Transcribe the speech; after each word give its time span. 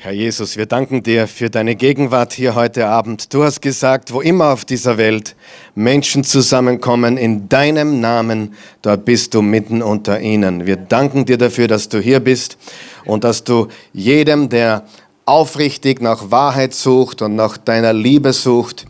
Herr 0.00 0.12
Jesus, 0.12 0.56
wir 0.56 0.66
danken 0.66 1.02
dir 1.02 1.26
für 1.26 1.50
deine 1.50 1.74
Gegenwart 1.74 2.32
hier 2.32 2.54
heute 2.54 2.86
Abend. 2.86 3.34
Du 3.34 3.42
hast 3.42 3.60
gesagt, 3.60 4.12
wo 4.12 4.20
immer 4.20 4.52
auf 4.52 4.64
dieser 4.64 4.96
Welt 4.96 5.34
Menschen 5.74 6.22
zusammenkommen 6.22 7.16
in 7.16 7.48
deinem 7.48 7.98
Namen, 7.98 8.54
dort 8.80 9.04
bist 9.04 9.34
du 9.34 9.42
mitten 9.42 9.82
unter 9.82 10.20
ihnen. 10.20 10.66
Wir 10.66 10.76
danken 10.76 11.24
dir 11.24 11.36
dafür, 11.36 11.66
dass 11.66 11.88
du 11.88 11.98
hier 11.98 12.20
bist 12.20 12.58
und 13.06 13.24
dass 13.24 13.42
du 13.42 13.66
jedem, 13.92 14.48
der 14.48 14.84
aufrichtig 15.24 16.00
nach 16.00 16.30
Wahrheit 16.30 16.74
sucht 16.74 17.20
und 17.20 17.34
nach 17.34 17.56
deiner 17.56 17.92
Liebe 17.92 18.32
sucht 18.32 18.86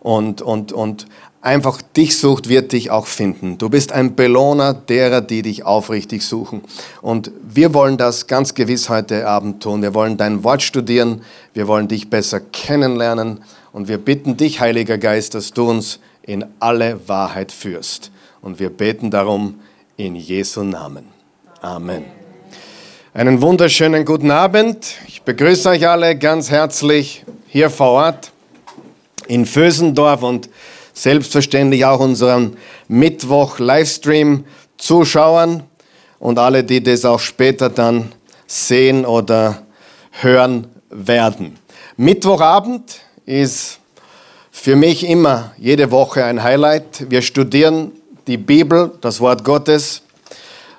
und, 0.00 0.40
und, 0.40 0.72
und 0.72 1.06
einfach 1.46 1.80
dich 1.80 2.18
sucht, 2.18 2.48
wird 2.48 2.72
dich 2.72 2.90
auch 2.90 3.06
finden. 3.06 3.56
Du 3.56 3.70
bist 3.70 3.92
ein 3.92 4.16
Belohner 4.16 4.74
derer, 4.74 5.20
die 5.20 5.42
dich 5.42 5.64
aufrichtig 5.64 6.22
suchen. 6.22 6.62
Und 7.00 7.30
wir 7.42 7.72
wollen 7.72 7.96
das 7.96 8.26
ganz 8.26 8.54
gewiss 8.54 8.88
heute 8.88 9.26
Abend 9.26 9.62
tun. 9.62 9.80
Wir 9.80 9.94
wollen 9.94 10.16
dein 10.16 10.44
Wort 10.44 10.62
studieren. 10.62 11.22
Wir 11.54 11.68
wollen 11.68 11.88
dich 11.88 12.10
besser 12.10 12.40
kennenlernen. 12.40 13.40
Und 13.72 13.88
wir 13.88 13.98
bitten 13.98 14.36
dich, 14.36 14.60
Heiliger 14.60 14.98
Geist, 14.98 15.34
dass 15.34 15.52
du 15.52 15.70
uns 15.70 16.00
in 16.22 16.44
alle 16.58 17.08
Wahrheit 17.08 17.52
führst. 17.52 18.10
Und 18.42 18.58
wir 18.58 18.70
beten 18.70 19.10
darum 19.10 19.60
in 19.96 20.16
Jesu 20.16 20.64
Namen. 20.64 21.06
Amen. 21.62 22.04
Einen 23.14 23.40
wunderschönen 23.40 24.04
guten 24.04 24.30
Abend. 24.30 24.96
Ich 25.06 25.22
begrüße 25.22 25.68
euch 25.68 25.88
alle 25.88 26.18
ganz 26.18 26.50
herzlich 26.50 27.24
hier 27.46 27.70
vor 27.70 27.92
Ort 27.92 28.32
in 29.28 29.46
Vösendorf 29.46 30.22
und 30.22 30.50
selbstverständlich 30.96 31.84
auch 31.84 32.00
unseren 32.00 32.56
Mittwoch-Livestream-Zuschauern 32.88 35.62
und 36.18 36.38
alle, 36.38 36.64
die 36.64 36.82
das 36.82 37.04
auch 37.04 37.20
später 37.20 37.68
dann 37.68 38.12
sehen 38.46 39.04
oder 39.04 39.60
hören 40.10 40.68
werden. 40.88 41.58
Mittwochabend 41.98 43.00
ist 43.26 43.78
für 44.50 44.74
mich 44.74 45.06
immer 45.06 45.52
jede 45.58 45.90
Woche 45.90 46.24
ein 46.24 46.42
Highlight. 46.42 47.10
Wir 47.10 47.20
studieren 47.20 47.92
die 48.26 48.38
Bibel, 48.38 48.92
das 49.02 49.20
Wort 49.20 49.44
Gottes, 49.44 50.00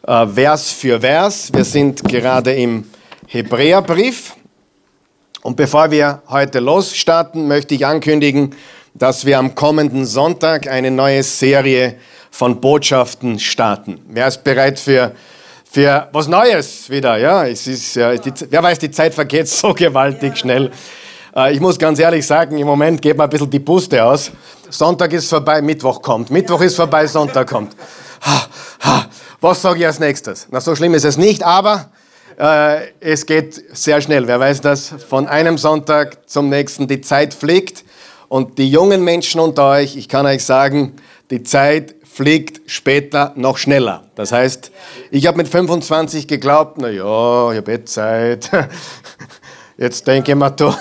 äh, 0.08 0.26
Vers 0.26 0.72
für 0.72 1.00
Vers. 1.00 1.54
Wir 1.54 1.64
sind 1.64 2.04
gerade 2.04 2.54
im 2.54 2.86
Hebräerbrief. 3.28 4.34
Und 5.44 5.56
bevor 5.56 5.92
wir 5.92 6.24
heute 6.28 6.60
losstarten, 6.60 7.48
möchte 7.48 7.76
ich 7.76 7.86
ankündigen, 7.86 8.56
dass 8.98 9.26
wir 9.26 9.38
am 9.38 9.56
kommenden 9.56 10.06
Sonntag 10.06 10.68
eine 10.68 10.92
neue 10.92 11.24
Serie 11.24 11.96
von 12.32 12.60
Botschaften 12.60 13.40
starten. 13.40 14.00
Wer 14.08 14.28
ist 14.28 14.44
bereit 14.44 14.80
für, 14.80 15.12
für 15.70 16.08
was 16.12 16.28
Neues 16.28 16.90
wieder? 16.90 17.18
Ja, 17.18 17.46
es 17.46 17.68
ist, 17.68 17.96
ja, 17.96 18.16
die, 18.16 18.34
wer 18.50 18.64
weiß, 18.64 18.80
die 18.80 18.92
Zeit 18.92 19.14
vergeht 19.14 19.48
so 19.48 19.74
gewaltig 19.74 20.38
schnell. 20.38 20.72
Äh, 21.36 21.54
ich 21.54 21.60
muss 21.60 21.78
ganz 21.78 22.00
ehrlich 22.00 22.26
sagen, 22.26 22.58
im 22.58 22.68
Moment 22.68 23.02
geht 23.02 23.18
mir 23.18 23.24
ein 23.24 23.30
bisschen 23.30 23.50
die 23.50 23.60
Puste 23.60 24.04
aus. 24.04 24.32
Sonntag 24.70 25.14
ist 25.14 25.30
vorbei, 25.30 25.62
Mittwoch 25.62 26.02
kommt. 26.02 26.30
Mittwoch 26.30 26.62
ist 26.62 26.76
vorbei, 26.76 27.08
Sonntag 27.08 27.48
kommt. 27.48 27.76
Ha, 28.26 28.48
ha. 28.82 29.06
Was 29.40 29.62
sage 29.62 29.80
ich 29.80 29.86
als 29.86 30.00
nächstes? 30.00 30.48
Na, 30.50 30.60
so 30.60 30.76
schlimm 30.76 30.96
ist 30.96 31.06
es 31.06 31.16
nicht, 31.16 31.44
aber 31.44 31.92
äh, 32.40 32.88
es 33.00 33.26
geht 33.26 33.64
sehr 33.78 34.02
schnell. 34.02 34.28
Wer 34.28 34.40
weiß 34.40 34.62
das? 34.62 34.94
Von 35.08 35.28
einem 35.28 35.60
Sonntag 35.60 36.28
zum 36.28 36.50
nächsten. 36.50 36.88
Die 36.88 37.02
Zeit 37.02 37.36
fliegt. 37.36 37.84
Und 38.30 38.58
die 38.58 38.70
jungen 38.70 39.04
Menschen 39.04 39.40
unter 39.40 39.70
euch, 39.70 39.96
ich 39.96 40.10
kann 40.10 40.26
euch 40.26 40.44
sagen, 40.44 40.94
die 41.30 41.44
Zeit 41.44 41.96
fliegt 42.04 42.70
später 42.70 43.34
noch 43.36 43.58
schneller. 43.58 44.04
Das 44.16 44.32
heißt, 44.32 44.72
ich 45.12 45.28
habe 45.28 45.38
mit 45.38 45.48
25 45.48 46.28
geglaubt, 46.28 46.78
na 46.80 46.90
ja, 46.90 47.52
ich 47.52 47.58
habe 47.58 47.72
jetzt 47.72 47.94
Zeit. 47.94 48.50
Jetzt 49.80 50.08
denke 50.08 50.32
ich 50.32 50.36
mir, 50.36 50.50
du, 50.50 50.74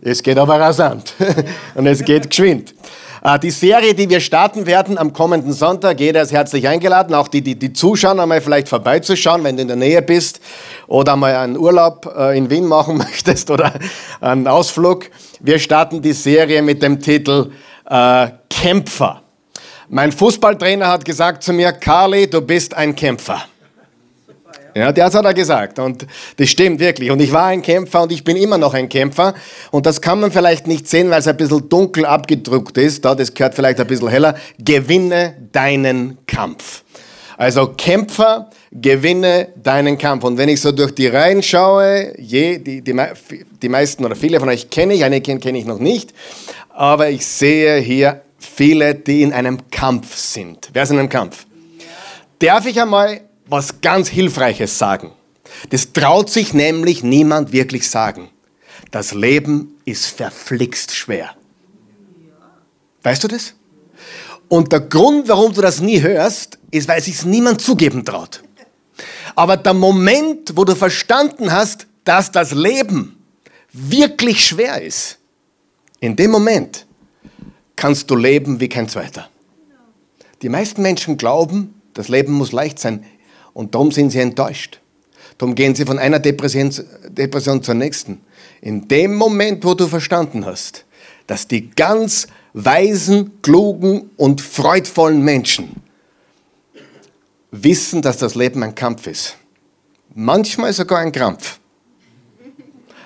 es 0.00 0.20
geht 0.20 0.36
aber 0.36 0.58
rasant 0.58 1.14
und 1.76 1.86
es 1.86 2.04
geht 2.04 2.28
geschwind. 2.28 2.74
Äh, 3.22 3.38
die 3.38 3.52
Serie, 3.52 3.94
die 3.94 4.10
wir 4.10 4.18
starten 4.18 4.66
werden 4.66 4.98
am 4.98 5.12
kommenden 5.12 5.52
Sonntag, 5.52 6.00
jeder 6.00 6.22
ist 6.22 6.32
herzlich 6.32 6.66
eingeladen, 6.66 7.14
auch 7.14 7.28
die, 7.28 7.40
die, 7.40 7.56
die 7.56 7.72
zuschauen, 7.72 8.18
einmal 8.18 8.40
vielleicht 8.40 8.68
vorbeizuschauen, 8.68 9.44
wenn 9.44 9.56
du 9.56 9.62
in 9.62 9.68
der 9.68 9.76
Nähe 9.76 10.02
bist 10.02 10.40
oder 10.88 11.14
mal 11.14 11.36
einen 11.36 11.56
Urlaub 11.56 12.12
äh, 12.18 12.36
in 12.36 12.50
Wien 12.50 12.66
machen 12.66 12.96
möchtest 12.98 13.48
oder 13.50 13.72
einen 14.20 14.48
Ausflug. 14.48 15.08
Wir 15.44 15.58
starten 15.58 16.00
die 16.00 16.12
Serie 16.12 16.62
mit 16.62 16.84
dem 16.84 17.00
Titel 17.00 17.50
äh, 17.90 18.28
Kämpfer. 18.48 19.22
Mein 19.88 20.12
Fußballtrainer 20.12 20.86
hat 20.86 21.04
gesagt 21.04 21.42
zu 21.42 21.52
mir, 21.52 21.72
Carly, 21.72 22.30
du 22.30 22.40
bist 22.40 22.74
ein 22.74 22.94
Kämpfer. 22.94 23.42
Ja, 24.72 24.92
das 24.92 25.14
hat 25.16 25.24
er 25.24 25.34
gesagt 25.34 25.80
und 25.80 26.06
das 26.36 26.48
stimmt 26.48 26.78
wirklich. 26.78 27.10
Und 27.10 27.20
ich 27.20 27.32
war 27.32 27.46
ein 27.46 27.60
Kämpfer 27.60 28.02
und 28.02 28.12
ich 28.12 28.22
bin 28.22 28.36
immer 28.36 28.56
noch 28.56 28.72
ein 28.72 28.88
Kämpfer. 28.88 29.34
Und 29.72 29.84
das 29.84 30.00
kann 30.00 30.20
man 30.20 30.30
vielleicht 30.30 30.68
nicht 30.68 30.88
sehen, 30.88 31.10
weil 31.10 31.18
es 31.18 31.26
ein 31.26 31.36
bisschen 31.36 31.68
dunkel 31.68 32.06
abgedruckt 32.06 32.78
ist. 32.78 33.04
Da, 33.04 33.16
das 33.16 33.34
gehört 33.34 33.56
vielleicht 33.56 33.80
ein 33.80 33.86
bisschen 33.88 34.08
heller. 34.08 34.36
Gewinne 34.60 35.34
deinen 35.50 36.18
Kampf. 36.28 36.84
Also 37.36 37.66
Kämpfer, 37.76 38.48
gewinne 38.72 39.48
deinen 39.62 39.98
Kampf. 39.98 40.24
Und 40.24 40.38
wenn 40.38 40.48
ich 40.48 40.60
so 40.60 40.72
durch 40.72 40.94
die 40.94 41.06
Reihen 41.06 41.42
schaue, 41.42 42.14
je, 42.18 42.58
die, 42.58 42.80
die, 42.82 42.94
die 43.62 43.68
meisten 43.68 44.04
oder 44.04 44.16
viele 44.16 44.40
von 44.40 44.48
euch 44.48 44.70
kenne 44.70 44.94
ich, 44.94 45.04
einige 45.04 45.38
kenne 45.38 45.58
ich 45.58 45.66
noch 45.66 45.78
nicht, 45.78 46.12
aber 46.70 47.10
ich 47.10 47.26
sehe 47.26 47.78
hier 47.78 48.22
viele, 48.38 48.94
die 48.94 49.22
in 49.22 49.32
einem 49.32 49.70
Kampf 49.70 50.16
sind. 50.16 50.70
Wer 50.72 50.84
ist 50.84 50.90
in 50.90 50.98
einem 50.98 51.08
Kampf? 51.08 51.46
Darf 52.38 52.66
ich 52.66 52.80
einmal 52.80 53.20
was 53.46 53.80
ganz 53.80 54.08
Hilfreiches 54.08 54.78
sagen. 54.78 55.12
Das 55.70 55.92
traut 55.92 56.30
sich 56.30 56.54
nämlich 56.54 57.02
niemand 57.02 57.52
wirklich 57.52 57.88
sagen. 57.88 58.30
Das 58.90 59.12
Leben 59.12 59.74
ist 59.84 60.06
verflixt 60.06 60.94
schwer. 60.94 61.30
Weißt 63.02 63.22
du 63.22 63.28
das? 63.28 63.54
Und 64.48 64.72
der 64.72 64.80
Grund, 64.80 65.28
warum 65.28 65.52
du 65.52 65.60
das 65.60 65.80
nie 65.80 66.00
hörst, 66.00 66.58
ist, 66.70 66.88
weil 66.88 67.02
sich 67.02 67.24
niemand 67.24 67.60
zugeben 67.60 68.04
traut. 68.04 68.42
Aber 69.34 69.56
der 69.56 69.74
Moment, 69.74 70.56
wo 70.56 70.64
du 70.64 70.74
verstanden 70.74 71.52
hast, 71.52 71.86
dass 72.04 72.30
das 72.30 72.52
Leben 72.52 73.16
wirklich 73.72 74.44
schwer 74.44 74.82
ist, 74.82 75.18
in 76.00 76.16
dem 76.16 76.30
Moment 76.30 76.86
kannst 77.76 78.10
du 78.10 78.16
leben 78.16 78.60
wie 78.60 78.68
kein 78.68 78.88
zweiter. 78.88 79.28
Die 80.42 80.48
meisten 80.48 80.82
Menschen 80.82 81.16
glauben, 81.16 81.80
das 81.94 82.08
Leben 82.08 82.32
muss 82.32 82.52
leicht 82.52 82.78
sein. 82.78 83.04
Und 83.54 83.74
darum 83.74 83.92
sind 83.92 84.10
sie 84.10 84.18
enttäuscht. 84.18 84.80
Darum 85.38 85.54
gehen 85.54 85.74
sie 85.74 85.84
von 85.84 85.98
einer 85.98 86.18
Depression, 86.18 86.72
Depression 87.08 87.62
zur 87.62 87.74
nächsten. 87.74 88.20
In 88.60 88.88
dem 88.88 89.14
Moment, 89.14 89.64
wo 89.64 89.74
du 89.74 89.86
verstanden 89.86 90.44
hast, 90.44 90.84
dass 91.26 91.46
die 91.46 91.70
ganz 91.70 92.26
weisen, 92.52 93.42
klugen 93.42 94.10
und 94.16 94.40
freudvollen 94.40 95.22
Menschen 95.22 95.81
wissen, 97.52 98.02
dass 98.02 98.16
das 98.16 98.34
Leben 98.34 98.62
ein 98.64 98.74
Kampf 98.74 99.06
ist. 99.06 99.36
Manchmal 100.14 100.72
sogar 100.72 100.98
ein 100.98 101.12
Krampf. 101.12 101.60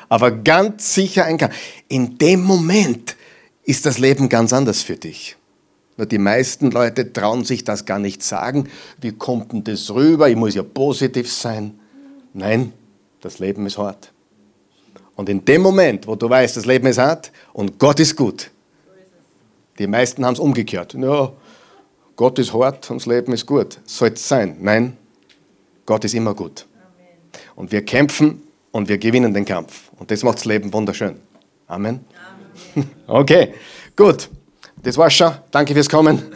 Aber 0.09 0.31
ganz 0.31 0.95
sicher 0.95 1.25
ein 1.25 1.37
Kampf. 1.37 1.55
In 1.89 2.17
dem 2.17 2.43
Moment 2.43 3.17
ist 3.65 3.85
das 3.85 3.99
Leben 3.99 4.29
ganz 4.29 4.53
anders 4.53 4.83
für 4.83 4.97
dich. 4.97 5.37
Nur 5.97 6.07
die 6.07 6.19
meisten 6.19 6.71
Leute 6.71 7.13
trauen 7.13 7.45
sich 7.45 7.65
das 7.65 7.85
gar 7.85 7.99
nicht 7.99 8.23
sagen. 8.23 8.69
Wie 9.01 9.13
kommt 9.13 9.53
denn 9.53 9.65
das 9.65 9.91
rüber? 9.91 10.29
Ich 10.29 10.37
muss 10.37 10.55
ja 10.55 10.63
positiv 10.63 11.33
sein. 11.33 11.79
Nein, 12.33 12.73
das 13.21 13.39
Leben 13.39 13.67
ist 13.67 13.79
hart. 13.79 14.13
Und 15.17 15.29
in 15.29 15.45
dem 15.45 15.63
Moment, 15.63 16.07
wo 16.07 16.15
du 16.15 16.29
weißt, 16.29 16.57
das 16.57 16.67
Leben 16.67 16.87
ist 16.87 16.99
hart 16.99 17.33
und 17.55 17.79
Gott 17.79 17.99
ist 17.99 18.15
gut, 18.15 18.51
die 19.79 19.87
meisten 19.87 20.25
haben 20.25 20.35
es 20.35 20.39
umgekehrt. 20.39 20.95
Ja, 20.95 21.33
Gott 22.17 22.39
ist 22.39 22.55
hart 22.55 22.91
und 22.91 23.03
das 23.03 23.07
Leben 23.07 23.33
ist 23.33 23.45
gut. 23.45 23.79
Soll 23.85 24.09
es 24.09 24.27
sein? 24.27 24.57
Nein, 24.61 24.97
Gott 25.85 26.05
ist 26.05 26.15
immer 26.15 26.35
gut. 26.35 26.67
Und 27.55 27.71
wir 27.71 27.85
kämpfen 27.85 28.43
und 28.73 28.89
wir 28.89 28.97
gewinnen 28.99 29.35
den 29.35 29.45
Kampf. 29.45 29.91
Und 29.99 30.11
das 30.11 30.23
macht 30.23 30.39
das 30.39 30.47
Leben 30.47 30.73
wunderschön. 30.73 31.21
Amen. 31.67 32.05
Amen. 32.75 32.91
Okay, 33.07 33.55
gut. 33.95 34.29
Das 34.83 34.97
war's 34.97 35.15
schon. 35.15 35.33
Danke 35.51 35.75
fürs 35.75 35.89
Kommen. 35.89 36.23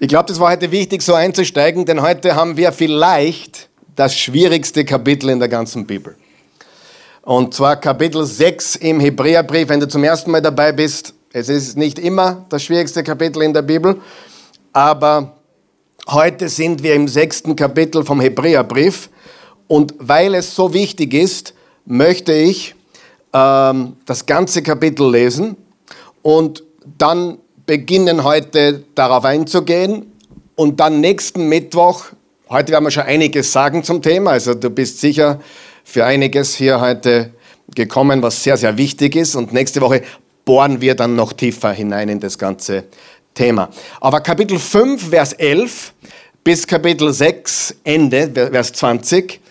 Ich 0.00 0.06
glaube, 0.06 0.28
das 0.28 0.38
war 0.38 0.52
heute 0.52 0.70
wichtig, 0.70 1.02
so 1.02 1.14
einzusteigen, 1.14 1.84
denn 1.84 2.00
heute 2.00 2.36
haben 2.36 2.56
wir 2.56 2.70
vielleicht 2.70 3.68
das 3.96 4.16
schwierigste 4.16 4.84
Kapitel 4.84 5.28
in 5.28 5.40
der 5.40 5.48
ganzen 5.48 5.88
Bibel. 5.88 6.14
Und 7.22 7.52
zwar 7.52 7.74
Kapitel 7.74 8.24
6 8.24 8.76
im 8.76 9.00
Hebräerbrief, 9.00 9.68
wenn 9.68 9.80
du 9.80 9.88
zum 9.88 10.04
ersten 10.04 10.30
Mal 10.30 10.40
dabei 10.40 10.70
bist. 10.70 11.14
Es 11.32 11.50
ist 11.50 11.76
nicht 11.76 11.98
immer 11.98 12.46
das 12.48 12.62
schwierigste 12.62 13.02
Kapitel 13.02 13.42
in 13.42 13.52
der 13.52 13.60
Bibel, 13.60 14.00
aber 14.72 15.34
heute 16.08 16.48
sind 16.48 16.82
wir 16.82 16.94
im 16.94 17.06
sechsten 17.06 17.54
Kapitel 17.54 18.02
vom 18.02 18.20
Hebräerbrief. 18.20 19.10
Und 19.66 19.94
weil 19.98 20.34
es 20.34 20.54
so 20.54 20.72
wichtig 20.72 21.12
ist, 21.12 21.52
möchte 21.84 22.32
ich 22.32 22.74
ähm, 23.34 23.96
das 24.06 24.24
ganze 24.24 24.62
Kapitel 24.62 25.10
lesen 25.10 25.58
und 26.22 26.62
dann 26.96 27.36
beginnen 27.66 28.24
heute 28.24 28.84
darauf 28.94 29.26
einzugehen 29.26 30.10
und 30.56 30.80
dann 30.80 31.00
nächsten 31.00 31.46
Mittwoch, 31.50 32.06
heute 32.48 32.72
werden 32.72 32.84
wir 32.84 32.90
schon 32.90 33.02
einiges 33.02 33.52
sagen 33.52 33.84
zum 33.84 34.00
Thema, 34.00 34.30
also 34.30 34.54
du 34.54 34.70
bist 34.70 35.00
sicher 35.00 35.40
für 35.84 36.06
einiges 36.06 36.54
hier 36.54 36.80
heute 36.80 37.34
gekommen, 37.74 38.22
was 38.22 38.42
sehr, 38.42 38.56
sehr 38.56 38.78
wichtig 38.78 39.14
ist. 39.14 39.36
Und 39.36 39.52
nächste 39.52 39.82
Woche 39.82 40.02
bohren 40.48 40.80
wir 40.80 40.94
dann 40.94 41.14
noch 41.14 41.34
tiefer 41.34 41.72
hinein 41.72 42.08
in 42.08 42.20
das 42.20 42.38
ganze 42.38 42.84
Thema. 43.34 43.68
Aber 44.00 44.22
Kapitel 44.22 44.58
5, 44.58 45.10
Vers 45.10 45.34
11 45.34 45.92
bis 46.42 46.66
Kapitel 46.66 47.12
6, 47.12 47.74
Ende, 47.84 48.30
Vers 48.32 48.72
20, 48.72 49.42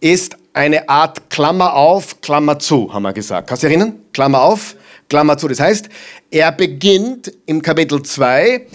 ist 0.00 0.34
eine 0.54 0.88
Art 0.88 1.28
Klammer 1.28 1.74
auf, 1.74 2.22
Klammer 2.22 2.58
zu, 2.58 2.90
haben 2.90 3.02
wir 3.02 3.12
gesagt. 3.12 3.48
Kannst 3.48 3.64
du 3.64 3.66
dich 3.66 3.76
erinnern? 3.76 4.00
Klammer 4.14 4.40
auf, 4.40 4.76
Klammer 5.10 5.36
zu. 5.36 5.46
Das 5.46 5.60
heißt, 5.60 5.90
er 6.30 6.52
beginnt 6.52 7.30
im 7.44 7.60
Kapitel 7.60 8.02
2 8.02 8.66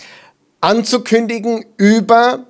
anzukündigen, 0.62 1.66
über 1.78 2.46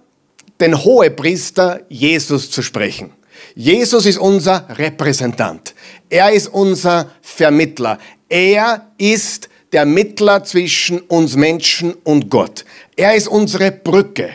den 0.60 0.78
Hohepriester 0.78 1.80
Jesus 1.88 2.52
zu 2.52 2.62
sprechen. 2.62 3.14
Jesus 3.56 4.06
ist 4.06 4.18
unser 4.18 4.68
Repräsentant. 4.78 5.74
Er 6.10 6.32
ist 6.32 6.48
unser 6.48 7.12
Vermittler. 7.22 7.98
Er 8.32 8.88
ist 8.98 9.50
der 9.74 9.86
Mittler 9.86 10.42
zwischen 10.46 11.02
uns 11.02 11.36
Menschen 11.36 11.94
und 12.06 12.30
Gott. 12.30 12.64
Er 12.96 13.14
ist 13.14 13.28
unsere 13.28 13.74
Brücke. 13.74 14.30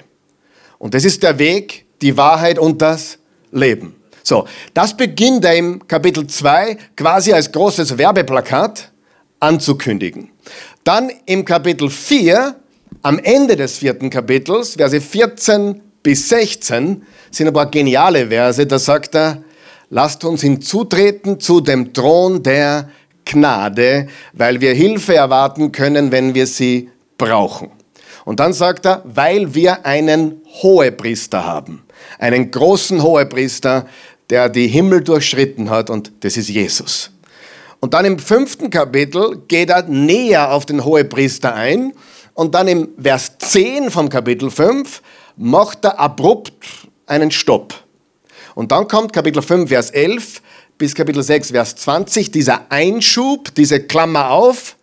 Und 0.78 0.93
das 0.93 1.06
ist 1.06 1.22
der 1.22 1.38
Weg, 1.38 1.87
die 2.02 2.14
Wahrheit 2.14 2.58
und 2.58 2.82
das 2.82 3.19
Leben. 3.52 3.96
So, 4.22 4.46
das 4.75 4.94
beginnt 4.94 5.46
er 5.46 5.56
im 5.56 5.88
Kapitel 5.88 6.26
2 6.26 6.76
quasi 6.94 7.32
als 7.32 7.50
großes 7.50 7.96
Werbeplakat 7.96 8.93
anzukündigen. 9.40 10.28
Dann 10.84 11.10
im 11.25 11.46
Kapitel 11.46 11.88
4, 11.88 12.54
am 13.00 13.19
Ende 13.19 13.56
des 13.56 13.78
vierten 13.78 14.10
Kapitels, 14.10 14.75
Verse 14.75 15.00
14 15.00 15.81
bis 16.02 16.28
16, 16.28 17.02
sind 17.31 17.46
ein 17.46 17.54
paar 17.54 17.70
geniale 17.70 18.26
Verse. 18.26 18.66
Da 18.66 18.78
sagt 18.78 19.14
er, 19.14 19.43
lasst 19.88 20.22
uns 20.22 20.43
hinzutreten 20.43 21.40
zu 21.40 21.62
dem 21.62 21.94
Thron 21.94 22.43
der 22.43 22.90
Gnade, 23.26 24.08
weil 24.32 24.61
wir 24.62 24.73
Hilfe 24.73 25.14
erwarten 25.14 25.73
können, 25.73 26.12
wenn 26.12 26.34
wir 26.34 26.46
sie 26.46 26.88
brauchen. 27.19 27.70
Und 28.25 28.40
dann 28.40 28.52
sagt 28.52 28.87
er, 28.87 29.02
weil 29.05 29.55
wir 29.55 29.84
einen 29.84 30.40
Hohepriester 30.62 31.44
haben, 31.44 31.84
einen 32.19 32.50
großen 32.50 33.02
Hohepriester, 33.02 33.87
der 34.31 34.49
die 34.49 34.67
Himmel 34.69 35.05
durchschritten 35.05 35.70
hat 35.70 35.90
und 35.90 36.12
das 36.20 36.37
ist 36.37 36.49
Jesus. 36.49 37.11
Und 37.81 37.94
dann 37.94 38.05
im 38.05 38.19
fünften 38.19 38.70
Kapitel 38.70 39.43
geht 39.46 39.70
er 39.70 39.82
näher 39.82 40.52
auf 40.52 40.67
den 40.67 40.84
Hohepriester 40.84 41.55
ein 41.55 41.93
und 42.34 42.55
dann 42.55 42.69
im 42.69 42.88
Vers 43.00 43.38
10 43.38 43.90
vom 43.90 44.08
Kapitel 44.08 44.50
5 44.50 45.02
macht 45.37 45.84
er 45.84 46.00
abrupt 46.00 46.52
einen 47.06 47.31
Stopp. 47.31 47.75
Und 48.55 48.72
dann 48.72 48.88
kommt 48.88 49.12
Kapitel 49.12 49.43
5, 49.43 49.69
Vers 49.69 49.90
11 49.90 50.43
bis 50.78 50.94
Kapitel 50.94 51.23
6, 51.23 51.50
Vers 51.50 51.76
20, 51.76 52.31
dieser 52.31 52.70
Einschub, 52.70 53.55
diese 53.55 53.81
Klammer 53.81 54.31
auf, 54.31 54.76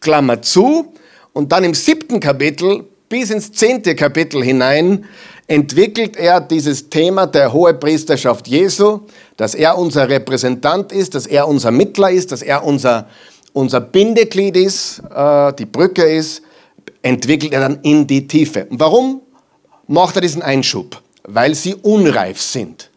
Klammer 0.00 0.42
zu. 0.42 0.92
Und 1.32 1.52
dann 1.52 1.64
im 1.64 1.74
siebten 1.74 2.20
Kapitel 2.20 2.84
bis 3.08 3.30
ins 3.30 3.52
zehnte 3.52 3.94
Kapitel 3.94 4.42
hinein 4.42 5.04
entwickelt 5.48 6.16
er 6.16 6.40
dieses 6.40 6.88
Thema 6.88 7.26
der 7.26 7.52
Hohepriesterschaft 7.52 8.46
Jesu, 8.46 9.00
dass 9.36 9.56
er 9.56 9.76
unser 9.76 10.08
Repräsentant 10.08 10.92
ist, 10.92 11.16
dass 11.16 11.26
er 11.26 11.48
unser 11.48 11.72
Mittler 11.72 12.12
ist, 12.12 12.30
dass 12.30 12.42
er 12.42 12.64
unser, 12.64 13.08
unser 13.52 13.80
Bindeglied 13.80 14.56
ist, 14.56 15.02
äh, 15.12 15.52
die 15.54 15.66
Brücke 15.66 16.04
ist, 16.04 16.42
entwickelt 17.02 17.52
er 17.52 17.60
dann 17.60 17.80
in 17.82 18.06
die 18.06 18.28
Tiefe. 18.28 18.66
Und 18.66 18.78
warum 18.78 19.22
macht 19.88 20.14
er 20.14 20.22
diesen 20.22 20.42
Einschub? 20.42 21.02
Weil 21.24 21.56
sie 21.56 21.74
unreif 21.74 22.40
sind. 22.40 22.89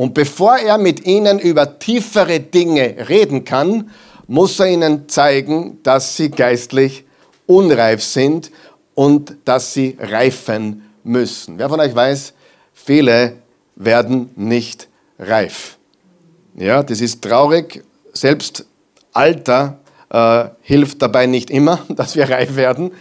Und 0.00 0.14
bevor 0.14 0.56
er 0.56 0.78
mit 0.78 1.04
ihnen 1.04 1.38
über 1.38 1.78
tiefere 1.78 2.40
Dinge 2.40 3.06
reden 3.10 3.44
kann, 3.44 3.90
muss 4.28 4.58
er 4.58 4.68
ihnen 4.68 5.10
zeigen, 5.10 5.78
dass 5.82 6.16
sie 6.16 6.30
geistlich 6.30 7.04
unreif 7.44 8.02
sind 8.02 8.50
und 8.94 9.36
dass 9.44 9.74
sie 9.74 9.98
reifen 10.00 10.90
müssen. 11.04 11.58
Wer 11.58 11.68
von 11.68 11.80
euch 11.80 11.94
weiß, 11.94 12.32
viele 12.72 13.34
werden 13.76 14.30
nicht 14.36 14.88
reif. 15.18 15.76
Ja, 16.54 16.82
das 16.82 17.02
ist 17.02 17.20
traurig. 17.20 17.84
Selbst 18.14 18.64
Alter 19.12 19.80
äh, 20.08 20.46
hilft 20.62 21.02
dabei 21.02 21.26
nicht 21.26 21.50
immer, 21.50 21.84
dass 21.90 22.16
wir 22.16 22.30
reif 22.30 22.56
werden. 22.56 22.92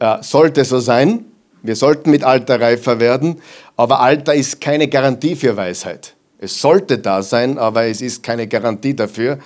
Äh, 0.00 0.18
sollte 0.20 0.66
so 0.66 0.80
sein. 0.80 1.24
Wir 1.62 1.76
sollten 1.76 2.10
mit 2.10 2.24
Alter 2.24 2.60
reifer 2.60 3.00
werden, 3.00 3.40
aber 3.74 4.00
Alter 4.00 4.34
ist 4.34 4.60
keine 4.60 4.86
Garantie 4.86 5.34
für 5.34 5.56
Weisheit. 5.56 6.12
Es 6.38 6.60
sollte 6.60 6.98
da 6.98 7.22
sein, 7.22 7.58
aber 7.58 7.84
es 7.84 8.00
ist 8.00 8.22
keine 8.22 8.46
Garantie 8.46 8.94
dafür. 8.94 9.38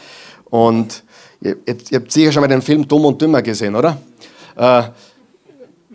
Und 0.51 1.05
ihr, 1.41 1.57
ihr 1.67 1.99
habt 1.99 2.11
sicher 2.11 2.33
schon 2.33 2.43
mal 2.43 2.49
den 2.49 2.63
Film 2.63 2.87
Dumm 2.87 3.05
und 3.05 3.21
Dümmer 3.21 3.43
gesehen, 3.43 3.77
oder? 3.77 4.01
Äh, 4.57 4.83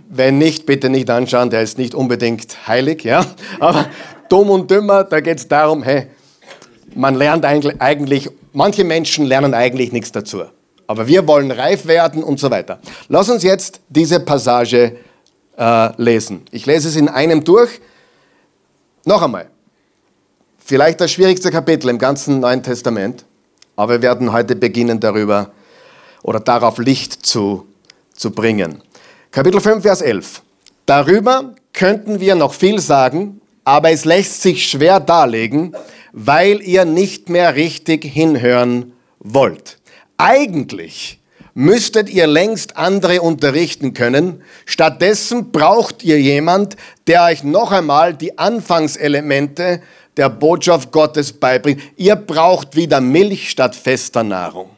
wenn 0.10 0.38
nicht, 0.38 0.66
bitte 0.66 0.90
nicht 0.90 1.10
anschauen, 1.10 1.50
der 1.50 1.62
ist 1.62 1.78
nicht 1.78 1.96
unbedingt 1.96 2.68
heilig, 2.68 3.04
ja. 3.04 3.26
Aber 3.60 3.88
dumm 4.30 4.50
und 4.50 4.72
dümmer, 4.72 5.04
da 5.04 5.20
geht 5.20 5.40
es 5.40 5.48
darum, 5.48 5.84
hey, 5.84 6.08
man 6.94 7.16
lernt 7.16 7.46
eigentlich, 7.46 8.30
manche 8.54 8.84
Menschen 8.84 9.26
lernen 9.26 9.54
eigentlich 9.54 9.92
nichts 9.92 10.12
dazu. 10.12 10.44
Aber 10.88 11.08
wir 11.08 11.28
wollen 11.28 11.52
reif 11.52 11.88
werden 11.88 12.24
und 12.24 12.40
so 12.40 12.52
weiter. 12.52 12.80
Lass 13.10 13.30
uns 13.30 13.44
jetzt 13.44 13.82
diese 13.90 14.20
Passage 14.20 14.98
äh, 15.58 16.02
lesen. 16.02 16.44
Ich 16.52 16.66
lese 16.66 16.88
es 16.88 16.96
in 16.96 17.10
einem 17.10 17.44
durch. 17.44 17.82
Noch 19.06 19.22
einmal. 19.22 19.48
Vielleicht 20.68 21.00
das 21.00 21.12
schwierigste 21.12 21.52
Kapitel 21.52 21.90
im 21.90 22.00
ganzen 22.00 22.40
Neuen 22.40 22.64
Testament. 22.64 23.24
Aber 23.76 23.94
wir 23.94 24.02
werden 24.02 24.34
heute 24.34 24.56
beginnen 24.56 25.00
darüber 25.00 25.52
oder 26.24 26.40
darauf 26.40 26.80
Licht 26.80 27.24
zu, 27.24 27.68
zu 28.16 28.32
bringen. 28.32 28.82
Kapitel 29.30 29.62
5, 29.62 29.84
Vers 29.84 30.02
11. 30.02 30.42
Darüber 30.88 31.54
könnten 31.72 32.20
wir 32.20 32.34
noch 32.34 32.56
viel 32.56 32.80
sagen, 32.80 33.42
aber 33.64 33.92
es 33.92 34.06
lässt 34.06 34.42
sich 34.42 34.66
schwer 34.68 35.00
darlegen, 35.00 35.76
weil 36.14 36.64
ihr 36.64 36.84
nicht 36.84 37.30
mehr 37.30 37.54
richtig 37.54 38.04
hinhören 38.04 38.94
wollt. 39.20 39.78
Eigentlich 40.18 41.20
müsstet 41.54 42.10
ihr 42.10 42.26
längst 42.26 42.76
andere 42.76 43.22
unterrichten 43.22 43.94
können. 43.94 44.42
Stattdessen 44.66 45.52
braucht 45.52 46.04
ihr 46.04 46.20
jemand, 46.20 46.76
der 47.06 47.26
euch 47.26 47.44
noch 47.44 47.72
einmal 47.72 48.16
die 48.16 48.40
Anfangselemente 48.40 49.82
der 50.18 50.30
Botschaft 50.30 50.92
Gottes 50.92 51.34
beibringt. 51.34 51.82
Ihr 51.98 52.16
braucht 52.16 52.76
wieder 52.76 53.02
Milch 53.02 53.50
statt 53.50 53.76
fester 53.76 54.24
Nahrung. 54.24 54.70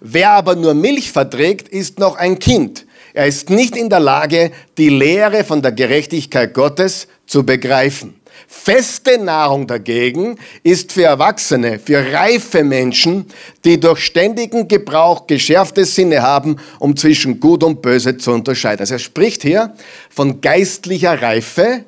Wer 0.00 0.30
aber 0.32 0.54
nur 0.54 0.74
Milch 0.74 1.10
verträgt, 1.10 1.68
ist 1.68 1.98
noch 1.98 2.16
ein 2.16 2.38
Kind. 2.38 2.86
Er 3.14 3.26
ist 3.26 3.48
nicht 3.48 3.76
in 3.76 3.88
der 3.88 4.00
Lage, 4.00 4.52
die 4.76 4.90
Lehre 4.90 5.42
von 5.44 5.62
der 5.62 5.72
Gerechtigkeit 5.72 6.52
Gottes 6.52 7.08
zu 7.26 7.44
begreifen. 7.44 8.20
Feste 8.46 9.18
Nahrung 9.18 9.66
dagegen 9.66 10.36
ist 10.62 10.92
für 10.92 11.04
Erwachsene, 11.04 11.78
für 11.78 12.12
reife 12.12 12.62
Menschen, 12.62 13.26
die 13.64 13.80
durch 13.80 14.00
ständigen 14.00 14.68
Gebrauch 14.68 15.26
geschärfte 15.26 15.84
Sinne 15.84 16.22
haben, 16.22 16.56
um 16.78 16.96
zwischen 16.96 17.40
Gut 17.40 17.64
und 17.64 17.82
Böse 17.82 18.18
zu 18.18 18.32
unterscheiden. 18.32 18.80
Also 18.80 18.94
er 18.94 18.98
spricht 18.98 19.42
hier 19.42 19.74
von 20.10 20.40
geistlicher 20.40 21.20
Reife 21.20 21.84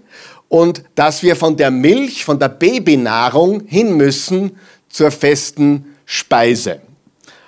und 0.49 0.83
dass 0.95 1.23
wir 1.23 1.37
von 1.37 1.57
der 1.57 1.71
Milch, 1.71 2.25
von 2.25 2.38
der 2.38 2.49
Babynahrung 2.49 3.64
hin 3.67 3.97
müssen 3.97 4.59
zur 4.88 5.11
festen 5.11 5.95
Speise. 6.05 6.81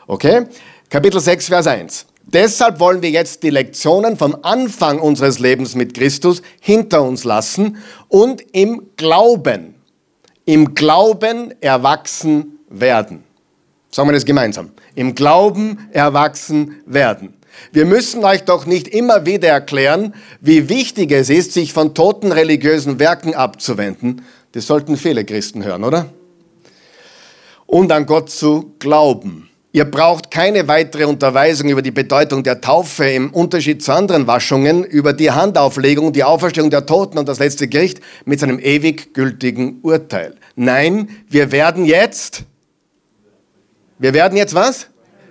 Okay? 0.06 0.46
Kapitel 0.88 1.20
6, 1.20 1.46
Vers 1.46 1.66
1. 1.66 2.06
Deshalb 2.32 2.78
wollen 2.78 3.02
wir 3.02 3.10
jetzt 3.10 3.42
die 3.42 3.50
Lektionen 3.50 4.16
vom 4.16 4.36
Anfang 4.42 5.00
unseres 5.00 5.38
Lebens 5.38 5.74
mit 5.74 5.94
Christus 5.94 6.42
hinter 6.60 7.02
uns 7.02 7.24
lassen 7.24 7.78
und 8.08 8.42
im 8.52 8.90
Glauben, 8.96 9.74
im 10.44 10.74
Glauben 10.74 11.54
erwachsen 11.60 12.58
werden. 12.68 13.24
Sagen 13.90 14.08
wir 14.08 14.12
das 14.12 14.24
gemeinsam. 14.24 14.70
Im 14.94 15.14
Glauben 15.16 15.88
erwachsen 15.90 16.82
werden. 16.86 17.34
Wir 17.72 17.84
müssen 17.84 18.24
euch 18.24 18.44
doch 18.44 18.66
nicht 18.66 18.88
immer 18.88 19.26
wieder 19.26 19.48
erklären, 19.48 20.14
wie 20.40 20.68
wichtig 20.68 21.12
es 21.12 21.30
ist, 21.30 21.52
sich 21.52 21.72
von 21.72 21.94
toten 21.94 22.32
religiösen 22.32 22.98
Werken 22.98 23.34
abzuwenden. 23.34 24.22
Das 24.52 24.66
sollten 24.66 24.96
viele 24.96 25.24
Christen 25.24 25.64
hören, 25.64 25.84
oder? 25.84 26.06
Und 27.66 27.92
an 27.92 28.06
Gott 28.06 28.30
zu 28.30 28.74
glauben. 28.78 29.50
Ihr 29.72 29.84
braucht 29.84 30.32
keine 30.32 30.66
weitere 30.66 31.04
Unterweisung 31.04 31.68
über 31.68 31.80
die 31.80 31.92
Bedeutung 31.92 32.42
der 32.42 32.60
Taufe 32.60 33.08
im 33.08 33.30
Unterschied 33.32 33.84
zu 33.84 33.92
anderen 33.92 34.26
Waschungen, 34.26 34.82
über 34.82 35.12
die 35.12 35.30
Handauflegung, 35.30 36.12
die 36.12 36.24
Auferstehung 36.24 36.70
der 36.70 36.86
Toten 36.86 37.18
und 37.18 37.28
das 37.28 37.38
letzte 37.38 37.68
Gericht 37.68 38.00
mit 38.24 38.40
seinem 38.40 38.58
ewig 38.58 39.14
gültigen 39.14 39.78
Urteil. 39.82 40.34
Nein, 40.56 41.08
wir 41.28 41.52
werden 41.52 41.84
jetzt, 41.84 42.42
wir 44.00 44.12
werden 44.12 44.36
jetzt 44.36 44.54
was? 44.56 44.88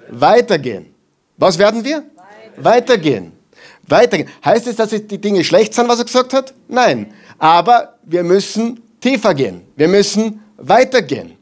Weitergehen. 0.09 0.85
Was 1.39 1.57
werden 1.57 1.83
wir? 1.83 2.03
Weitergehen. 2.57 3.31
Weitergehen. 3.87 4.29
Heißt 4.43 4.67
es, 4.67 4.75
dass 4.75 4.89
die 4.89 5.17
Dinge 5.17 5.43
schlecht 5.43 5.73
sind, 5.73 5.87
was 5.87 5.99
er 5.99 6.05
gesagt 6.05 6.33
hat? 6.33 6.53
Nein. 6.67 7.13
Aber 7.37 7.97
wir 8.03 8.23
müssen 8.23 8.81
tiefer 8.99 9.33
gehen. 9.33 9.61
Wir 9.77 9.87
müssen 9.87 10.43
weitergehen. 10.57 11.37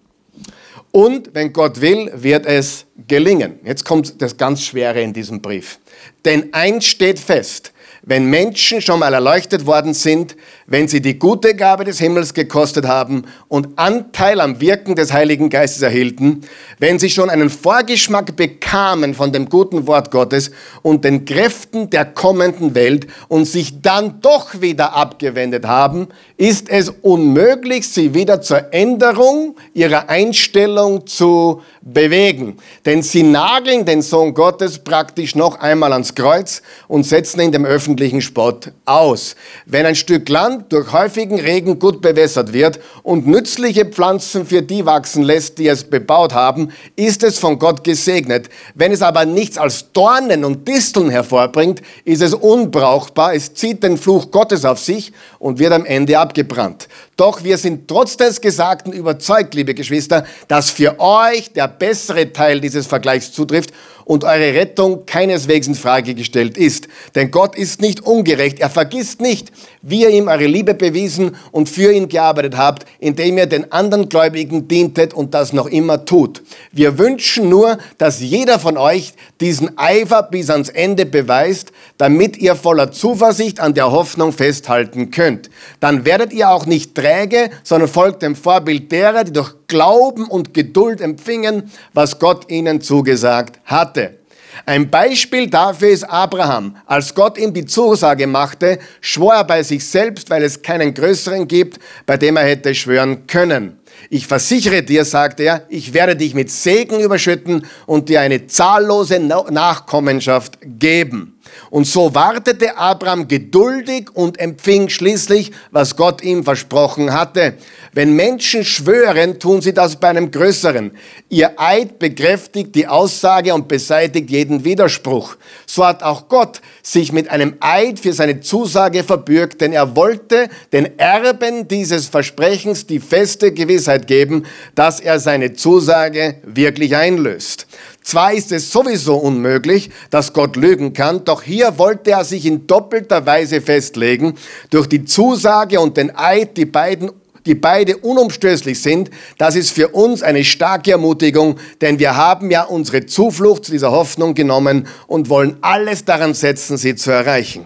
Und 0.92 1.34
wenn 1.34 1.52
Gott 1.52 1.82
will, 1.82 2.12
wird 2.14 2.46
es 2.46 2.86
gelingen. 3.08 3.60
Jetzt 3.64 3.84
kommt 3.84 4.22
das 4.22 4.38
ganz 4.38 4.62
Schwere 4.62 5.02
in 5.02 5.14
diesem 5.14 5.42
Brief. 5.42 5.80
Denn 6.24 6.54
eins 6.54 6.86
steht 6.86 7.20
fest, 7.20 7.74
wenn 8.04 8.30
Menschen 8.30 8.82
schon 8.82 9.00
mal 9.00 9.14
erleuchtet 9.14 9.66
worden 9.66 9.94
sind, 9.94 10.38
wenn 10.68 10.90
sie 10.90 11.02
die 11.02 11.18
gute 11.18 11.56
Gabe 11.56 11.86
des 11.86 12.00
Himmels 12.00 12.34
gekostet 12.34 12.86
haben 12.86 13.24
und 13.48 13.80
Anteil 13.80 14.42
am 14.42 14.60
Wirken 14.60 14.96
des 14.96 15.14
Heiligen 15.14 15.50
Geistes 15.50 15.82
erhielten, 15.82 16.42
wenn 16.78 17.00
sie 17.00 17.10
schon 17.10 17.30
einen 17.30 17.50
Vorgeschmack 17.50 18.36
bekamen 18.36 19.14
von 19.14 19.32
dem 19.32 19.48
guten 19.48 19.88
Wort 19.88 20.12
Gottes 20.12 20.52
und 20.82 21.06
den 21.06 21.24
Kräften 21.24 21.90
der 21.90 22.04
kommenden 22.04 22.76
Welt 22.76 23.08
und 23.30 23.46
sich 23.46 23.82
dann 23.82 24.20
doch 24.20 24.62
wieder 24.62 24.94
abgewendet 24.94 25.66
haben, 25.66 26.10
ist 26.36 26.70
es 26.70 26.90
unmöglich, 26.90 27.88
sie 27.88 28.14
wieder 28.14 28.42
zur 28.42 28.74
Änderung 28.74 29.56
ihrer 29.74 30.10
Einstellung 30.10 31.08
zu 31.08 31.62
bewegen. 31.82 32.58
Denn 32.86 33.02
sie 33.04 33.24
nageln 33.24 33.86
den 33.86 34.02
Sohn 34.02 34.34
Gottes 34.34 34.80
praktisch 34.80 35.34
noch 35.34 35.60
einmal 35.62 35.94
ans 35.94 36.14
Kreuz 36.14 36.62
und 36.90 37.06
setzen 37.06 37.40
ihn 37.40 37.54
dem 37.54 37.66
öffentlichen 37.66 38.22
Spott 38.22 38.74
aus. 38.84 39.36
Wenn 39.66 39.86
ein 39.86 39.96
Stück 39.96 40.28
Land 40.28 40.57
durch 40.70 40.92
häufigen 40.92 41.40
Regen 41.40 41.80
gut 41.80 42.02
bewässert 42.02 42.54
wird 42.54 42.80
und 43.04 43.28
nützliche 43.28 43.86
Pflanzen 43.86 44.46
für 44.46 44.62
die 44.62 44.86
wachsen 44.86 45.24
lässt, 45.24 45.58
die 45.58 45.68
es 45.68 45.84
bebaut 45.84 46.34
haben, 46.34 46.72
ist 46.96 47.24
es 47.24 47.40
von 47.40 47.60
Gott 47.60 47.84
gesegnet. 47.84 48.50
Wenn 48.76 48.92
es 48.92 49.02
aber 49.02 49.26
nichts 49.26 49.58
als 49.58 49.92
Dornen 49.92 50.46
und 50.46 50.68
Disteln 50.68 51.10
hervorbringt, 51.10 51.82
ist 52.06 52.22
es 52.22 52.34
unbrauchbar. 52.34 53.34
Es 53.34 53.54
zieht 53.54 53.84
den 53.84 53.98
Fluch 53.98 54.32
Gottes 54.32 54.66
auf 54.66 54.80
sich 54.80 55.12
und 55.40 55.60
wird 55.60 55.74
am 55.74 55.86
Ende 55.86 56.20
abgebrannt. 56.20 56.88
Doch 57.16 57.44
wir 57.44 57.58
sind 57.58 57.88
trotz 57.88 58.16
des 58.18 58.42
Gesagten 58.42 58.94
überzeugt, 58.94 59.56
liebe 59.56 59.74
Geschwister, 59.74 60.26
dass 60.48 60.70
für 60.70 61.00
euch 61.00 61.52
der 61.52 61.68
bessere 61.68 62.32
Teil 62.32 62.62
dieses 62.62 62.86
Vergleichs 62.86 63.32
zutrifft 63.32 63.72
und 64.08 64.24
eure 64.24 64.54
Rettung 64.54 65.06
keineswegs 65.06 65.68
in 65.68 65.76
Frage 65.76 66.16
gestellt 66.16 66.58
ist. 66.58 66.88
Denn 67.14 67.30
Gott 67.30 67.58
ist 67.58 67.82
nicht 67.82 68.00
ungerecht. 68.00 68.60
Er 68.60 68.70
vergisst 68.70 69.20
nicht, 69.20 69.52
wie 69.82 70.04
ihr 70.04 70.10
ihm 70.10 70.30
eure 70.30 70.46
Liebe 70.46 70.74
bewiesen 70.74 71.36
und 71.52 71.68
für 71.68 71.92
ihn 71.92 72.08
gearbeitet 72.08 72.56
habt, 72.56 72.86
indem 73.00 73.38
ihr 73.38 73.48
den 73.48 73.70
anderen 73.70 74.08
Gläubigen 74.08 74.70
dientet 74.70 75.14
und 75.14 75.34
das 75.34 75.52
noch 75.52 75.68
immer 75.68 76.06
tut. 76.06 76.42
Wir 76.72 76.98
wünschen 76.98 77.50
nur, 77.50 77.80
dass 77.98 78.22
jeder 78.22 78.60
von 78.60 78.78
euch 78.78 79.14
diesen 79.42 79.78
Eifer 79.78 80.24
bis 80.24 80.50
ans 80.50 80.70
Ende 80.70 81.06
beweist, 81.06 81.74
damit 81.98 82.38
ihr 82.38 82.56
voller 82.56 82.92
Zuversicht 82.92 83.60
an 83.60 83.74
der 83.74 83.92
Hoffnung 83.92 84.32
festhalten 84.32 85.12
könnt. 85.12 85.50
Dann 85.80 86.06
werdet 86.06 86.34
ihr 86.34 86.50
auch 86.50 86.66
nicht 86.66 86.96
träge, 86.96 87.50
sondern 87.64 87.90
folgt 87.90 88.22
dem 88.22 88.36
Vorbild 88.36 88.92
derer, 88.92 89.24
die 89.24 89.34
durch 89.34 89.54
Glauben 89.68 90.26
und 90.26 90.54
Geduld 90.54 91.02
empfingen, 91.02 91.72
was 91.94 92.20
Gott 92.20 92.50
ihnen 92.50 92.82
zugesagt 92.82 93.60
hatte. 93.66 94.18
Ein 94.66 94.90
Beispiel 94.90 95.50
dafür 95.50 95.90
ist 95.90 96.04
Abraham. 96.04 96.78
Als 96.86 97.14
Gott 97.14 97.38
ihm 97.38 97.54
die 97.54 97.66
Zusage 97.66 98.28
machte, 98.28 98.80
schwor 99.02 99.36
er 99.36 99.44
bei 99.44 99.62
sich 99.64 99.86
selbst, 99.86 100.30
weil 100.30 100.44
es 100.44 100.62
keinen 100.62 100.94
größeren 100.94 101.48
gibt, 101.48 101.80
bei 102.06 102.18
dem 102.18 102.38
er 102.38 102.44
hätte 102.46 102.74
schwören 102.74 103.28
können. 103.28 103.80
Ich 104.10 104.28
versichere 104.28 104.84
dir, 104.84 105.06
sagt 105.06 105.40
er, 105.40 105.64
ich 105.70 105.94
werde 105.94 106.16
dich 106.16 106.34
mit 106.34 106.52
Segen 106.52 107.00
überschütten 107.00 107.66
und 107.86 108.10
dir 108.10 108.22
eine 108.22 108.48
zahllose 108.48 109.20
Nachkommenschaft 109.20 110.60
geben. 110.62 111.37
Und 111.70 111.86
so 111.86 112.14
wartete 112.16 112.78
Abraham 112.78 113.28
geduldig 113.28 114.10
und 114.14 114.40
empfing 114.40 114.90
schließlich, 114.90 115.52
was 115.72 115.96
Gott 115.96 116.24
ihm 116.24 116.44
versprochen 116.44 117.14
hatte. 117.14 117.56
Wenn 117.94 118.16
Menschen 118.16 118.64
schwören, 118.64 119.40
tun 119.40 119.62
sie 119.62 119.74
das 119.74 119.96
bei 119.96 120.10
einem 120.10 120.32
Größeren. 120.32 120.92
Ihr 121.30 121.60
Eid 121.60 122.00
bekräftigt 122.00 122.76
die 122.76 122.88
Aussage 122.88 123.54
und 123.54 123.68
beseitigt 123.68 124.30
jeden 124.30 124.64
Widerspruch. 124.64 125.36
So 125.66 125.86
hat 125.86 126.04
auch 126.04 126.28
Gott 126.28 126.62
sich 126.84 127.12
mit 127.12 127.30
einem 127.30 127.56
Eid 127.60 128.00
für 128.00 128.14
seine 128.14 128.40
Zusage 128.40 129.04
verbürgt, 129.04 129.62
denn 129.62 129.74
er 129.74 129.96
wollte 129.96 130.50
den 130.72 130.98
Erben 130.98 131.68
dieses 131.68 132.08
Versprechens 132.08 132.86
die 132.86 133.00
feste 133.00 133.52
Gewissheit 133.52 134.08
geben, 134.08 134.46
dass 134.76 135.00
er 135.00 135.20
seine 135.20 135.54
Zusage 135.54 136.36
wirklich 136.46 136.96
einlöst. 136.96 137.67
Zwar 138.04 138.34
ist 138.34 138.52
es 138.52 138.72
sowieso 138.72 139.18
unmöglich, 139.18 139.90
dass 140.10 140.34
Gott 140.34 140.56
lügen 140.56 140.94
kann, 140.94 141.26
doch 141.26 141.44
hier 141.44 141.78
wollte 141.78 142.12
er 142.12 142.24
sich 142.24 142.46
in 142.46 142.68
doppelter 142.68 143.26
Weise 143.26 143.62
festlegen, 143.62 144.36
durch 144.70 144.88
die 144.88 145.04
Zusage 145.04 145.80
und 145.80 145.98
den 145.98 146.16
Eid, 146.16 146.58
die 146.58 146.66
beiden 146.66 147.12
die 147.48 147.56
beide 147.56 147.98
unumstößlich 147.98 148.82
sind, 148.82 149.10
das 149.38 149.56
ist 149.56 149.72
für 149.72 149.88
uns 149.88 150.22
eine 150.22 150.44
starke 150.44 150.92
Ermutigung, 150.92 151.58
denn 151.82 151.98
wir 151.98 152.16
haben 152.16 152.52
ja 152.52 152.64
unsere 152.64 153.06
Zuflucht 153.06 153.66
zu 153.66 153.72
dieser 153.72 153.92
Hoffnung 153.92 154.36
genommen 154.36 154.86
und 155.08 155.30
wollen 155.30 155.58
alles 155.62 156.04
daran 156.06 156.34
setzen, 156.34 156.78
sie 156.78 156.96
zu 156.96 157.10
erreichen. 157.10 157.66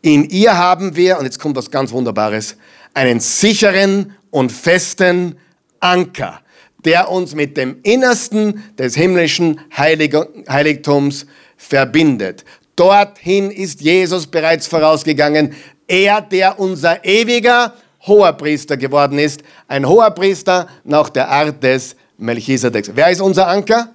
In 0.00 0.30
ihr 0.30 0.56
haben 0.56 0.96
wir, 0.96 1.18
und 1.18 1.26
jetzt 1.26 1.38
kommt 1.38 1.56
was 1.56 1.70
ganz 1.70 1.92
Wunderbares, 1.92 2.56
einen 2.94 3.20
sicheren 3.20 4.14
und 4.30 4.50
festen 4.50 5.36
Anker 5.80 6.40
der 6.84 7.10
uns 7.10 7.34
mit 7.34 7.56
dem 7.56 7.78
Innersten 7.82 8.64
des 8.78 8.94
himmlischen 8.94 9.60
Heilig 9.76 10.14
Heiligtums 10.48 11.26
verbindet. 11.56 12.44
Dorthin 12.76 13.50
ist 13.50 13.80
Jesus 13.80 14.26
bereits 14.26 14.66
vorausgegangen. 14.68 15.54
Er, 15.88 16.20
der 16.20 16.60
unser 16.60 17.04
ewiger 17.04 17.74
Hoherpriester 18.06 18.76
geworden 18.76 19.18
ist. 19.18 19.42
Ein 19.66 19.88
Hoherpriester 19.88 20.68
nach 20.84 21.10
der 21.10 21.28
Art 21.28 21.62
des 21.62 21.96
Melchisedeks. 22.18 22.92
Wer 22.94 23.10
ist 23.10 23.20
unser 23.20 23.48
Anker? 23.48 23.94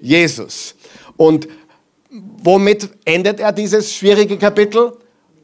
Jesus. 0.00 0.74
Und 1.16 1.48
womit 2.10 2.88
endet 3.04 3.40
er 3.40 3.52
dieses 3.52 3.94
schwierige 3.94 4.36
Kapitel? 4.38 4.92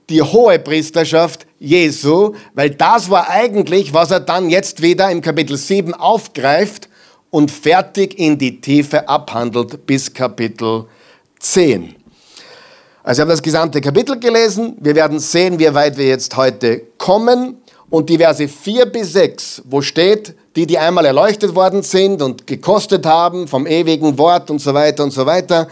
Die 0.09 0.23
hohe 0.23 0.59
Priesterschaft 0.59 1.47
Jesu, 1.59 2.35
weil 2.55 2.71
das 2.71 3.11
war 3.11 3.29
eigentlich, 3.29 3.93
was 3.93 4.11
er 4.11 4.21
dann 4.21 4.51
jetzt 4.51 4.83
wieder 4.83 5.11
im 5.11 5.21
Kapitel 5.21 5.57
7 5.57 5.95
aufgreift 5.95 6.89
und 7.31 7.51
fertig 7.51 8.19
in 8.19 8.39
die 8.39 8.61
Tiefe 8.61 9.09
abhandelt 9.09 9.87
bis 9.87 10.13
Kapitel 10.13 10.85
10. 11.41 11.97
Also 13.03 13.19
wir 13.19 13.23
haben 13.23 13.31
das 13.31 13.43
gesamte 13.43 13.81
Kapitel 13.81 14.19
gelesen. 14.19 14.77
Wir 14.81 14.95
werden 14.95 15.21
sehen, 15.21 15.59
wie 15.59 15.73
weit 15.73 15.97
wir 15.97 16.07
jetzt 16.07 16.37
heute 16.37 16.83
kommen. 16.99 17.59
Und 17.89 18.11
die 18.11 18.19
Verse 18.19 18.49
4 18.49 18.87
bis 18.87 19.13
6, 19.13 19.63
wo 19.67 19.81
steht, 19.81 20.35
die, 20.57 20.67
die 20.67 20.79
einmal 20.79 21.05
erleuchtet 21.05 21.55
worden 21.55 21.83
sind 21.83 22.21
und 22.21 22.47
gekostet 22.47 23.07
haben 23.07 23.47
vom 23.47 23.67
ewigen 23.67 24.19
Wort 24.19 24.51
und 24.51 24.61
so 24.61 24.75
weiter 24.75 25.05
und 25.05 25.13
so 25.13 25.25
weiter, 25.25 25.69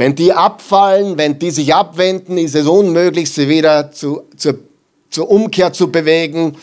wenn 0.00 0.14
die 0.14 0.32
abfallen, 0.32 1.18
wenn 1.18 1.38
die 1.38 1.50
sich 1.50 1.74
abwenden, 1.74 2.38
ist 2.38 2.54
es 2.54 2.66
unmöglich, 2.66 3.30
sie 3.30 3.50
wieder 3.50 3.92
zu, 3.92 4.22
zur, 4.34 4.58
zur 5.10 5.30
Umkehr 5.30 5.74
zu 5.74 5.92
bewegen, 5.92 6.56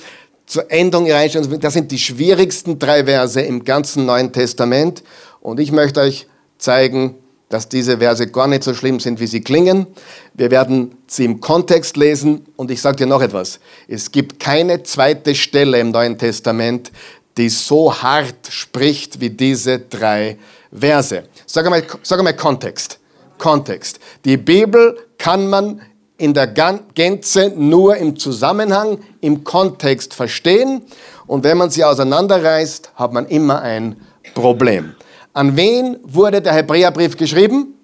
zur 0.48 0.72
Änderung 0.72 1.06
ihrer 1.06 1.20
Einstellung. 1.20 1.60
Das 1.60 1.74
sind 1.74 1.92
die 1.92 2.00
schwierigsten 2.00 2.80
drei 2.80 3.06
Verse 3.06 3.40
im 3.40 3.64
ganzen 3.64 4.08
Neuen 4.08 4.34
Testament. 4.34 5.04
Und 5.40 5.60
ich 5.60 5.72
möchte 5.72 6.00
euch 6.00 6.26
zeigen, 6.58 7.14
dass 7.48 7.70
diese 7.70 8.00
Verse 8.00 8.26
gar 8.26 8.48
nicht 8.48 8.64
so 8.64 8.74
schlimm 8.74 9.00
sind, 9.00 9.20
wie 9.20 9.28
sie 9.28 9.42
klingen. 9.42 9.86
Wir 10.34 10.50
werden 10.50 10.98
sie 11.06 11.26
im 11.26 11.40
Kontext 11.40 11.96
lesen 11.96 12.44
und 12.56 12.72
ich 12.72 12.82
sage 12.82 12.98
dir 12.98 13.06
noch 13.06 13.22
etwas. 13.22 13.60
Es 13.88 14.12
gibt 14.12 14.40
keine 14.40 14.82
zweite 14.82 15.36
Stelle 15.36 15.80
im 15.80 15.92
Neuen 15.92 16.18
Testament, 16.18 16.92
die 17.38 17.50
so 17.50 17.94
hart 17.94 18.48
spricht 18.50 19.22
wie 19.22 19.30
diese 19.30 19.78
drei 19.78 20.40
Verse. 20.72 21.26
Sag 21.46 21.66
einmal, 21.66 21.84
sag 22.02 22.18
einmal 22.18 22.36
Kontext. 22.36 22.97
Kontext. 23.38 24.00
Die 24.26 24.38
Bibel 24.38 24.98
kann 25.18 25.48
man 25.48 25.82
in 26.18 26.34
der 26.34 26.48
Gänze 26.48 27.54
nur 27.56 27.98
im 27.98 28.18
Zusammenhang, 28.18 29.00
im 29.22 29.44
Kontext 29.44 30.14
verstehen. 30.14 30.82
Und 31.28 31.44
wenn 31.44 31.58
man 31.58 31.70
sie 31.70 31.84
auseinanderreißt, 31.84 32.92
hat 32.96 33.14
man 33.14 33.28
immer 33.28 33.62
ein 33.62 33.98
Problem. 34.34 34.96
An 35.34 35.56
wen 35.56 35.98
wurde 36.04 36.42
der 36.42 36.54
Hebräerbrief 36.54 37.16
geschrieben? 37.16 37.76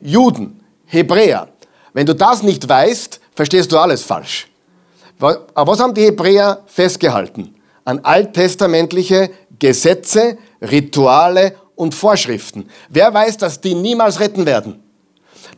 Juden, 0.00 0.60
Hebräer. 0.84 1.48
Wenn 1.94 2.06
du 2.06 2.14
das 2.14 2.42
nicht 2.42 2.68
weißt, 2.68 3.20
verstehst 3.34 3.72
du 3.72 3.78
alles 3.78 4.02
falsch. 4.02 4.48
Aber 5.18 5.72
was 5.72 5.80
haben 5.80 5.94
die 5.94 6.04
Hebräer 6.04 6.62
festgehalten? 6.66 7.54
An 7.84 8.00
alttestamentliche 8.02 9.30
Gesetze, 9.58 10.36
Rituale 10.60 11.54
und 11.74 11.94
Vorschriften. 11.94 12.68
Wer 12.90 13.12
weiß, 13.12 13.38
dass 13.38 13.60
die 13.60 13.74
niemals 13.74 14.20
retten 14.20 14.44
werden? 14.44 14.82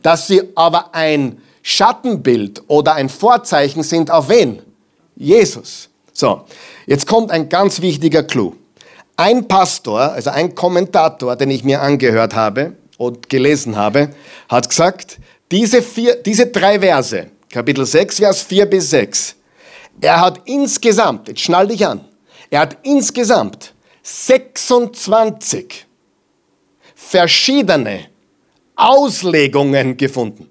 Dass 0.01 0.27
sie 0.27 0.41
aber 0.55 0.93
ein 0.93 1.41
Schattenbild 1.63 2.63
oder 2.67 2.93
ein 2.93 3.09
Vorzeichen 3.09 3.83
sind 3.83 4.11
auf 4.11 4.29
wen? 4.29 4.61
Jesus. 5.15 5.89
So, 6.13 6.45
jetzt 6.87 7.07
kommt 7.07 7.31
ein 7.31 7.49
ganz 7.49 7.81
wichtiger 7.81 8.23
Clou. 8.23 8.55
Ein 9.17 9.47
Pastor, 9.47 9.99
also 9.99 10.31
ein 10.31 10.55
Kommentator, 10.55 11.35
den 11.35 11.51
ich 11.51 11.63
mir 11.63 11.81
angehört 11.81 12.35
habe 12.35 12.73
und 12.97 13.29
gelesen 13.29 13.75
habe, 13.75 14.09
hat 14.49 14.69
gesagt, 14.69 15.19
diese, 15.51 15.81
vier, 15.81 16.15
diese 16.15 16.47
drei 16.47 16.79
Verse, 16.79 17.27
Kapitel 17.51 17.85
6, 17.85 18.17
Vers 18.17 18.41
4 18.41 18.65
bis 18.65 18.89
6, 18.89 19.35
er 19.99 20.21
hat 20.21 20.41
insgesamt, 20.45 21.27
jetzt 21.27 21.41
schnall 21.41 21.67
dich 21.67 21.85
an, 21.85 22.05
er 22.49 22.61
hat 22.61 22.77
insgesamt 22.83 23.73
26 24.03 25.85
verschiedene 26.95 28.10
Auslegungen 28.81 29.95
gefunden. 29.95 30.49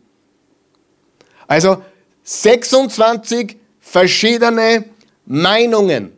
Also 1.47 1.83
26 2.23 3.57
verschiedene 3.81 4.85
Meinungen. 5.27 6.13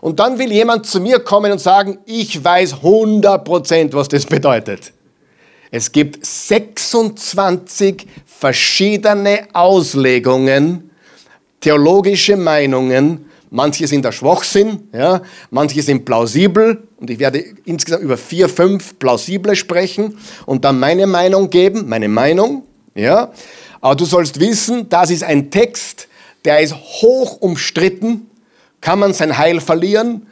Und 0.00 0.18
dann 0.20 0.38
will 0.38 0.50
jemand 0.52 0.86
zu 0.86 1.00
mir 1.00 1.18
kommen 1.20 1.52
und 1.52 1.58
sagen, 1.58 1.98
ich 2.06 2.42
weiß 2.42 2.76
100%, 2.76 3.92
was 3.92 4.08
das 4.08 4.24
bedeutet. 4.24 4.92
Es 5.70 5.92
gibt 5.92 6.24
26 6.24 8.06
verschiedene 8.24 9.48
Auslegungen, 9.52 10.90
theologische 11.60 12.36
Meinungen. 12.36 13.30
Manche 13.50 13.86
sind 13.86 14.04
der 14.04 14.12
Schwachsinn, 14.12 14.88
ja, 14.92 15.22
manche 15.50 15.82
sind 15.82 16.04
plausibel. 16.04 16.82
Und 16.98 17.10
ich 17.10 17.18
werde 17.18 17.44
insgesamt 17.64 18.02
über 18.02 18.16
vier, 18.16 18.48
fünf 18.48 18.98
plausible 18.98 19.54
sprechen 19.54 20.18
und 20.46 20.64
dann 20.64 20.78
meine 20.78 21.06
Meinung 21.06 21.50
geben, 21.50 21.88
meine 21.88 22.08
Meinung. 22.08 22.64
Ja. 22.94 23.32
Aber 23.80 23.94
du 23.94 24.04
sollst 24.04 24.40
wissen, 24.40 24.88
das 24.88 25.10
ist 25.10 25.22
ein 25.22 25.50
Text, 25.50 26.08
der 26.44 26.60
ist 26.60 26.74
hoch 26.74 27.40
umstritten. 27.40 28.30
Kann 28.80 28.98
man 28.98 29.12
sein 29.12 29.36
Heil 29.36 29.60
verlieren? 29.60 30.26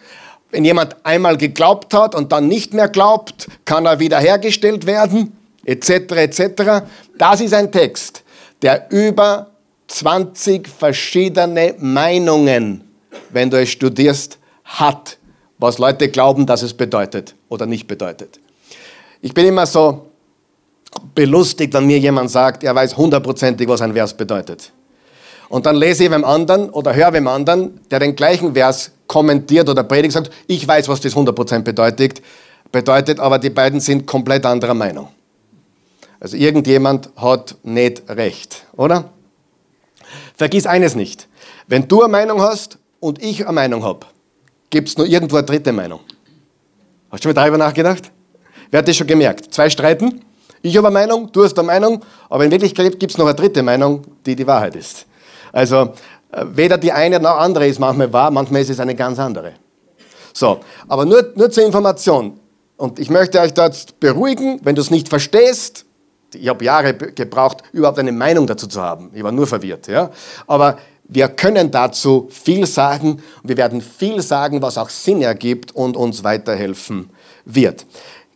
Wenn 0.50 0.64
jemand 0.64 0.97
einmal 1.04 1.37
geglaubt 1.37 1.92
hat 1.94 2.14
und 2.14 2.33
dann 2.33 2.49
nicht 2.49 2.75
mehr 2.75 2.88
glaubt, 2.88 3.49
kann 3.64 3.87
er 3.87 3.99
wiederhergestellt 4.00 4.87
werden, 4.87 5.37
etc. 5.64 5.90
etc. 5.90 6.85
Das 7.18 7.40
ist 7.40 7.52
ein 7.52 7.73
Text, 7.73 8.23
der 8.62 8.87
über 8.90 9.50
20 9.88 10.68
verschiedene 10.68 11.75
Meinungen, 11.78 12.85
wenn 13.34 13.50
du 13.50 13.60
es 13.60 13.70
studierst, 13.70 14.38
hat, 14.64 15.18
was 15.58 15.78
Leute 15.78 16.08
glauben, 16.08 16.46
dass 16.46 16.62
es 16.62 16.72
bedeutet 16.72 17.34
oder 17.48 17.66
nicht 17.66 17.86
bedeutet. 17.86 18.40
Ich 19.20 19.34
bin 19.34 19.46
immer 19.46 19.66
so 19.66 20.06
belustigt, 21.14 21.74
wenn 21.74 21.86
mir 21.86 21.98
jemand 21.98 22.30
sagt, 22.30 22.64
er 22.64 22.74
weiß 22.74 22.96
hundertprozentig, 22.96 23.68
was 23.68 23.80
ein 23.82 23.92
Vers 23.92 24.14
bedeutet. 24.14 24.72
Und 25.48 25.66
dann 25.66 25.76
lese 25.76 26.04
ich 26.04 26.10
beim 26.10 26.24
anderen 26.24 26.70
oder 26.70 26.94
höre 26.94 27.12
beim 27.12 27.28
anderen, 27.28 27.80
der 27.90 27.98
den 27.98 28.16
gleichen 28.16 28.54
Vers 28.54 28.92
kommentiert 29.06 29.68
oder 29.68 29.84
predigt, 29.84 30.14
sagt, 30.14 30.30
ich 30.46 30.66
weiß, 30.66 30.88
was 30.88 31.00
das 31.00 31.14
100% 31.14 31.60
bedeutet, 31.60 32.22
bedeutet, 32.72 33.20
aber 33.20 33.38
die 33.38 33.50
beiden 33.50 33.80
sind 33.80 34.06
komplett 34.06 34.46
anderer 34.46 34.74
Meinung. 34.74 35.08
Also 36.20 36.36
irgendjemand 36.36 37.10
hat 37.16 37.56
nicht 37.62 38.02
recht, 38.08 38.64
oder? 38.76 39.10
Vergiss 40.36 40.66
eines 40.66 40.94
nicht. 40.94 41.28
Wenn 41.66 41.86
du 41.86 42.02
eine 42.02 42.10
Meinung 42.10 42.40
hast 42.40 42.78
und 43.04 43.23
ich 43.23 43.44
eine 43.44 43.52
Meinung 43.52 43.84
habe, 43.84 44.06
gibt 44.70 44.88
es 44.88 44.96
nur 44.96 45.06
irgendwo 45.06 45.37
eine 45.37 45.44
dritte 45.44 45.73
Meinung. 45.73 46.00
Hast 47.11 47.23
du 47.23 47.28
schon 47.28 47.34
mal 47.34 47.42
darüber 47.42 47.58
nachgedacht? 47.58 48.11
Wer 48.70 48.78
hat 48.78 48.88
das 48.88 48.96
schon 48.96 49.06
gemerkt? 49.06 49.52
Zwei 49.52 49.68
streiten, 49.68 50.23
ich 50.62 50.75
habe 50.78 50.87
eine 50.87 50.94
Meinung, 50.94 51.30
du 51.30 51.44
hast 51.44 51.58
eine 51.58 51.66
Meinung, 51.66 52.02
aber 52.30 52.46
in 52.46 52.50
Wirklichkeit 52.50 52.99
gibt 52.99 53.12
es 53.12 53.18
noch 53.18 53.26
eine 53.26 53.34
dritte 53.34 53.62
Meinung, 53.62 54.04
die 54.25 54.34
die 54.34 54.46
Wahrheit 54.46 54.75
ist. 54.75 55.04
Also 55.52 55.92
äh, 56.32 56.46
weder 56.54 56.78
die 56.78 56.92
eine 56.92 57.20
noch 57.20 57.37
andere 57.37 57.66
ist 57.66 57.78
manchmal 57.78 58.11
wahr, 58.11 58.30
manchmal 58.30 58.62
ist 58.62 58.70
es 58.70 58.80
eine 58.80 58.94
ganz 58.94 59.18
andere. 59.18 59.52
So, 60.32 60.61
aber 60.88 61.04
nur, 61.04 61.30
nur 61.34 61.50
zur 61.50 61.62
Information. 61.66 62.40
Und 62.78 62.99
ich 62.99 63.11
möchte 63.11 63.38
euch 63.38 63.52
dort 63.52 64.00
beruhigen, 64.00 64.61
wenn 64.64 64.75
du 64.75 64.80
es 64.80 64.90
nicht 64.90 65.11
verstehst. 65.11 65.84
Ich 66.34 66.49
habe 66.49 66.64
Jahre 66.64 66.94
gebraucht, 66.94 67.58
überhaupt 67.73 67.99
eine 67.99 68.12
Meinung 68.12 68.46
dazu 68.46 68.66
zu 68.66 68.80
haben. 68.80 69.11
Ich 69.12 69.23
war 69.23 69.30
nur 69.30 69.46
verwirrt. 69.46 69.88
Ja? 69.88 70.11
Aber 70.46 70.78
wir 71.06 71.28
können 71.28 71.70
dazu 71.70 72.28
viel 72.30 72.66
sagen 72.66 73.23
wir 73.42 73.56
werden 73.56 73.80
viel 73.80 74.23
sagen, 74.23 74.62
was 74.62 74.78
auch 74.78 74.88
Sinn 74.88 75.23
ergibt 75.23 75.73
und 75.73 75.96
uns 75.96 76.25
weiterhelfen 76.25 77.11
wird. 77.44 77.84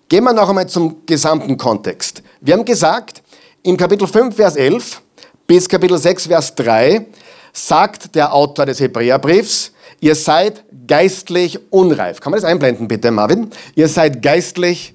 Gehen 0.08 0.24
wir 0.24 0.32
noch 0.32 0.48
einmal 0.48 0.68
zum 0.68 1.04
gesamten 1.06 1.56
Kontext. 1.56 2.22
Wir 2.40 2.54
haben 2.54 2.64
gesagt, 2.64 3.22
im 3.62 3.76
Kapitel 3.76 4.06
5, 4.06 4.34
Vers 4.34 4.56
11, 4.56 5.02
bis 5.46 5.68
Kapitel 5.68 5.98
6, 5.98 6.26
Vers 6.26 6.54
3 6.54 7.06
sagt 7.52 8.14
der 8.14 8.32
Autor 8.32 8.66
des 8.66 8.80
Hebräerbriefs, 8.80 9.72
ihr 10.00 10.14
seid 10.14 10.64
geistlich 10.86 11.58
unreif. 11.70 12.20
Kann 12.20 12.30
man 12.30 12.40
das 12.40 12.48
einblenden 12.48 12.88
bitte, 12.88 13.10
Marvin? 13.10 13.50
Ihr 13.74 13.88
seid 13.88 14.22
geistlich 14.22 14.94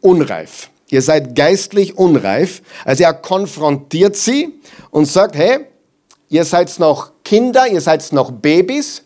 unreif. 0.00 0.70
Ihr 0.90 1.02
seid 1.02 1.36
geistlich 1.36 1.96
unreif. 1.96 2.62
Also 2.84 3.04
er 3.04 3.14
konfrontiert 3.14 4.16
sie 4.16 4.60
und 4.90 5.06
sagt, 5.06 5.36
hey, 5.36 5.66
ihr 6.30 6.44
seid 6.44 6.78
noch 6.78 7.10
Kinder, 7.22 7.68
ihr 7.68 7.82
seid 7.82 8.10
noch 8.12 8.30
Babys 8.30 9.02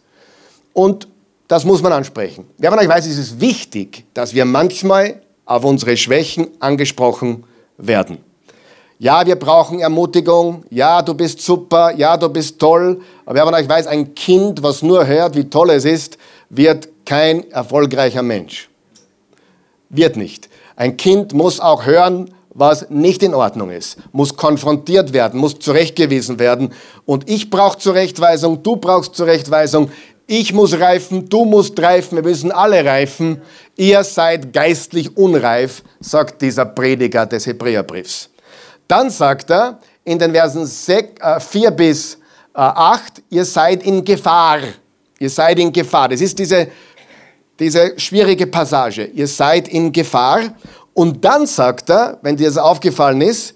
und 0.72 1.08
das 1.48 1.64
muss 1.64 1.82
man 1.82 1.92
ansprechen. 1.92 2.46
Wer 2.58 2.70
von 2.70 2.78
euch 2.78 2.88
weiß, 2.88 3.06
es 3.06 3.18
ist 3.18 3.40
wichtig, 3.40 4.04
dass 4.14 4.32
wir 4.32 4.44
manchmal 4.44 5.20
auf 5.44 5.64
unsere 5.64 5.96
Schwächen 5.96 6.48
angesprochen 6.60 7.44
werden. 7.76 8.18
Ja, 8.98 9.26
wir 9.26 9.37
brauchen 9.37 9.80
Ermutigung. 9.80 10.64
Ja, 10.70 11.02
du 11.02 11.14
bist 11.14 11.40
super. 11.40 11.92
Ja, 11.96 12.16
du 12.16 12.28
bist 12.28 12.58
toll. 12.58 13.00
Aber 13.26 13.34
wer 13.34 13.44
von 13.44 13.54
euch 13.54 13.68
weiß, 13.68 13.87
ein 13.88 14.14
Kind, 14.14 14.62
was 14.62 14.82
nur 14.82 15.06
hört, 15.06 15.34
wie 15.34 15.50
toll 15.50 15.70
es 15.70 15.84
ist, 15.84 16.16
wird 16.48 16.88
kein 17.04 17.50
erfolgreicher 17.50 18.22
Mensch. 18.22 18.70
Wird 19.90 20.16
nicht. 20.16 20.48
Ein 20.76 20.96
Kind 20.96 21.34
muss 21.34 21.60
auch 21.60 21.84
hören, 21.84 22.30
was 22.54 22.88
nicht 22.88 23.22
in 23.22 23.34
Ordnung 23.34 23.70
ist, 23.70 23.98
muss 24.12 24.36
konfrontiert 24.36 25.12
werden, 25.12 25.40
muss 25.40 25.58
zurechtgewiesen 25.58 26.38
werden. 26.38 26.72
Und 27.04 27.28
ich 27.28 27.50
brauche 27.50 27.78
Zurechtweisung, 27.78 28.62
du 28.62 28.76
brauchst 28.76 29.16
Zurechtweisung, 29.16 29.90
ich 30.26 30.54
muss 30.54 30.78
reifen, 30.78 31.28
du 31.28 31.44
musst 31.44 31.78
reifen, 31.80 32.16
wir 32.16 32.22
müssen 32.22 32.50
alle 32.50 32.82
reifen. 32.84 33.42
Ihr 33.76 34.02
seid 34.04 34.52
geistlich 34.52 35.16
unreif, 35.16 35.82
sagt 36.00 36.40
dieser 36.40 36.64
Prediger 36.64 37.26
des 37.26 37.46
Hebräerbriefs. 37.46 38.30
Dann 38.88 39.10
sagt 39.10 39.50
er 39.50 39.78
in 40.04 40.18
den 40.18 40.32
Versen 40.32 40.66
4 40.66 41.08
äh, 41.20 41.70
bis 41.72 42.18
8, 42.54 43.18
äh, 43.18 43.22
ihr 43.30 43.44
seid 43.44 43.82
in 43.82 44.04
Gefahr. 44.04 44.60
Ihr 45.18 45.30
seid 45.30 45.58
in 45.58 45.72
Gefahr. 45.72 46.08
Das 46.08 46.20
ist 46.20 46.38
diese, 46.38 46.68
diese 47.58 47.98
schwierige 47.98 48.46
Passage. 48.46 49.04
Ihr 49.06 49.26
seid 49.26 49.68
in 49.68 49.92
Gefahr. 49.92 50.54
Und 50.94 51.24
dann 51.24 51.46
sagt 51.46 51.90
er, 51.90 52.18
wenn 52.22 52.37
dir 52.37 52.46
das 52.46 52.57
aufgefallen 52.57 53.20
ist, 53.20 53.54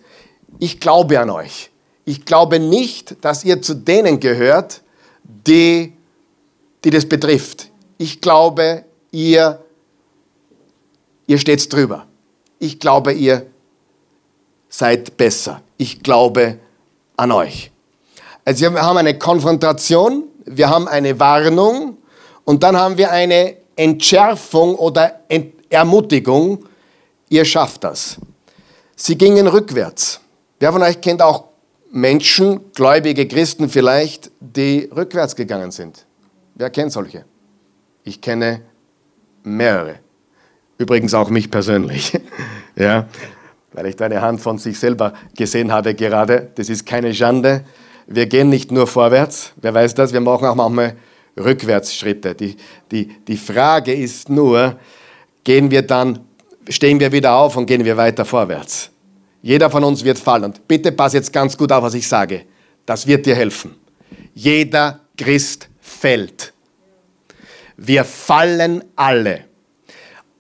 ich 0.59 0.81
glaube 0.81 1.19
an 1.19 1.31
euch. 1.31 1.71
Ich 2.05 2.25
glaube 2.25 2.59
nicht, 2.59 3.17
dass 3.25 3.45
ihr 3.45 3.63
zu 3.63 3.75
denen 3.75 4.19
gehört, 4.19 4.83
die, 5.23 5.93
die 6.85 6.91
das 6.91 7.07
betrifft. 7.07 7.71
Ich 7.97 8.21
glaube, 8.21 8.85
ihr, 9.11 9.61
ihr 11.27 11.39
steht 11.39 11.73
drüber. 11.73 12.07
Ich 12.59 12.81
glaube, 12.81 13.13
ihr 13.13 13.47
seid 14.69 15.17
besser. 15.17 15.63
Ich 15.77 16.03
glaube 16.03 16.59
an 17.17 17.33
euch. 17.33 17.71
Also 18.45 18.73
wir 18.73 18.83
haben 18.83 18.97
eine 18.97 19.19
Konfrontation, 19.19 20.25
wir 20.45 20.71
haben 20.71 20.89
eine 20.89 21.21
Warnung 21.21 21.99
und 22.45 22.63
dann 22.63 22.77
haben 22.77 22.97
wir 22.97 23.11
eine 23.11 23.57
Entschärfung 23.77 24.75
oder 24.75 25.21
Ermutigung. 25.69 26.65
Ihr 27.29 27.45
schafft 27.45 27.85
das. 27.85 28.19
Sie 28.97 29.17
gingen 29.17 29.47
rückwärts. 29.47 30.21
Wer 30.59 30.73
von 30.73 30.83
euch 30.83 31.01
kennt 31.01 31.23
auch 31.23 31.45
Menschen, 31.91 32.73
gläubige 32.73 33.27
Christen 33.29 33.69
vielleicht, 33.69 34.31
die 34.41 34.89
rückwärts 34.95 35.37
gegangen 35.37 35.71
sind? 35.71 36.07
Wer 36.55 36.71
kennt 36.71 36.93
solche? 36.93 37.25
Ich 38.05 38.21
kenne 38.21 38.63
mehrere. 39.45 40.01
Übrigens 40.79 41.15
auch 41.15 41.31
mich 41.31 41.51
persönlich. 41.51 42.19
ja 42.77 43.07
weil 43.73 43.87
ich 43.87 43.97
da 43.97 44.07
eine 44.07 44.21
Hand 44.21 44.41
von 44.41 44.59
sich 44.59 44.79
selber 44.79 45.13
gesehen 45.37 45.73
habe 45.73 45.95
gerade. 45.95 46.51
Das 46.55 46.69
ist 46.69 46.87
keine 46.87 47.15
Schande. 47.15 47.65
Wir 48.07 48.27
gehen 48.27 48.49
nicht 48.49 48.73
nur 48.73 48.87
vorwärts, 48.87 49.53
wer 49.61 49.75
weiß 49.75 49.95
das, 49.95 50.13
wir 50.13 50.21
machen 50.21 50.47
auch 50.47 50.55
manchmal 50.55 50.97
Rückwärtsschritte. 51.39 52.35
Die, 52.35 52.57
die, 52.91 53.07
die 53.07 53.37
Frage 53.37 53.93
ist 53.93 54.31
nur, 54.31 54.77
gehen 55.45 55.71
wir 55.71 55.83
dann, 55.83 56.21
stehen 56.69 57.01
wir 57.01 57.13
wieder 57.13 57.35
auf 57.35 57.57
und 57.57 57.67
gehen 57.67 57.85
wir 57.85 57.97
weiter 57.97 58.25
vorwärts? 58.25 58.91
Jeder 59.43 59.71
von 59.71 59.85
uns 59.85 60.05
wird 60.05 60.19
fallen. 60.19 60.45
Und 60.45 60.69
bitte 60.69 60.93
pass 60.93 61.13
jetzt 61.13 61.33
ganz 61.33 61.57
gut 61.57 61.73
auf, 61.73 61.83
was 61.83 61.95
ich 61.95 62.07
sage. 62.07 62.45
Das 62.87 63.07
wird 63.07 63.27
dir 63.27 63.35
helfen. 63.35 63.77
Jeder 64.35 65.01
Christ 65.17 65.69
fällt. 65.81 66.53
Wir 67.77 68.05
fallen 68.05 68.85
alle. 68.97 69.45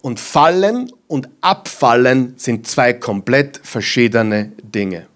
Und 0.00 0.20
fallen 0.20 0.92
und 1.06 1.28
abfallen 1.40 2.34
sind 2.36 2.66
zwei 2.66 2.92
komplett 2.92 3.60
verschiedene 3.62 4.52
Dinge. 4.62 5.06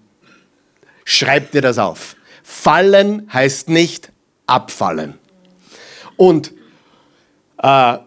Schreib 1.04 1.52
dir 1.52 1.62
das 1.62 1.78
auf. 1.78 2.16
Fallen 2.42 3.28
heißt 3.32 3.68
nicht 3.68 4.10
abfallen. 4.46 5.14
Und 6.16 6.52
äh, 7.62 7.98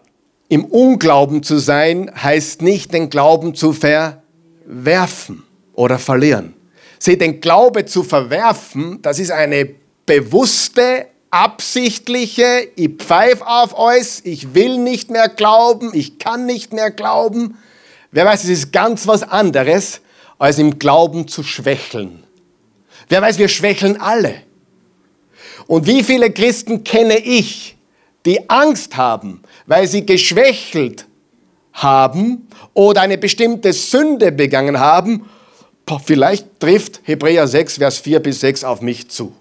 im 0.48 0.64
Unglauben 0.64 1.42
zu 1.42 1.58
sein 1.58 2.10
heißt 2.14 2.62
nicht 2.62 2.92
den 2.92 3.10
Glauben 3.10 3.54
zu 3.54 3.72
verwerfen 3.72 5.42
oder 5.74 5.98
verlieren. 5.98 6.54
Seht, 6.98 7.20
den 7.20 7.40
Glaube 7.40 7.84
zu 7.84 8.02
verwerfen, 8.02 9.00
das 9.02 9.18
ist 9.18 9.30
eine 9.30 9.68
bewusste 10.06 11.06
absichtliche, 11.30 12.68
ich 12.76 12.96
pfeif 12.96 13.42
auf 13.42 13.76
euch, 13.78 14.20
ich 14.24 14.54
will 14.54 14.78
nicht 14.78 15.10
mehr 15.10 15.28
glauben, 15.28 15.90
ich 15.92 16.18
kann 16.18 16.46
nicht 16.46 16.72
mehr 16.72 16.90
glauben. 16.90 17.58
Wer 18.12 18.24
weiß, 18.24 18.44
es 18.44 18.50
ist 18.50 18.72
ganz 18.72 19.06
was 19.06 19.22
anderes, 19.22 20.00
als 20.38 20.58
im 20.58 20.78
Glauben 20.78 21.28
zu 21.28 21.42
schwächeln. 21.42 22.22
Wer 23.08 23.20
weiß, 23.20 23.38
wir 23.38 23.48
schwächeln 23.48 24.00
alle. 24.00 24.34
Und 25.66 25.86
wie 25.86 26.02
viele 26.02 26.30
Christen 26.30 26.84
kenne 26.84 27.18
ich, 27.18 27.75
die 28.26 28.50
Angst 28.50 28.96
haben, 28.96 29.40
weil 29.66 29.86
sie 29.86 30.04
geschwächelt 30.04 31.06
haben 31.72 32.48
oder 32.74 33.02
eine 33.02 33.16
bestimmte 33.16 33.72
Sünde 33.72 34.32
begangen 34.32 34.80
haben, 34.80 35.28
vielleicht 36.04 36.58
trifft 36.58 37.00
Hebräer 37.04 37.46
6, 37.46 37.78
Vers 37.78 37.98
4 37.98 38.20
bis 38.20 38.40
6 38.40 38.64
auf 38.64 38.82
mich 38.82 39.08
zu. 39.08 39.32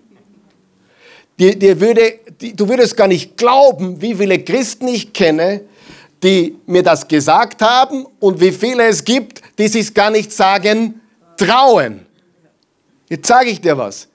Die, 1.39 1.57
die 1.57 1.79
würde, 1.79 2.19
du 2.39 2.69
würdest 2.69 2.95
gar 2.95 3.07
nicht 3.07 3.35
glauben, 3.35 4.01
wie 4.01 4.15
viele 4.15 4.39
Christen 4.39 4.87
ich 4.87 5.11
kenne, 5.11 5.61
die 6.23 6.55
mir 6.65 6.83
das 6.83 7.07
gesagt 7.07 7.61
haben 7.61 8.05
und 8.19 8.39
wie 8.39 8.51
viele 8.51 8.83
es 8.85 9.03
gibt, 9.03 9.41
die 9.57 9.67
sich 9.67 9.93
gar 9.93 10.11
nicht 10.11 10.31
sagen 10.31 11.01
trauen. 11.37 12.05
Jetzt 13.09 13.27
sage 13.27 13.49
ich 13.49 13.59
dir 13.59 13.77
was. 13.77 14.07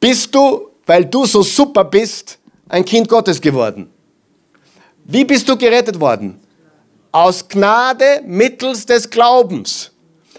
Bist 0.00 0.34
du, 0.34 0.68
weil 0.86 1.04
du 1.04 1.26
so 1.26 1.42
super 1.42 1.84
bist, 1.84 2.38
ein 2.72 2.84
Kind 2.84 3.08
Gottes 3.08 3.40
geworden? 3.40 3.90
Wie 5.04 5.24
bist 5.24 5.48
du 5.48 5.56
gerettet 5.56 6.00
worden? 6.00 6.40
Aus 7.12 7.46
Gnade 7.46 8.22
mittels 8.24 8.86
des 8.86 9.08
Glaubens. 9.08 9.92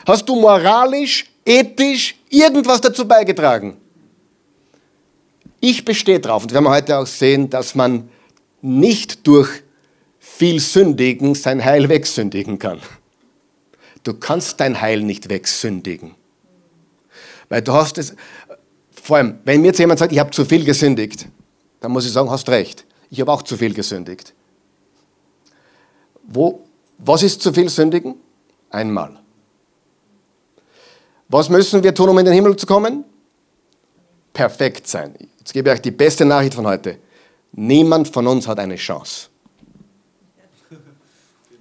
Hast 0.05 0.27
du 0.27 0.35
moralisch, 0.35 1.25
ethisch 1.45 2.15
irgendwas 2.29 2.81
dazu 2.81 3.07
beigetragen? 3.07 3.77
Ich 5.59 5.85
bestehe 5.85 6.19
drauf, 6.19 6.43
und 6.43 6.51
wir 6.51 6.57
haben 6.57 6.67
heute 6.67 6.97
auch 6.97 7.05
sehen, 7.05 7.49
dass 7.49 7.75
man 7.75 8.09
nicht 8.61 9.25
durch 9.27 9.49
viel 10.19 10.59
Sündigen 10.59 11.35
sein 11.35 11.63
Heil 11.63 11.87
wegsündigen 11.87 12.57
kann. 12.57 12.79
Du 14.03 14.15
kannst 14.15 14.59
dein 14.59 14.81
Heil 14.81 15.03
nicht 15.03 15.29
wegsündigen. 15.29 16.15
Weil 17.47 17.61
du 17.61 17.73
hast 17.73 17.97
es, 17.99 18.15
vor 18.91 19.17
allem, 19.17 19.39
wenn 19.45 19.61
mir 19.61 19.67
jetzt 19.67 19.79
jemand 19.79 19.99
sagt, 19.99 20.11
ich 20.11 20.19
habe 20.19 20.31
zu 20.31 20.43
viel 20.43 20.65
gesündigt, 20.65 21.27
dann 21.83 21.91
muss 21.91 22.05
ich 22.05 22.13
sagen, 22.13 22.31
hast 22.31 22.47
recht. 22.47 22.85
Ich 23.09 23.19
habe 23.19 23.29
auch 23.29 23.41
zu 23.41 23.57
viel 23.57 23.73
gesündigt. 23.73 24.33
Wo, 26.23 26.63
was 26.97 27.23
ist 27.23 27.41
zu 27.41 27.51
viel 27.51 27.67
sündigen? 27.67 28.15
Einmal. 28.69 29.19
Was 31.27 31.49
müssen 31.49 31.83
wir 31.83 31.93
tun, 31.93 32.07
um 32.07 32.17
in 32.19 32.23
den 32.23 32.33
Himmel 32.33 32.55
zu 32.55 32.65
kommen? 32.65 33.03
Perfekt 34.31 34.87
sein. 34.87 35.13
Jetzt 35.39 35.51
gebe 35.51 35.69
ich 35.69 35.75
euch 35.75 35.81
die 35.81 35.91
beste 35.91 36.23
Nachricht 36.23 36.53
von 36.53 36.65
heute. 36.65 36.99
Niemand 37.51 38.07
von 38.07 38.27
uns 38.27 38.47
hat 38.47 38.59
eine 38.59 38.77
Chance. 38.77 39.27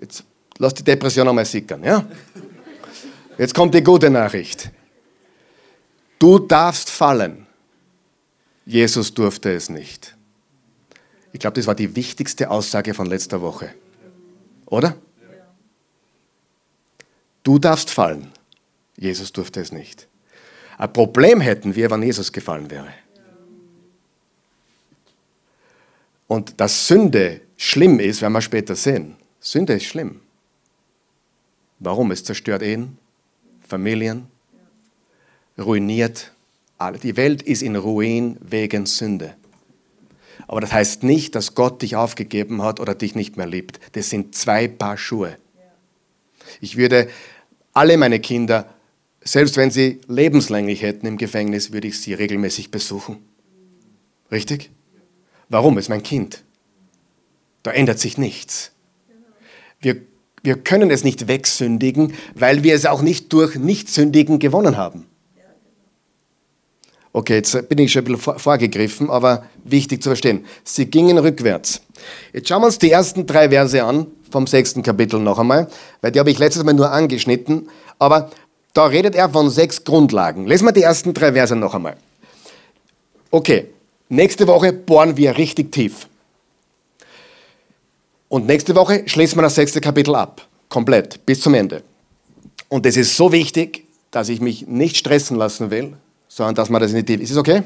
Jetzt 0.01 0.23
lass 0.59 0.73
die 0.73 0.85
Depression 0.85 1.27
einmal 1.27 1.47
sickern. 1.47 1.83
Ja? 1.83 2.07
Jetzt 3.39 3.55
kommt 3.57 3.75
die 3.75 3.83
gute 3.83 4.09
Nachricht. 4.09 4.71
Du 6.21 6.39
darfst 6.39 6.91
fallen. 6.91 7.41
Jesus 8.64 9.12
durfte 9.14 9.53
es 9.53 9.68
nicht. 9.68 10.16
Ich 11.33 11.40
glaube, 11.40 11.55
das 11.55 11.66
war 11.66 11.75
die 11.75 11.96
wichtigste 11.96 12.51
Aussage 12.51 12.94
von 12.94 13.07
letzter 13.07 13.40
Woche. 13.40 13.75
Oder? 14.66 14.96
Du 17.42 17.59
darfst 17.59 17.90
fallen. 17.90 18.31
Jesus 18.96 19.33
durfte 19.33 19.61
es 19.61 19.72
nicht. 19.72 20.07
Ein 20.79 20.92
Problem 20.92 21.40
hätten 21.40 21.75
wir, 21.75 21.90
wenn 21.90 22.03
Jesus 22.03 22.33
gefallen 22.33 22.70
wäre. 22.70 22.92
Und 26.29 26.61
dass 26.61 26.87
Sünde 26.87 27.40
schlimm 27.57 28.01
ist, 28.01 28.22
werden 28.22 28.33
wir 28.33 28.40
später 28.40 28.75
sehen. 28.75 29.16
Sünde 29.40 29.75
ist 29.75 29.85
schlimm. 29.85 30.20
Warum? 31.79 32.11
Es 32.11 32.25
zerstört 32.25 32.62
Ehen, 32.62 32.96
Familien, 33.66 34.29
ruiniert. 35.59 36.33
Die 36.90 37.16
Welt 37.16 37.42
ist 37.42 37.62
in 37.62 37.77
Ruin 37.77 38.37
wegen 38.40 38.87
Sünde. 38.87 39.35
Aber 40.49 40.61
das 40.61 40.73
heißt 40.73 41.03
nicht, 41.03 41.35
dass 41.35 41.55
Gott 41.55 41.83
dich 41.83 41.97
aufgegeben 41.97 42.62
hat 42.62 42.81
oder 42.81 42.95
dich 42.95 43.14
nicht 43.14 43.37
mehr 43.37 43.47
liebt. 43.47 43.81
Das 43.92 44.11
sind 44.11 44.35
zwei 44.35 44.68
Paar 44.68 44.99
Schuhe. 44.99 45.37
Ich 46.61 46.77
würde 46.77 47.09
alle 47.73 47.97
meine 47.97 48.21
Kinder, 48.21 48.68
selbst 49.23 49.57
wenn 49.57 49.71
sie 49.71 50.01
lebenslänglich 50.09 50.83
hätten 50.83 51.07
im 51.07 51.16
Gefängnis, 51.16 51.73
würde 51.73 51.88
ich 51.88 52.01
sie 52.01 52.14
regelmäßig 52.14 52.71
besuchen. 52.71 53.18
Richtig? 54.31 54.71
Warum? 55.49 55.79
Es 55.79 55.85
ist 55.85 55.88
mein 55.88 56.03
Kind. 56.03 56.42
Da 57.62 57.71
ändert 57.71 57.99
sich 57.99 58.18
nichts. 58.18 58.73
Wir, 59.81 60.03
wir 60.42 60.57
können 60.57 60.90
es 60.90 61.05
nicht 61.05 61.29
wegsündigen, 61.29 62.14
weil 62.35 62.62
wir 62.62 62.75
es 62.75 62.87
auch 62.87 63.03
nicht 63.03 63.33
durch 63.33 63.57
Nichtsündigen 63.57 64.38
gewonnen 64.38 64.77
haben. 64.77 65.07
Okay, 67.12 67.35
jetzt 67.37 67.68
bin 67.68 67.79
ich 67.79 67.92
schon 67.92 68.07
ein 68.07 68.16
bisschen 68.16 68.38
vorgegriffen, 68.38 69.11
aber 69.11 69.44
wichtig 69.64 70.03
zu 70.03 70.09
verstehen. 70.09 70.46
Sie 70.64 70.87
gingen 70.87 71.18
rückwärts. 71.18 71.83
Jetzt 72.33 72.48
schauen 72.48 72.62
wir 72.62 72.66
uns 72.66 72.79
die 72.79 72.90
ersten 72.90 73.27
drei 73.27 73.51
Verse 73.51 73.83
an, 73.83 74.07
vom 74.31 74.46
sechsten 74.46 74.83
Kapitel 74.83 75.20
noch 75.20 75.38
einmal, 75.38 75.68
weil 76.01 76.11
die 76.11 76.18
habe 76.18 76.31
ich 76.31 76.38
letztes 76.38 76.64
Mal 76.64 76.72
nur 76.72 76.90
angeschnitten, 76.90 77.68
aber 77.98 78.31
da 78.72 78.87
redet 78.87 79.14
er 79.14 79.29
von 79.29 79.51
sechs 79.51 79.85
Grundlagen. 79.85 80.46
Lesen 80.46 80.66
wir 80.66 80.72
die 80.72 80.83
ersten 80.83 81.12
drei 81.12 81.35
Verse 81.35 81.55
noch 81.55 81.75
einmal. 81.75 81.96
Okay, 83.31 83.68
Nächste 84.12 84.46
Woche 84.46 84.75
bohren 84.75 85.16
wir 85.16 85.38
richtig 85.38 85.72
tief. 85.72 86.07
Und 88.29 88.46
nächste 88.46 88.75
Woche 88.75 89.05
schließen 89.07 89.38
wir 89.38 89.42
das 89.42 89.55
sechste 89.55 89.81
Kapitel 89.81 90.14
ab. 90.14 90.46
Komplett, 90.68 91.25
bis 91.25 91.40
zum 91.40 91.55
Ende. 91.55 91.83
Und 92.68 92.85
es 92.85 92.98
ist 92.98 93.16
so 93.16 93.33
wichtig, 93.33 93.87
dass 94.11 94.29
ich 94.29 94.42
mich 94.42 94.66
nicht 94.66 94.98
stressen 94.98 95.38
lassen 95.38 95.70
will, 95.70 95.94
sondern 96.35 96.55
dass 96.55 96.71
man 96.71 96.81
das 96.81 96.92
in 96.92 96.99
die 96.99 97.05
Tiefe. 97.05 97.23
Ist 97.23 97.31
es 97.33 97.37
okay? 97.37 97.62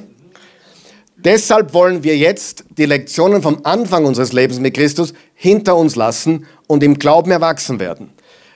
Deshalb 1.16 1.72
wollen 1.72 2.02
wir 2.02 2.16
jetzt 2.16 2.64
die 2.76 2.87
Lektionen 2.87 3.40
vom 3.40 3.61
Anfang 3.62 4.05
unseres 4.05 4.33
Lebens 4.33 4.59
mit 4.59 4.74
Christus 4.74 5.14
hinter 5.35 5.76
uns 5.76 5.94
lassen 5.94 6.46
und 6.66 6.83
im 6.83 6.98
Glauben 6.98 7.31
erwachsen 7.31 7.79
werden. 7.79 8.11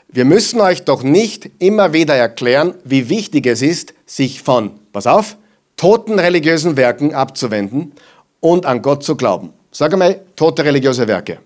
Wir 0.09 0.25
müssen 0.25 0.61
euch 0.61 0.85
doch 0.85 1.05
nicht 1.05 1.49
immer 1.61 1.93
wieder 1.93 2.17
erklären, 2.17 2.75
wie 2.85 3.09
wichtig 3.09 3.47
es 3.47 3.63
ist, 3.63 3.95
sich 4.05 4.43
von, 4.43 4.73
pass 4.93 5.07
auf, 5.07 5.37
toten 5.77 6.19
religiösen 6.19 6.77
Werken 6.77 7.15
abzuwenden 7.15 7.93
und 8.41 8.67
an 8.67 8.83
Gott 8.83 9.05
zu 9.05 9.17
glauben. 9.17 9.53
Sag 9.71 9.93
einmal, 9.93 10.21
tote 10.35 10.65
religiöse 10.65 11.07
Werke. 11.07 11.39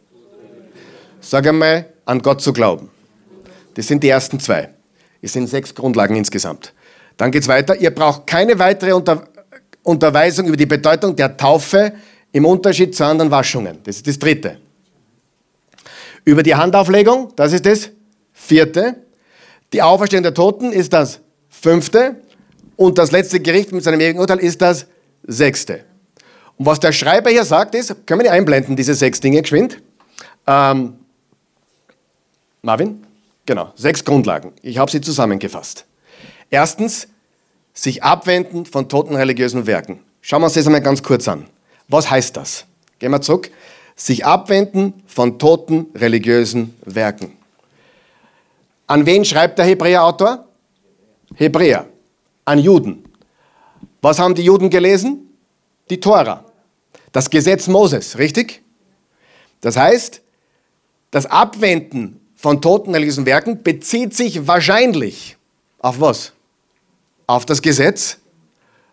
Sag 1.21 1.47
einmal, 1.47 1.87
an 2.07 2.23
Gott 2.23 2.41
zu 2.41 2.55
glauben. 2.55 2.89
Das 3.75 3.87
sind 3.87 4.03
die 4.03 4.09
ersten 4.09 4.41
zwei. 4.41 4.71
Es 5.21 5.35
sind 5.35 5.49
sechs 5.49 5.75
Grundlagen 5.75 6.17
insgesamt. 6.17 6.73
Dann 7.17 7.31
geht 7.31 7.43
es 7.43 7.49
weiter. 7.49 7.77
Ihr 7.77 7.95
braucht 7.95 8.27
keine 8.27 8.59
weitere 8.59 8.93
Unter 8.93 9.25
Unterweisung 9.85 10.47
über 10.47 10.57
die 10.57 10.67
Bedeutung 10.67 11.15
der 11.15 11.37
Taufe 11.37 11.93
im 12.33 12.47
Unterschied 12.47 12.97
zu 12.97 13.05
anderen 13.05 13.31
Waschungen. 13.31 13.79
Das 13.85 13.97
ist 13.97 14.07
das 14.07 14.19
dritte. 14.19 14.59
Über 16.25 16.43
die 16.43 16.55
Handauflegung, 16.55 17.33
das 17.37 17.53
ist 17.53 17.67
das 17.67 17.91
vierte. 18.33 18.97
Die 19.73 19.83
Auferstehung 19.83 20.23
der 20.23 20.35
Toten 20.35 20.73
ist 20.73 20.93
das 20.93 21.21
fünfte. 21.51 22.17
Und 22.77 22.99
das 22.99 23.13
letzte 23.13 23.41
Gericht 23.41 23.73
mit 23.73 23.85
seinem 23.85 24.01
ewigen 24.01 24.19
Urteil 24.19 24.39
ist 24.39 24.63
das 24.63 24.87
sechste. 25.23 25.85
Und 26.57 26.67
was 26.67 26.81
der 26.81 26.93
Schreiber 26.93 27.31
hier 27.31 27.45
sagt, 27.45 27.75
ist, 27.75 28.07
können 28.07 28.21
wir 28.21 28.25
die 28.25 28.31
einblenden, 28.31 28.75
diese 28.77 28.95
sechs 28.95 29.21
Dinge 29.21 29.43
geschwind? 29.43 29.83
Ähm, 30.47 30.95
Marvin? 32.63 33.05
Genau, 33.45 33.71
sechs 33.77 34.03
Grundlagen. 34.03 34.53
Ich 34.63 34.79
habe 34.79 34.91
sie 34.91 35.01
zusammengefasst. 35.01 35.85
Erstens, 36.55 37.09
sich 37.73 38.05
abwenden 38.05 38.65
von 38.65 38.89
toten 38.89 39.17
religiösen 39.17 39.67
Werken. 39.67 39.99
Schauen 40.21 40.41
wir 40.41 40.45
uns 40.45 40.55
das 40.55 40.67
einmal 40.67 40.83
ganz 40.83 41.03
kurz 41.03 41.27
an. 41.27 41.49
Was 41.89 42.09
heißt 42.09 42.37
das? 42.37 42.65
Gehen 43.01 43.11
wir 43.11 43.21
zurück. 43.21 43.51
Sich 43.97 44.25
abwenden 44.25 45.03
von 45.09 45.41
toten 45.41 45.87
religiösen 45.97 46.77
Werken. 46.85 47.37
An 48.87 49.05
wen 49.05 49.25
schreibt 49.25 49.59
der 49.59 49.65
Hebräer-Autor? 49.65 50.47
Hebräer 51.35 51.87
an 52.45 52.61
Juden. 52.61 53.03
Was 54.01 54.21
haben 54.21 54.37
die 54.37 54.43
Juden 54.43 54.71
gelesen? 54.71 55.37
Die 55.91 55.99
Tora. 55.99 56.45
Das 57.11 57.31
Gesetz 57.31 57.67
Moses, 57.67 58.17
richtig? 58.17 58.63
Das 59.61 59.77
heißt, 59.77 60.21
das 61.11 61.27
Abwenden 61.27 62.21
von 62.37 62.63
toten 62.63 62.95
religiösen 62.95 63.27
Werken 63.27 63.65
bezieht 63.65 64.15
sich 64.15 64.47
wahrscheinlich 64.47 65.37
auf 65.81 66.01
was? 66.01 66.34
Auf 67.27 67.47
das 67.47 67.63
Gesetz 67.63 68.19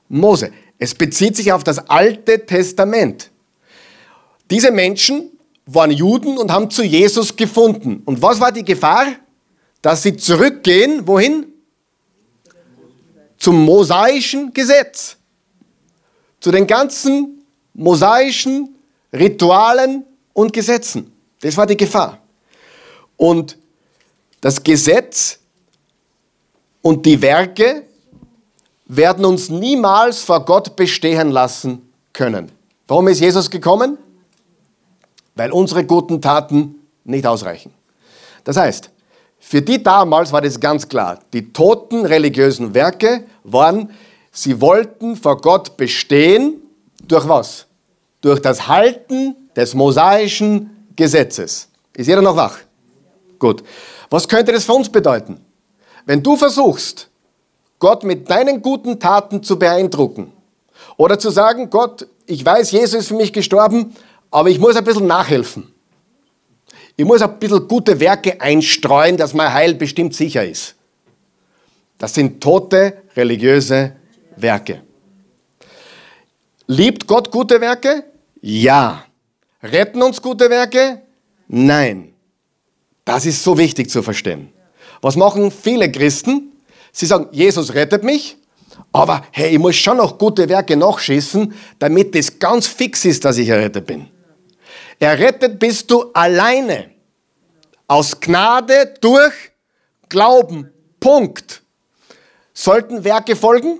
Mose. 0.09 0.51
Es 0.77 0.95
bezieht 0.95 1.35
sich 1.35 1.51
auf 1.51 1.63
das 1.63 1.89
Alte 1.89 2.45
Testament. 2.45 3.29
Diese 4.49 4.71
Menschen 4.71 5.31
waren 5.65 5.91
Juden 5.91 6.37
und 6.37 6.51
haben 6.51 6.69
zu 6.69 6.83
Jesus 6.83 7.35
gefunden. 7.35 8.01
Und 8.05 8.21
was 8.21 8.39
war 8.39 8.51
die 8.51 8.65
Gefahr? 8.65 9.07
Dass 9.81 10.03
sie 10.03 10.15
zurückgehen, 10.15 11.07
wohin? 11.07 11.51
zum 13.41 13.65
mosaischen 13.65 14.53
Gesetz, 14.53 15.17
zu 16.39 16.51
den 16.51 16.67
ganzen 16.67 17.43
mosaischen 17.73 18.75
Ritualen 19.11 20.05
und 20.33 20.53
Gesetzen. 20.53 21.11
Das 21.41 21.57
war 21.57 21.65
die 21.65 21.75
Gefahr. 21.75 22.21
Und 23.17 23.57
das 24.41 24.61
Gesetz 24.61 25.39
und 26.83 27.03
die 27.03 27.19
Werke 27.19 27.87
werden 28.93 29.23
uns 29.23 29.49
niemals 29.49 30.21
vor 30.21 30.43
Gott 30.43 30.75
bestehen 30.75 31.31
lassen 31.31 31.89
können. 32.11 32.51
Warum 32.87 33.07
ist 33.07 33.21
Jesus 33.21 33.49
gekommen? 33.49 33.97
Weil 35.35 35.51
unsere 35.51 35.85
guten 35.85 36.21
Taten 36.21 36.75
nicht 37.05 37.25
ausreichen. 37.25 37.73
Das 38.43 38.57
heißt, 38.57 38.89
für 39.39 39.61
die 39.61 39.81
damals 39.81 40.33
war 40.33 40.41
das 40.41 40.59
ganz 40.59 40.89
klar. 40.89 41.19
Die 41.31 41.53
toten 41.53 42.05
religiösen 42.05 42.73
Werke 42.73 43.23
waren, 43.45 43.91
sie 44.29 44.59
wollten 44.59 45.15
vor 45.15 45.37
Gott 45.37 45.77
bestehen 45.77 46.61
durch 47.07 47.25
was? 47.29 47.67
Durch 48.19 48.41
das 48.41 48.67
Halten 48.67 49.37
des 49.55 49.73
mosaischen 49.73 50.85
Gesetzes. 50.97 51.69
Ist 51.95 52.07
jeder 52.07 52.21
noch 52.21 52.35
wach? 52.35 52.57
Gut. 53.39 53.63
Was 54.09 54.27
könnte 54.27 54.51
das 54.51 54.65
für 54.65 54.73
uns 54.73 54.89
bedeuten? 54.89 55.39
Wenn 56.05 56.21
du 56.21 56.35
versuchst, 56.35 57.09
Gott 57.81 58.03
mit 58.03 58.29
deinen 58.29 58.61
guten 58.61 58.99
Taten 58.99 59.41
zu 59.41 59.57
beeindrucken 59.57 60.31
oder 60.97 61.17
zu 61.17 61.31
sagen, 61.31 61.71
Gott, 61.71 62.07
ich 62.27 62.45
weiß, 62.45 62.71
Jesus 62.71 63.01
ist 63.01 63.07
für 63.07 63.15
mich 63.15 63.33
gestorben, 63.33 63.95
aber 64.29 64.49
ich 64.49 64.59
muss 64.59 64.75
ein 64.75 64.83
bisschen 64.83 65.07
nachhelfen. 65.07 65.73
Ich 66.95 67.05
muss 67.05 67.23
ein 67.23 67.39
bisschen 67.39 67.67
gute 67.67 67.99
Werke 67.99 68.39
einstreuen, 68.39 69.17
dass 69.17 69.33
mein 69.33 69.51
Heil 69.51 69.73
bestimmt 69.73 70.13
sicher 70.13 70.45
ist. 70.45 70.75
Das 71.97 72.13
sind 72.13 72.41
tote 72.41 73.01
religiöse 73.15 73.93
Werke. 74.35 74.83
Liebt 76.67 77.07
Gott 77.07 77.31
gute 77.31 77.59
Werke? 77.61 78.03
Ja. 78.41 79.05
Retten 79.63 80.03
uns 80.03 80.21
gute 80.21 80.51
Werke? 80.51 81.01
Nein. 81.47 82.13
Das 83.05 83.25
ist 83.25 83.43
so 83.43 83.57
wichtig 83.57 83.89
zu 83.89 84.03
verstehen. 84.03 84.53
Was 85.01 85.15
machen 85.15 85.49
viele 85.49 85.91
Christen? 85.91 86.50
Sie 86.91 87.05
sagen, 87.05 87.27
Jesus 87.31 87.73
rettet 87.73 88.03
mich, 88.03 88.37
aber 88.91 89.25
hey, 89.31 89.51
ich 89.53 89.59
muss 89.59 89.75
schon 89.75 89.97
noch 89.97 90.17
gute 90.17 90.47
Werke 90.49 90.75
nachschießen, 90.75 91.53
damit 91.79 92.15
es 92.15 92.39
ganz 92.39 92.67
fix 92.67 93.05
ist, 93.05 93.23
dass 93.23 93.37
ich 93.37 93.47
errettet 93.49 93.85
bin. 93.85 94.07
Errettet 94.99 95.57
bist 95.59 95.89
du 95.89 96.11
alleine. 96.13 96.91
Aus 97.87 98.19
Gnade 98.19 98.93
durch 99.01 99.33
Glauben. 100.09 100.69
Punkt. 100.99 101.63
Sollten 102.53 103.03
Werke 103.03 103.35
folgen? 103.35 103.79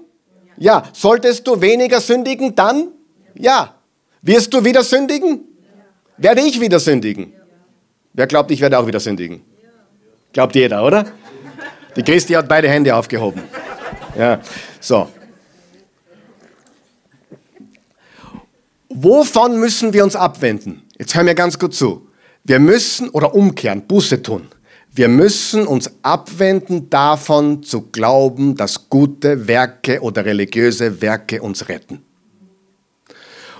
Ja. 0.57 0.83
Solltest 0.93 1.45
du 1.47 1.61
weniger 1.61 2.01
sündigen? 2.01 2.55
Dann? 2.55 2.89
Ja. 3.35 3.75
Wirst 4.21 4.53
du 4.53 4.63
wieder 4.63 4.83
sündigen? 4.83 5.41
Werde 6.17 6.41
ich 6.41 6.59
wieder 6.59 6.79
sündigen? 6.79 7.33
Wer 8.13 8.27
glaubt, 8.27 8.51
ich 8.51 8.61
werde 8.61 8.77
auch 8.77 8.87
wieder 8.87 8.99
sündigen? 8.99 9.41
Glaubt 10.33 10.55
jeder, 10.55 10.83
oder? 10.85 11.05
Die 11.95 12.03
Christi 12.03 12.33
hat 12.33 12.47
beide 12.47 12.69
Hände 12.69 12.95
aufgehoben. 12.95 13.43
Ja, 14.17 14.39
so. 14.79 15.09
Wovon 18.89 19.59
müssen 19.59 19.93
wir 19.93 20.03
uns 20.03 20.15
abwenden? 20.15 20.83
Jetzt 20.97 21.15
hören 21.15 21.25
wir 21.25 21.35
ganz 21.35 21.57
gut 21.57 21.73
zu. 21.73 22.07
Wir 22.43 22.59
müssen, 22.59 23.09
oder 23.09 23.33
umkehren, 23.33 23.87
Buße 23.87 24.21
tun. 24.21 24.47
Wir 24.93 25.07
müssen 25.07 25.65
uns 25.67 25.89
abwenden 26.01 26.89
davon 26.89 27.63
zu 27.63 27.89
glauben, 27.91 28.55
dass 28.55 28.89
gute 28.89 29.47
Werke 29.47 30.01
oder 30.01 30.25
religiöse 30.25 31.01
Werke 31.01 31.41
uns 31.41 31.69
retten. 31.69 32.03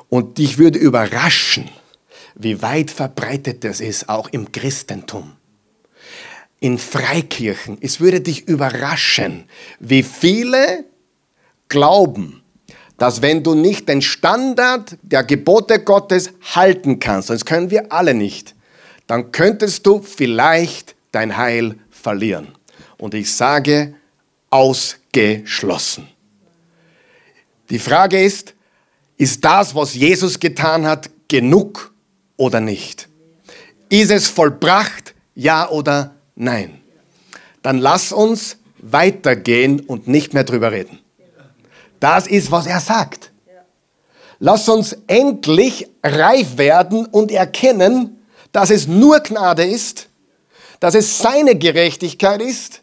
Und 0.09 0.37
dich 0.37 0.57
würde 0.57 0.77
überraschen, 0.77 1.69
wie 2.35 2.61
weit 2.61 2.91
verbreitet 2.91 3.63
das 3.63 3.79
ist, 3.79 4.09
auch 4.09 4.27
im 4.29 4.51
Christentum. 4.51 5.31
In 6.61 6.77
Freikirchen, 6.77 7.79
es 7.81 7.99
würde 7.99 8.21
dich 8.21 8.47
überraschen, 8.47 9.45
wie 9.79 10.03
viele 10.03 10.85
glauben, 11.67 12.43
dass 12.99 13.23
wenn 13.23 13.41
du 13.43 13.55
nicht 13.55 13.89
den 13.89 14.03
Standard 14.03 14.95
der 15.01 15.23
Gebote 15.23 15.83
Gottes 15.83 16.31
halten 16.53 16.99
kannst, 16.99 17.29
sonst 17.29 17.45
können 17.45 17.71
wir 17.71 17.91
alle 17.91 18.13
nicht, 18.13 18.53
dann 19.07 19.31
könntest 19.31 19.87
du 19.87 20.03
vielleicht 20.03 20.95
dein 21.11 21.35
Heil 21.35 21.79
verlieren. 21.89 22.49
Und 22.99 23.15
ich 23.15 23.33
sage 23.33 23.95
ausgeschlossen. 24.51 26.07
Die 27.71 27.79
Frage 27.79 28.23
ist, 28.23 28.53
ist 29.17 29.43
das, 29.43 29.73
was 29.73 29.95
Jesus 29.95 30.39
getan 30.39 30.85
hat, 30.85 31.09
genug 31.27 31.91
oder 32.37 32.59
nicht? 32.59 33.09
Ist 33.89 34.11
es 34.11 34.27
vollbracht, 34.27 35.15
ja 35.33 35.67
oder 35.69 36.15
nein? 36.41 36.81
Dann 37.61 37.77
lass 37.77 38.11
uns 38.11 38.57
weitergehen 38.79 39.79
und 39.79 40.07
nicht 40.07 40.33
mehr 40.33 40.43
drüber 40.43 40.71
reden. 40.71 40.99
Das 41.99 42.27
ist, 42.27 42.51
was 42.51 42.65
er 42.65 42.79
sagt. 42.79 43.31
Lass 44.39 44.67
uns 44.67 44.97
endlich 45.05 45.87
reif 46.03 46.57
werden 46.57 47.05
und 47.05 47.31
erkennen, 47.31 48.17
dass 48.51 48.71
es 48.71 48.87
nur 48.87 49.19
Gnade 49.19 49.63
ist, 49.63 50.09
dass 50.79 50.95
es 50.95 51.19
seine 51.19 51.55
Gerechtigkeit 51.55 52.41
ist, 52.41 52.81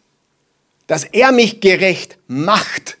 dass 0.87 1.03
er 1.03 1.33
mich 1.33 1.59
gerecht 1.59 2.17
macht. 2.27 2.97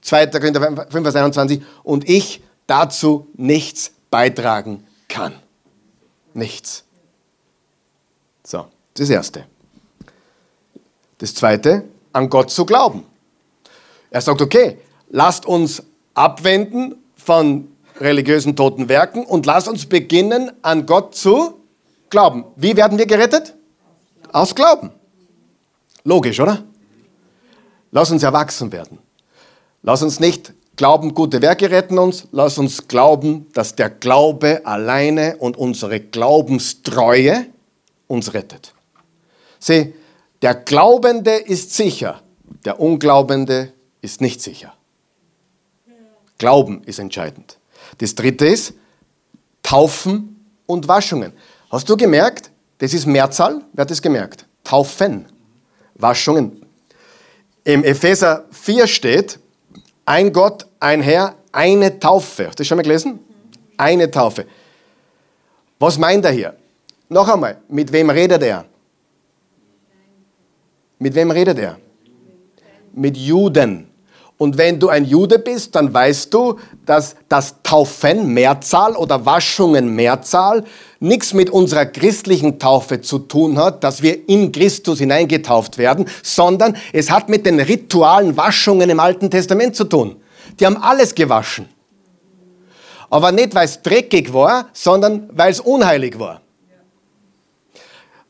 2. 0.00 0.28
Korinther 0.28 0.86
5, 0.90 1.02
Vers 1.02 1.14
21. 1.14 1.62
Und 1.82 2.08
ich 2.08 2.42
dazu 2.66 3.28
nichts 3.36 3.92
beitragen 4.10 4.86
kann. 5.08 5.34
Nichts. 6.32 6.84
So, 8.42 8.66
das 8.94 9.10
Erste. 9.10 9.44
Das 11.20 11.34
Zweite, 11.34 11.84
an 12.12 12.30
Gott 12.30 12.50
zu 12.50 12.64
glauben. 12.64 13.04
Er 14.10 14.22
sagt, 14.22 14.40
okay, 14.40 14.78
lasst 15.10 15.46
uns 15.46 15.82
abwenden 16.14 16.96
von 17.14 17.68
religiösen 18.00 18.56
toten 18.56 18.88
Werken 18.88 19.24
und 19.24 19.44
lasst 19.44 19.68
uns 19.68 19.86
beginnen, 19.86 20.50
an 20.62 20.86
Gott 20.86 21.14
zu 21.14 21.60
glauben. 22.08 22.44
Wie 22.56 22.74
werden 22.76 22.96
wir 22.96 23.06
gerettet? 23.06 23.54
Aus 24.32 24.54
Glauben. 24.54 24.90
Logisch, 26.04 26.40
oder? 26.40 26.64
Lass 27.92 28.10
uns 28.10 28.22
erwachsen 28.22 28.72
werden. 28.72 28.98
Lass 29.82 30.02
uns 30.02 30.20
nicht 30.20 30.54
glauben, 30.76 31.14
gute 31.14 31.42
Werke 31.42 31.70
retten 31.70 31.98
uns. 31.98 32.28
Lass 32.32 32.56
uns 32.56 32.88
glauben, 32.88 33.46
dass 33.52 33.74
der 33.74 33.90
Glaube 33.90 34.62
alleine 34.64 35.36
und 35.36 35.58
unsere 35.58 36.00
Glaubenstreue 36.00 37.46
uns 38.06 38.32
rettet. 38.32 38.72
Sieh, 39.58 39.92
der 40.42 40.54
Glaubende 40.54 41.32
ist 41.32 41.74
sicher, 41.74 42.22
der 42.64 42.80
Unglaubende 42.80 43.72
ist 44.00 44.20
nicht 44.20 44.40
sicher. 44.40 44.74
Glauben 46.38 46.82
ist 46.84 46.98
entscheidend. 46.98 47.58
Das 47.98 48.14
dritte 48.14 48.46
ist 48.46 48.72
Taufen 49.62 50.46
und 50.66 50.88
Waschungen. 50.88 51.32
Hast 51.70 51.88
du 51.88 51.96
gemerkt, 51.96 52.50
das 52.78 52.94
ist 52.94 53.06
Mehrzahl? 53.06 53.60
Wer 53.72 53.82
hat 53.82 53.90
das 53.90 54.00
gemerkt? 54.00 54.46
Taufen, 54.64 55.26
Waschungen. 55.94 56.64
Im 57.64 57.84
Epheser 57.84 58.46
4 58.50 58.86
steht, 58.86 59.38
ein 60.06 60.32
Gott, 60.32 60.66
ein 60.80 61.02
Herr, 61.02 61.34
eine 61.52 62.00
Taufe. 62.00 62.46
Hast 62.46 62.58
du 62.58 62.62
das 62.62 62.66
schon 62.66 62.76
mal 62.76 62.82
gelesen? 62.82 63.20
Eine 63.76 64.10
Taufe. 64.10 64.46
Was 65.78 65.98
meint 65.98 66.24
er 66.24 66.32
hier? 66.32 66.56
Noch 67.08 67.28
einmal, 67.28 67.60
mit 67.68 67.92
wem 67.92 68.08
redet 68.08 68.42
er? 68.42 68.64
Mit 71.00 71.14
wem 71.14 71.30
redet 71.30 71.58
er? 71.58 71.78
Mit 72.92 73.16
Juden. 73.16 73.88
Und 74.36 74.56
wenn 74.56 74.78
du 74.78 74.88
ein 74.88 75.04
Jude 75.04 75.38
bist, 75.38 75.74
dann 75.74 75.92
weißt 75.92 76.32
du, 76.32 76.58
dass 76.86 77.16
das 77.28 77.56
Taufen 77.62 78.32
Mehrzahl 78.32 78.96
oder 78.96 79.24
Waschungen 79.26 79.94
Mehrzahl 79.94 80.64
nichts 80.98 81.34
mit 81.34 81.50
unserer 81.50 81.86
christlichen 81.86 82.58
Taufe 82.58 83.00
zu 83.00 83.18
tun 83.18 83.58
hat, 83.58 83.82
dass 83.82 84.02
wir 84.02 84.28
in 84.28 84.52
Christus 84.52 84.98
hineingetauft 84.98 85.78
werden, 85.78 86.06
sondern 86.22 86.76
es 86.92 87.10
hat 87.10 87.28
mit 87.28 87.44
den 87.44 87.60
ritualen 87.60 88.36
Waschungen 88.36 88.88
im 88.88 89.00
Alten 89.00 89.30
Testament 89.30 89.76
zu 89.76 89.84
tun. 89.84 90.16
Die 90.58 90.66
haben 90.66 90.76
alles 90.76 91.14
gewaschen. 91.14 91.68
Aber 93.08 93.32
nicht, 93.32 93.54
weil 93.54 93.64
es 93.64 93.82
dreckig 93.82 94.32
war, 94.32 94.68
sondern 94.72 95.28
weil 95.32 95.50
es 95.50 95.60
unheilig 95.60 96.18
war. 96.18 96.40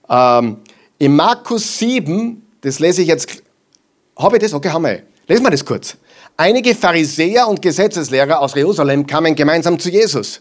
Ähm, 0.09 0.59
in 0.99 1.15
Markus 1.15 1.79
7, 1.79 2.50
das 2.61 2.79
lese 2.79 3.03
ich 3.03 3.09
jetzt, 3.09 3.43
habe 4.19 4.37
ich 4.37 4.43
das? 4.43 4.53
Okay, 4.53 4.69
haben 4.69 4.85
wir. 4.85 5.03
Lesen 5.27 5.45
wir 5.45 5.51
das 5.51 5.65
kurz. 5.65 5.97
Einige 6.37 6.75
Pharisäer 6.75 7.47
und 7.49 7.63
Gesetzeslehrer 7.63 8.41
aus 8.41 8.55
Jerusalem 8.55 9.07
kamen 9.07 9.35
gemeinsam 9.35 9.79
zu 9.79 9.91
Jesus. 9.91 10.41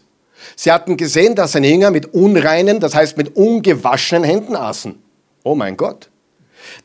Sie 0.55 0.71
hatten 0.71 0.97
gesehen, 0.97 1.35
dass 1.35 1.51
seine 1.53 1.69
Jünger 1.69 1.91
mit 1.91 2.13
unreinen, 2.13 2.79
das 2.79 2.95
heißt 2.95 3.17
mit 3.17 3.35
ungewaschenen 3.35 4.23
Händen 4.23 4.55
aßen. 4.55 4.97
Oh 5.43 5.55
mein 5.55 5.77
Gott. 5.77 6.09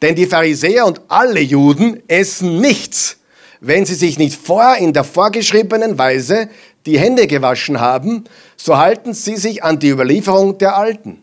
Denn 0.03 0.15
die 0.15 0.27
Pharisäer 0.27 0.87
und 0.87 1.01
alle 1.09 1.41
Juden 1.41 2.03
essen 2.09 2.61
nichts, 2.61 3.19
wenn 3.61 3.87
sie 3.87 3.95
sich 3.95 4.19
nicht 4.19 4.39
vorher 4.41 4.79
in 4.79 4.93
der 4.93 5.05
vorgeschriebenen 5.05 5.99
Weise 5.99 6.49
die 6.87 6.99
Hände 6.99 7.27
gewaschen 7.27 7.81
haben, 7.81 8.25
so 8.57 8.77
halten 8.77 9.15
sie 9.15 9.37
sich 9.37 9.65
an 9.65 9.79
die 9.79 9.89
Überlieferung 9.89 10.59
der 10.59 10.77
Alten. 10.77 11.23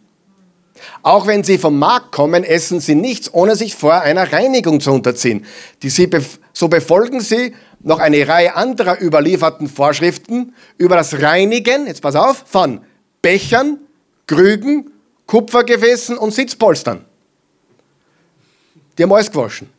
Auch 1.02 1.28
wenn 1.28 1.44
sie 1.44 1.58
vom 1.58 1.80
Markt 1.80 2.12
kommen, 2.12 2.44
essen 2.44 2.80
sie 2.80 2.96
nichts, 2.96 3.34
ohne 3.34 3.56
sich 3.56 3.76
vor 3.76 4.02
einer 4.02 4.32
Reinigung 4.32 4.80
zu 4.80 4.92
unterziehen. 4.92 5.46
Sie 5.82 6.10
so 6.54 6.68
befolgen 6.68 7.22
sie 7.22 7.54
noch 7.84 8.00
eine 8.00 8.28
Reihe 8.28 8.56
anderer 8.56 9.02
überlieferten 9.02 9.68
Vorschriften 9.68 10.54
über 10.78 10.96
das 10.96 11.22
Reinigen, 11.22 11.88
jetzt 11.88 12.02
pass 12.02 12.16
auf, 12.16 12.44
von 12.46 12.82
Bechern, 13.22 13.80
Krügen, 14.28 14.92
Kupfergefäßen 15.26 16.18
und 16.18 16.34
Sitzpolstern. 16.34 17.06
Die 18.98 19.04
haben 19.04 19.14
alles 19.14 19.32
gewaschen. 19.32 19.70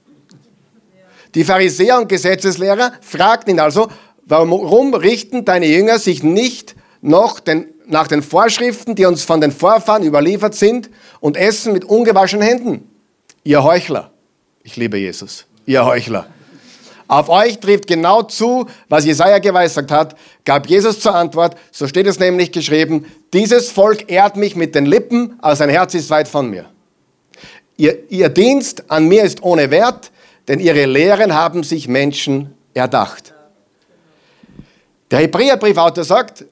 Die 1.35 1.45
Pharisäer 1.45 1.99
und 1.99 2.09
Gesetzeslehrer 2.09 2.93
fragten 3.01 3.55
ihn 3.55 3.61
also, 3.61 3.89
warum 4.27 4.95
richten 4.95 5.45
deine 5.45 5.67
Jünger 5.67 5.99
sich 5.99 6.23
nicht 6.23 6.75
noch 7.01 7.41
den, 7.41 7.72
nach 7.87 8.09
den 8.09 8.23
Vorschriften, 8.23 8.95
die 8.95 9.05
uns 9.05 9.25
von 9.25 9.41
den 9.41 9.53
Vorfahren 9.53 10.03
überliefert 10.03 10.55
sind 10.55 10.91
und 11.21 11.37
essen 11.37 11.73
mit 11.73 11.85
ungewaschenen 11.85 12.47
Händen? 12.47 12.91
Ihr 13.45 13.63
Heuchler. 13.63 14.11
Ich 14.63 14.77
liebe 14.77 14.97
Jesus. 14.97 15.47
Ihr 15.67 15.85
Heuchler. 15.85 16.27
Auf 17.09 17.29
euch 17.29 17.59
trifft 17.59 17.89
genau 17.89 18.23
zu, 18.23 18.67
was 18.89 19.05
Jesaja 19.05 19.39
geweissagt 19.39 19.91
hat, 19.91 20.17
gab 20.45 20.67
Jesus 20.67 21.01
zur 21.01 21.15
Antwort. 21.15 21.57
So 21.71 21.87
steht 21.87 22.07
es 22.07 22.19
nämlich 22.19 22.53
geschrieben: 22.53 23.05
Dieses 23.33 23.71
Volk 23.71 24.11
ehrt 24.11 24.37
mich 24.37 24.57
mit 24.57 24.75
den 24.75 24.87
Lippen, 24.87 25.35
aber 25.41 25.55
sein 25.57 25.69
Herz 25.69 25.95
ist 25.95 26.09
weit 26.09 26.29
von 26.29 26.49
mir. 26.49 26.67
Ihr, 27.77 28.11
ihr 28.11 28.29
Dienst 28.29 28.91
an 28.91 29.09
mir 29.09 29.25
ist 29.25 29.43
ohne 29.43 29.71
Wert, 29.71 30.11
denn 30.49 30.59
ihre 30.59 30.87
Lehren 30.87 31.35
haben 31.35 31.65
sich 31.65 31.89
Menschen 31.89 32.55
erdacht. 32.75 33.35
Der 35.11 35.19
Hebräerbriefautor 35.19 36.05
sagt, 36.05 36.47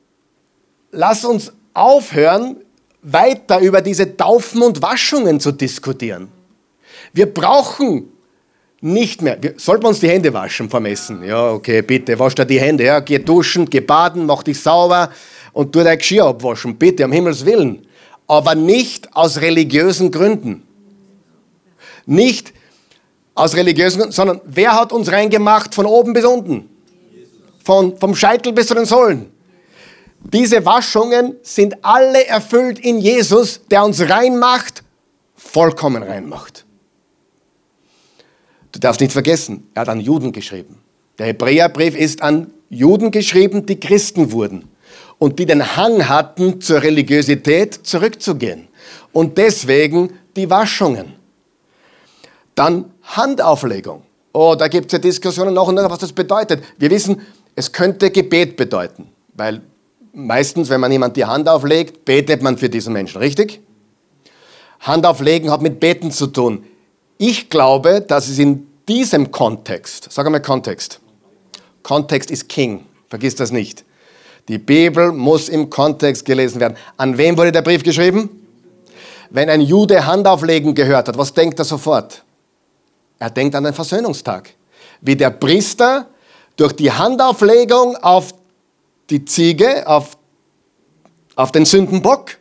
lass 0.90 1.24
uns 1.24 1.52
aufhören, 1.74 2.56
weiter 3.02 3.60
über 3.60 3.80
diese 3.80 4.16
Taufen 4.16 4.62
und 4.62 4.82
Waschungen 4.82 5.40
zu 5.40 5.52
diskutieren. 5.52 6.28
Wir 7.12 7.32
brauchen 7.32 8.12
nicht 8.80 9.22
mehr. 9.22 9.38
Wir, 9.40 9.54
sollten 9.56 9.84
wir 9.84 9.88
uns 9.88 10.00
die 10.00 10.08
Hände 10.08 10.32
waschen 10.32 10.68
vom 10.68 10.84
Essen? 10.86 11.22
Ja, 11.24 11.52
okay, 11.52 11.82
bitte, 11.82 12.18
wasch 12.18 12.34
dir 12.34 12.44
die 12.44 12.60
Hände. 12.60 12.84
Ja, 12.84 13.00
geh 13.00 13.18
duschen, 13.18 13.68
geh 13.68 13.80
baden, 13.80 14.26
mach 14.26 14.42
dich 14.42 14.60
sauber 14.60 15.10
und 15.52 15.72
tu 15.72 15.82
dein 15.82 15.98
Geschirr 15.98 16.26
abwaschen. 16.26 16.76
Bitte, 16.76 17.04
um 17.04 17.12
Himmels 17.12 17.44
Willen. 17.44 17.86
Aber 18.26 18.54
nicht 18.54 19.14
aus 19.14 19.40
religiösen 19.40 20.10
Gründen. 20.10 20.62
Nicht 22.06 22.52
aus 23.34 23.54
religiösen 23.54 23.98
Gründen, 23.98 24.12
sondern 24.12 24.40
wer 24.44 24.72
hat 24.72 24.92
uns 24.92 25.10
reingemacht 25.10 25.74
von 25.74 25.86
oben 25.86 26.12
bis 26.12 26.24
unten? 26.24 26.68
Von, 27.62 27.96
vom 27.98 28.14
Scheitel 28.14 28.52
bis 28.52 28.68
zu 28.68 28.74
den 28.74 28.84
Sohlen. 28.84 29.29
Diese 30.20 30.64
Waschungen 30.64 31.36
sind 31.42 31.82
alle 31.82 32.26
erfüllt 32.26 32.78
in 32.78 32.98
Jesus, 32.98 33.62
der 33.70 33.84
uns 33.84 34.08
reinmacht, 34.08 34.84
vollkommen 35.34 36.02
reinmacht. 36.02 36.64
Du 38.72 38.78
darfst 38.78 39.00
nicht 39.00 39.12
vergessen, 39.12 39.68
er 39.74 39.82
hat 39.82 39.88
an 39.88 40.00
Juden 40.00 40.32
geschrieben. 40.32 40.78
Der 41.18 41.26
Hebräerbrief 41.26 41.96
ist 41.96 42.22
an 42.22 42.52
Juden 42.68 43.10
geschrieben, 43.10 43.66
die 43.66 43.80
Christen 43.80 44.30
wurden 44.30 44.68
und 45.18 45.38
die 45.38 45.46
den 45.46 45.76
Hang 45.76 46.08
hatten, 46.08 46.60
zur 46.60 46.82
Religiosität 46.82 47.74
zurückzugehen. 47.74 48.68
Und 49.12 49.38
deswegen 49.38 50.18
die 50.36 50.48
Waschungen. 50.48 51.14
Dann 52.54 52.92
Handauflegung. 53.02 54.02
Oh, 54.32 54.54
da 54.56 54.68
gibt 54.68 54.86
es 54.86 54.92
ja 54.92 54.98
Diskussionen 54.98 55.54
noch 55.54 55.68
und 55.68 55.74
noch, 55.74 55.90
was 55.90 55.98
das 55.98 56.12
bedeutet. 56.12 56.62
Wir 56.78 56.90
wissen, 56.90 57.20
es 57.56 57.72
könnte 57.72 58.10
Gebet 58.10 58.56
bedeuten, 58.56 59.08
weil 59.34 59.62
meistens, 60.12 60.68
wenn 60.68 60.80
man 60.80 60.92
jemand 60.92 61.16
die 61.16 61.24
Hand 61.24 61.48
auflegt, 61.48 62.04
betet 62.04 62.42
man 62.42 62.58
für 62.58 62.68
diesen 62.68 62.92
Menschen, 62.92 63.18
richtig? 63.18 63.60
Handauflegen 64.80 65.50
hat 65.50 65.62
mit 65.62 65.80
Beten 65.80 66.10
zu 66.10 66.26
tun. 66.26 66.64
Ich 67.18 67.50
glaube, 67.50 68.00
dass 68.00 68.28
es 68.28 68.38
in 68.38 68.66
diesem 68.88 69.30
Kontext, 69.30 70.08
sag 70.10 70.26
einmal 70.26 70.42
Kontext, 70.42 71.00
Kontext 71.82 72.30
ist 72.30 72.48
King, 72.48 72.86
vergiss 73.08 73.34
das 73.34 73.50
nicht. 73.50 73.84
Die 74.48 74.58
Bibel 74.58 75.12
muss 75.12 75.48
im 75.48 75.70
Kontext 75.70 76.24
gelesen 76.24 76.60
werden. 76.60 76.76
An 76.96 77.16
wem 77.16 77.36
wurde 77.36 77.52
der 77.52 77.62
Brief 77.62 77.82
geschrieben? 77.82 78.28
Wenn 79.30 79.48
ein 79.48 79.60
Jude 79.60 80.04
Handauflegen 80.06 80.74
gehört 80.74 81.08
hat, 81.08 81.16
was 81.16 81.32
denkt 81.32 81.58
er 81.58 81.64
sofort? 81.64 82.24
Er 83.18 83.30
denkt 83.30 83.54
an 83.54 83.64
den 83.64 83.74
Versöhnungstag. 83.74 84.50
Wie 85.02 85.14
der 85.14 85.30
Priester 85.30 86.06
durch 86.56 86.72
die 86.72 86.90
Handauflegung 86.90 87.96
auf 87.96 88.34
die 89.10 89.24
Ziege, 89.24 89.86
auf, 89.86 90.16
auf 91.36 91.52
den 91.52 91.64
Sündenbock, 91.64 92.38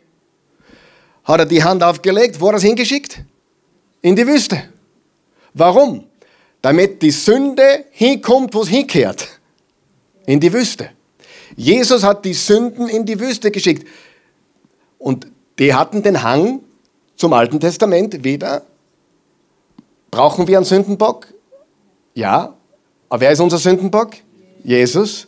hat 1.24 1.40
er 1.40 1.46
die 1.46 1.62
Hand 1.62 1.82
aufgelegt, 1.82 2.40
wo 2.40 2.46
hat 2.46 2.54
er 2.54 2.58
es 2.58 2.62
hingeschickt? 2.62 3.24
in 4.02 4.16
die 4.16 4.26
Wüste. 4.26 4.62
Warum? 5.54 6.04
Damit 6.62 7.02
die 7.02 7.10
Sünde 7.10 7.84
hinkommt, 7.90 8.54
wo 8.54 8.62
es 8.62 8.68
hinkehrt. 8.68 9.28
In 10.26 10.40
die 10.40 10.52
Wüste. 10.52 10.90
Jesus 11.56 12.04
hat 12.04 12.24
die 12.24 12.34
Sünden 12.34 12.88
in 12.88 13.04
die 13.04 13.18
Wüste 13.18 13.50
geschickt. 13.50 13.86
Und 14.98 15.26
die 15.58 15.74
hatten 15.74 16.02
den 16.02 16.22
Hang 16.22 16.60
zum 17.16 17.32
Alten 17.32 17.58
Testament 17.58 18.22
wieder. 18.22 18.62
Brauchen 20.10 20.46
wir 20.46 20.58
einen 20.58 20.66
Sündenbock? 20.66 21.26
Ja. 22.14 22.54
Aber 23.08 23.20
wer 23.20 23.32
ist 23.32 23.40
unser 23.40 23.58
Sündenbock? 23.58 24.12
Jesus. 24.62 25.26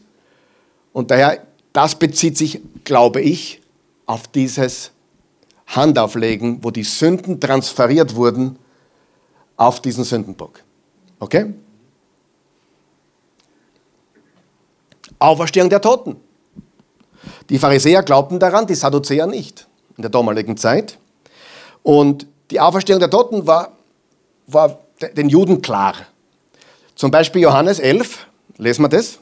Und 0.92 1.11
daher, 1.11 1.46
das 1.72 1.94
bezieht 1.94 2.37
sich, 2.37 2.61
glaube 2.85 3.20
ich, 3.20 3.61
auf 4.07 4.28
dieses 4.28 4.90
Handauflegen, 5.66 6.62
wo 6.62 6.70
die 6.70 6.85
Sünden 6.85 7.40
transferiert 7.40 8.14
wurden 8.14 8.59
auf 9.57 9.81
diesen 9.81 10.05
Sündenbock. 10.05 10.61
Okay? 11.18 11.55
Auferstehung 15.18 15.70
der 15.70 15.81
Toten. 15.81 16.16
Die 17.48 17.59
Pharisäer 17.59 18.02
glaubten 18.02 18.38
daran, 18.38 18.66
die 18.66 18.74
Sadduzäer 18.74 19.26
nicht 19.26 19.68
in 19.96 20.02
der 20.02 20.11
damaligen 20.11 20.57
Zeit. 20.57 20.98
Und 21.83 22.26
die 22.50 22.61
Auferstehung 22.61 23.00
der 23.00 23.11
Toten 23.11 23.46
war, 23.46 23.76
war 24.46 24.81
den 25.16 25.28
Juden 25.28 25.62
klar. 25.62 25.94
Zum 26.94 27.11
Beispiel 27.11 27.42
Johannes 27.42 27.78
11, 27.78 28.26
lesen 28.59 28.83
wir 28.83 28.88
das. 28.88 29.18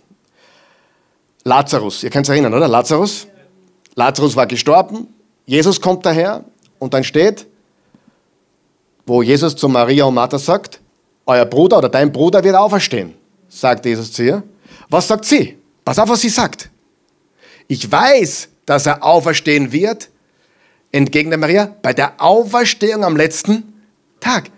Lazarus, 1.44 2.02
ihr 2.02 2.10
könnt 2.10 2.26
es 2.26 2.30
erinnern, 2.30 2.54
oder? 2.54 2.68
Lazarus. 2.68 3.26
Lazarus 3.94 4.36
war 4.36 4.46
gestorben, 4.46 5.08
Jesus 5.46 5.80
kommt 5.80 6.06
daher 6.06 6.44
und 6.78 6.94
dann 6.94 7.04
steht, 7.04 7.46
wo 9.06 9.22
Jesus 9.22 9.56
zu 9.56 9.68
Maria 9.68 10.04
und 10.04 10.14
Martha 10.14 10.38
sagt, 10.38 10.80
euer 11.26 11.44
Bruder 11.44 11.78
oder 11.78 11.88
dein 11.88 12.12
Bruder 12.12 12.44
wird 12.44 12.54
auferstehen, 12.54 13.14
sagt 13.48 13.84
Jesus 13.84 14.12
zu 14.12 14.22
ihr. 14.22 14.42
Was 14.88 15.08
sagt 15.08 15.24
sie? 15.24 15.58
Pass 15.84 15.98
auf, 15.98 16.08
was 16.08 16.20
sie 16.20 16.28
sagt. 16.28 16.70
Ich 17.66 17.90
weiß, 17.90 18.48
dass 18.66 18.86
er 18.86 19.02
auferstehen 19.02 19.72
wird, 19.72 20.08
entgegnet 20.92 21.40
Maria, 21.40 21.74
bei 21.82 21.92
der 21.92 22.20
Auferstehung 22.20 23.04
am 23.04 23.16
letzten 23.16 23.82
Tag. 24.20 24.50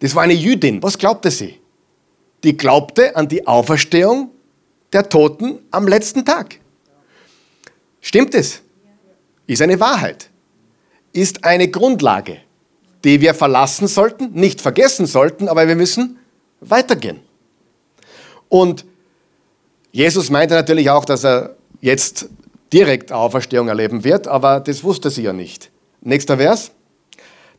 Das 0.00 0.14
war 0.14 0.22
eine 0.22 0.34
Jüdin. 0.34 0.82
Was 0.82 0.98
glaubte 0.98 1.30
sie? 1.30 1.58
Die 2.44 2.56
glaubte 2.56 3.16
an 3.16 3.28
die 3.28 3.46
Auferstehung 3.46 4.30
der 4.96 5.08
Toten 5.08 5.60
am 5.70 5.86
letzten 5.86 6.24
Tag. 6.24 6.58
Stimmt 8.00 8.34
es? 8.34 8.62
Ist 9.46 9.62
eine 9.62 9.78
Wahrheit. 9.78 10.30
Ist 11.12 11.44
eine 11.44 11.68
Grundlage 11.68 12.38
die 13.06 13.20
wir 13.20 13.34
verlassen 13.34 13.86
sollten, 13.86 14.32
nicht 14.32 14.60
vergessen 14.60 15.06
sollten, 15.06 15.48
aber 15.48 15.68
wir 15.68 15.76
müssen 15.76 16.18
weitergehen. 16.60 17.20
Und 18.48 18.84
Jesus 19.92 20.28
meinte 20.28 20.54
natürlich 20.54 20.90
auch, 20.90 21.04
dass 21.04 21.24
er 21.24 21.54
jetzt 21.80 22.28
direkt 22.72 23.12
Auferstehung 23.12 23.68
erleben 23.68 24.02
wird, 24.02 24.26
aber 24.26 24.58
das 24.58 24.82
wusste 24.82 25.10
sie 25.10 25.22
ja 25.22 25.32
nicht. 25.32 25.70
Nächster 26.00 26.38
Vers. 26.38 26.72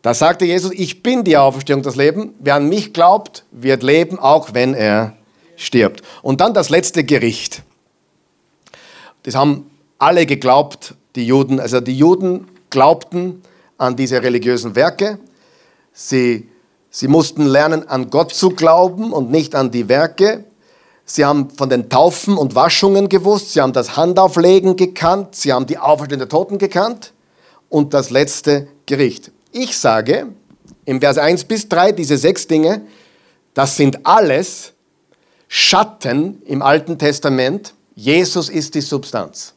Da 0.01 0.13
sagte 0.13 0.43
Jesus, 0.43 0.71
ich 0.73 1.01
bin 1.01 1.23
die 1.23 1.37
Auferstehung, 1.37 1.81
das 1.81 1.95
Leben. 1.95 2.33
Wer 2.39 2.55
an 2.55 2.67
mich 2.67 2.91
glaubt, 2.91 3.45
wird 3.51 3.83
leben, 3.83 4.19
auch 4.19 4.53
wenn 4.53 4.73
er 4.73 5.15
stirbt. 5.57 6.01
Und 6.21 6.39
dann 6.39 6.53
das 6.53 6.69
letzte 6.69 7.03
Gericht. 7.03 7.63
Das 9.23 9.35
haben 9.35 9.69
alle 9.99 10.25
geglaubt, 10.25 10.95
die 11.15 11.25
Juden. 11.25 11.59
Also 11.59 11.81
die 11.81 11.97
Juden 11.97 12.47
glaubten 12.69 13.41
an 13.77 13.97
diese 13.97 14.23
religiösen 14.23 14.75
Werke. 14.75 15.19
Sie, 15.91 16.47
sie 16.89 17.07
mussten 17.09 17.45
lernen, 17.45 17.87
an 17.89 18.09
Gott 18.09 18.33
zu 18.33 18.51
glauben 18.51 19.11
und 19.11 19.29
nicht 19.31 19.55
an 19.55 19.71
die 19.71 19.89
Werke. 19.89 20.45
Sie 21.03 21.25
haben 21.25 21.49
von 21.49 21.69
den 21.69 21.89
Taufen 21.89 22.37
und 22.37 22.53
Waschungen 22.53 23.07
gewusst, 23.07 23.53
sie 23.53 23.61
haben 23.61 23.71
das 23.71 23.95
Handauflegen 23.95 24.75
gekannt, 24.75 25.35
sie 25.35 25.53
haben 25.53 25.65
die 25.65 25.77
Auferstehung 25.77 26.19
der 26.19 26.27
Toten 26.27 26.57
gekannt 26.57 27.13
und 27.69 27.93
das 27.93 28.09
letzte 28.09 28.67
Gericht. 28.85 29.31
Ich 29.53 29.77
sage 29.77 30.27
im 30.83 30.99
Vers 30.99 31.17
1 31.17 31.45
bis 31.45 31.69
3, 31.69 31.93
diese 31.93 32.17
sechs 32.17 32.47
Dinge, 32.47 32.81
das 33.53 33.77
sind 33.77 34.05
alles 34.05 34.73
Schatten 35.47 36.41
im 36.45 36.61
Alten 36.61 36.97
Testament 36.97 37.73
Jesus 37.97 38.47
ist 38.49 38.75
die 38.75 38.81
Substanz. 38.81 39.55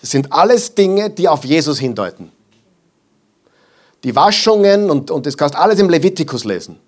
Das 0.00 0.10
sind 0.10 0.32
alles 0.32 0.74
Dinge, 0.74 1.08
die 1.08 1.28
auf 1.28 1.44
Jesus 1.44 1.78
hindeuten. 1.78 2.32
Die 4.02 4.14
Waschungen 4.16 4.90
und, 4.90 5.12
und 5.12 5.24
das 5.24 5.36
kannst 5.36 5.54
du 5.54 5.60
alles 5.60 5.78
im 5.78 5.88
Levitikus 5.88 6.44
lesen. 6.44 6.80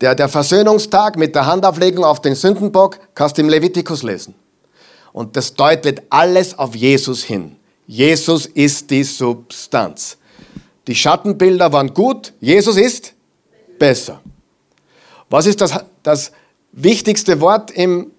Der, 0.00 0.14
der 0.14 0.30
Versöhnungstag 0.30 1.16
mit 1.16 1.34
der 1.34 1.44
Handauflegung 1.44 2.02
auf 2.02 2.22
den 2.22 2.34
Sündenbock 2.34 2.98
kannst 3.14 3.36
du 3.36 3.42
im 3.42 3.50
Levitikus 3.50 4.02
lesen. 4.02 4.34
Und 5.12 5.36
das 5.36 5.54
deutet 5.54 6.02
alles 6.08 6.58
auf 6.58 6.74
Jesus 6.74 7.22
hin. 7.22 7.56
Jesus 7.86 8.46
ist 8.46 8.90
die 8.90 9.04
Substanz. 9.04 10.16
Die 10.86 10.94
Schattenbilder 10.94 11.72
waren 11.72 11.92
gut, 11.92 12.32
Jesus 12.40 12.78
ist 12.78 13.12
besser. 13.78 14.20
Was 15.28 15.44
ist 15.44 15.60
das, 15.60 15.78
das 16.02 16.32
wichtigste 16.74 17.40
Wort 17.40 17.70
im, 17.70 18.10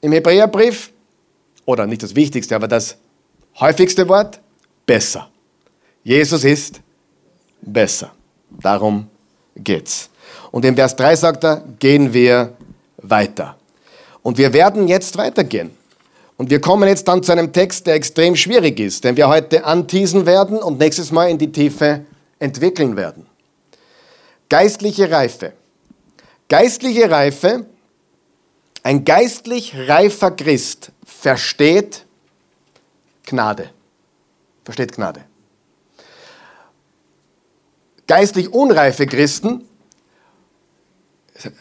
im 0.00 0.12
Hebräerbrief? 0.12 0.92
Oder 1.66 1.86
nicht 1.86 2.02
das 2.02 2.14
wichtigste, 2.14 2.54
aber 2.54 2.68
das 2.68 2.96
häufigste 3.58 4.08
Wort? 4.08 4.40
Besser. 4.86 5.28
Jesus 6.02 6.44
ist 6.44 6.80
besser. 7.62 8.12
Darum 8.50 9.08
geht's. 9.56 10.10
Und 10.50 10.64
in 10.64 10.74
Vers 10.74 10.94
3 10.96 11.16
sagt 11.16 11.44
er, 11.44 11.64
gehen 11.78 12.12
wir 12.12 12.52
weiter. 12.98 13.56
Und 14.22 14.38
wir 14.38 14.52
werden 14.52 14.88
jetzt 14.88 15.16
weitergehen. 15.16 15.70
Und 16.36 16.50
wir 16.50 16.60
kommen 16.60 16.88
jetzt 16.88 17.08
dann 17.08 17.22
zu 17.22 17.32
einem 17.32 17.52
Text, 17.52 17.86
der 17.86 17.94
extrem 17.94 18.36
schwierig 18.36 18.80
ist, 18.80 19.04
den 19.04 19.16
wir 19.16 19.28
heute 19.28 19.64
anteasen 19.64 20.26
werden 20.26 20.58
und 20.58 20.78
nächstes 20.78 21.12
Mal 21.12 21.30
in 21.30 21.38
die 21.38 21.52
Tiefe 21.52 22.04
entwickeln 22.38 22.96
werden. 22.96 23.26
Geistliche 24.48 25.10
Reife. 25.10 25.52
Geistliche 26.48 27.10
Reife, 27.10 27.66
ein 28.84 29.04
geistlich 29.04 29.74
reifer 29.88 30.30
Christ 30.30 30.92
versteht 31.04 32.04
Gnade. 33.26 33.70
Versteht 34.62 34.92
Gnade. 34.92 35.24
Geistlich 38.06 38.52
unreife 38.52 39.06
Christen, 39.06 39.66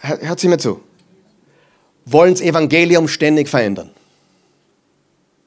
hört 0.01 0.41
sie 0.41 0.49
mir 0.49 0.57
zu, 0.57 0.81
wollen 2.05 2.33
das 2.33 2.41
Evangelium 2.41 3.07
ständig 3.07 3.47
verändern. 3.47 3.91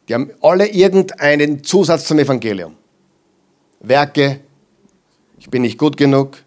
Die 0.09 0.15
haben 0.15 0.31
alle 0.41 0.69
irgendeinen 0.69 1.63
Zusatz 1.63 2.07
zum 2.07 2.19
Evangelium. 2.19 2.75
Werke, 3.81 4.41
ich 5.39 5.51
bin 5.51 5.63
nicht 5.63 5.77
gut 5.79 5.99
genug. 5.99 6.39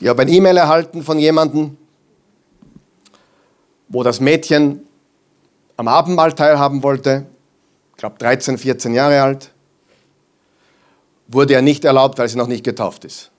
Ich 0.00 0.06
habe 0.06 0.22
ein 0.22 0.28
E-Mail 0.28 0.58
erhalten 0.58 1.02
von 1.02 1.18
jemandem, 1.18 1.76
wo 3.88 4.02
das 4.02 4.20
Mädchen 4.20 4.86
am 5.76 5.88
Abendmahl 5.88 6.32
teilhaben 6.32 6.82
wollte, 6.82 7.26
ich 7.92 7.96
glaube 7.98 8.18
13, 8.18 8.58
14 8.58 8.94
Jahre 8.94 9.22
alt, 9.22 9.50
wurde 11.28 11.54
er 11.54 11.62
nicht 11.62 11.84
erlaubt, 11.84 12.18
weil 12.18 12.28
sie 12.28 12.36
noch 12.36 12.46
nicht 12.46 12.64
getauft 12.64 13.04
ist. 13.04 13.30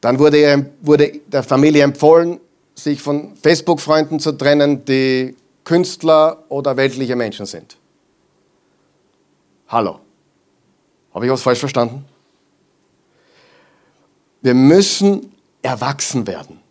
Dann 0.00 0.18
wurde, 0.18 0.38
er, 0.38 0.66
wurde 0.80 1.20
der 1.26 1.42
Familie 1.42 1.84
empfohlen, 1.84 2.40
sich 2.74 3.00
von 3.00 3.36
Facebook-Freunden 3.36 4.18
zu 4.18 4.32
trennen, 4.32 4.84
die 4.84 5.36
Künstler 5.64 6.44
oder 6.48 6.76
weltliche 6.76 7.14
Menschen 7.14 7.46
sind. 7.46 7.76
Hallo. 9.68 10.00
Habe 11.14 11.26
ich 11.26 11.30
was 11.30 11.42
falsch 11.42 11.60
verstanden? 11.60 12.04
Wir 14.40 14.54
müssen 14.54 15.32
erwachsen 15.62 16.26
werden. 16.26 16.61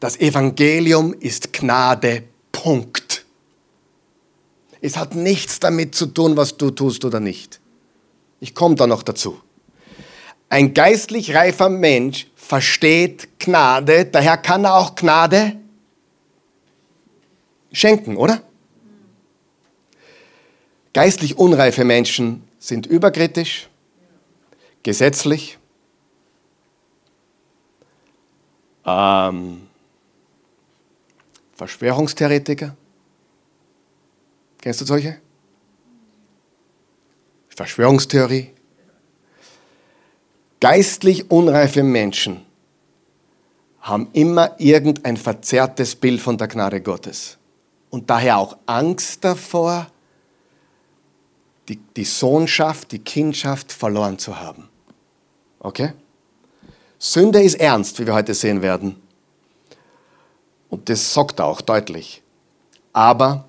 Das 0.00 0.18
Evangelium 0.18 1.14
ist 1.14 1.52
Gnade, 1.52 2.24
Punkt. 2.52 3.24
Es 4.80 4.96
hat 4.96 5.14
nichts 5.14 5.60
damit 5.60 5.94
zu 5.94 6.06
tun, 6.06 6.36
was 6.36 6.56
du 6.56 6.70
tust 6.70 7.04
oder 7.04 7.20
nicht. 7.20 7.60
Ich 8.40 8.54
komme 8.54 8.74
da 8.74 8.86
noch 8.86 9.02
dazu. 9.02 9.40
Ein 10.50 10.74
geistlich 10.74 11.34
reifer 11.34 11.68
Mensch 11.68 12.26
versteht 12.36 13.38
Gnade, 13.38 14.04
daher 14.04 14.36
kann 14.36 14.64
er 14.64 14.76
auch 14.76 14.94
Gnade 14.94 15.56
schenken, 17.72 18.16
oder? 18.16 18.42
Geistlich 20.92 21.38
unreife 21.38 21.84
Menschen 21.84 22.46
sind 22.58 22.86
überkritisch, 22.86 23.68
gesetzlich, 24.82 25.58
ähm, 28.86 29.62
Verschwörungstheoretiker. 31.56 32.76
Kennst 34.60 34.80
du 34.80 34.84
solche? 34.84 35.20
Verschwörungstheorie. 37.48 38.50
Geistlich 40.60 41.30
unreife 41.30 41.82
Menschen 41.82 42.44
haben 43.80 44.08
immer 44.14 44.58
irgendein 44.58 45.16
verzerrtes 45.16 45.94
Bild 45.94 46.20
von 46.20 46.38
der 46.38 46.48
Gnade 46.48 46.80
Gottes 46.80 47.36
und 47.90 48.08
daher 48.08 48.38
auch 48.38 48.56
Angst 48.66 49.22
davor, 49.22 49.88
die, 51.68 51.76
die 51.76 52.04
Sohnschaft, 52.04 52.92
die 52.92 52.98
Kindschaft 52.98 53.72
verloren 53.72 54.18
zu 54.18 54.40
haben. 54.40 54.68
Okay? 55.60 55.92
Sünde 56.98 57.42
ist 57.42 57.56
ernst, 57.56 58.00
wie 58.00 58.06
wir 58.06 58.14
heute 58.14 58.34
sehen 58.34 58.62
werden. 58.62 59.03
Und 60.74 60.88
das 60.88 61.14
sagt 61.14 61.38
er 61.38 61.46
auch 61.46 61.60
deutlich. 61.60 62.20
Aber 62.92 63.48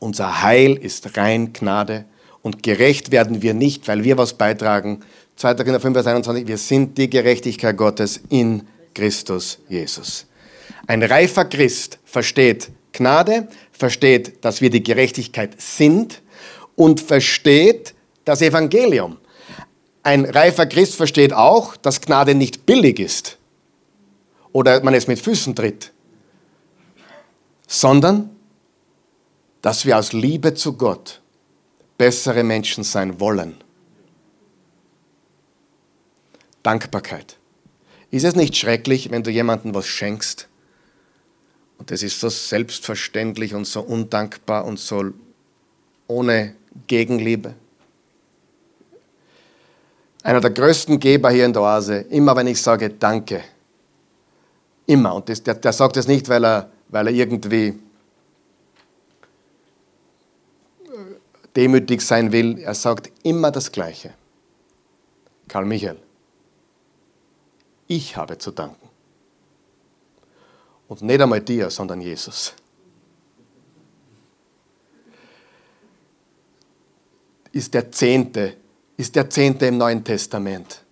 unser 0.00 0.42
Heil 0.42 0.74
ist 0.74 1.16
rein 1.16 1.54
Gnade 1.54 2.04
und 2.42 2.62
gerecht 2.62 3.10
werden 3.10 3.40
wir 3.40 3.54
nicht, 3.54 3.88
weil 3.88 4.04
wir 4.04 4.18
was 4.18 4.34
beitragen. 4.34 5.00
2. 5.36 5.54
Korinther 5.54 5.80
5, 5.80 5.94
Vers 5.94 6.06
21, 6.06 6.46
wir 6.46 6.58
sind 6.58 6.98
die 6.98 7.08
Gerechtigkeit 7.08 7.74
Gottes 7.74 8.20
in 8.28 8.64
Christus 8.94 9.60
Jesus. 9.70 10.26
Ein 10.86 11.02
reifer 11.02 11.46
Christ 11.46 11.98
versteht 12.04 12.70
Gnade, 12.92 13.48
versteht, 13.72 14.44
dass 14.44 14.60
wir 14.60 14.68
die 14.68 14.82
Gerechtigkeit 14.82 15.58
sind 15.58 16.20
und 16.74 17.00
versteht 17.00 17.94
das 18.26 18.42
Evangelium. 18.42 19.16
Ein 20.02 20.26
reifer 20.26 20.66
Christ 20.66 20.96
versteht 20.96 21.32
auch, 21.32 21.78
dass 21.78 22.02
Gnade 22.02 22.34
nicht 22.34 22.66
billig 22.66 23.00
ist 23.00 23.38
oder 24.52 24.82
man 24.82 24.92
es 24.92 25.06
mit 25.06 25.18
Füßen 25.18 25.54
tritt, 25.56 25.92
sondern 27.66 28.30
dass 29.62 29.84
wir 29.84 29.98
aus 29.98 30.12
Liebe 30.12 30.54
zu 30.54 30.74
Gott 30.74 31.20
bessere 31.98 32.44
Menschen 32.44 32.84
sein 32.84 33.18
wollen. 33.18 33.56
Dankbarkeit. 36.62 37.36
Ist 38.10 38.24
es 38.24 38.36
nicht 38.36 38.56
schrecklich, 38.56 39.10
wenn 39.10 39.22
du 39.22 39.30
jemandem 39.30 39.74
was 39.74 39.86
schenkst 39.86 40.48
und 41.78 41.90
das 41.90 42.02
ist 42.02 42.20
so 42.20 42.28
selbstverständlich 42.28 43.54
und 43.54 43.66
so 43.66 43.80
undankbar 43.80 44.64
und 44.64 44.78
so 44.78 45.12
ohne 46.06 46.54
Gegenliebe. 46.86 47.54
Einer 50.22 50.40
der 50.40 50.50
größten 50.50 50.98
Geber 50.98 51.30
hier 51.30 51.44
in 51.44 51.52
der 51.52 51.62
Oase, 51.62 51.98
immer 52.10 52.34
wenn 52.34 52.46
ich 52.46 52.60
sage 52.60 52.90
Danke, 52.90 53.42
immer, 54.86 55.14
und 55.14 55.28
das, 55.28 55.42
der, 55.42 55.54
der, 55.54 55.72
sagt 55.72 55.96
das 55.96 56.06
nicht, 56.06 56.28
weil 56.28 56.44
er, 56.44 56.70
weil 56.88 57.08
er 57.08 57.12
irgendwie 57.12 57.78
demütig 61.54 62.02
sein 62.02 62.32
will, 62.32 62.58
er 62.58 62.74
sagt 62.74 63.10
immer 63.22 63.50
das 63.50 63.72
Gleiche. 63.72 64.14
Karl 65.48 65.64
Michael, 65.64 65.98
ich 67.86 68.16
habe 68.16 68.36
zu 68.38 68.50
danken. 68.50 68.88
Und 70.88 71.02
nicht 71.02 71.20
einmal 71.20 71.40
dir, 71.40 71.70
sondern 71.70 72.00
Jesus. 72.00 72.52
Ist 77.52 77.74
der 77.74 77.90
Zehnte, 77.90 78.56
ist 78.96 79.16
der 79.16 79.28
Zehnte 79.30 79.66
im 79.66 79.78
Neuen 79.78 80.04
Testament. 80.04 80.84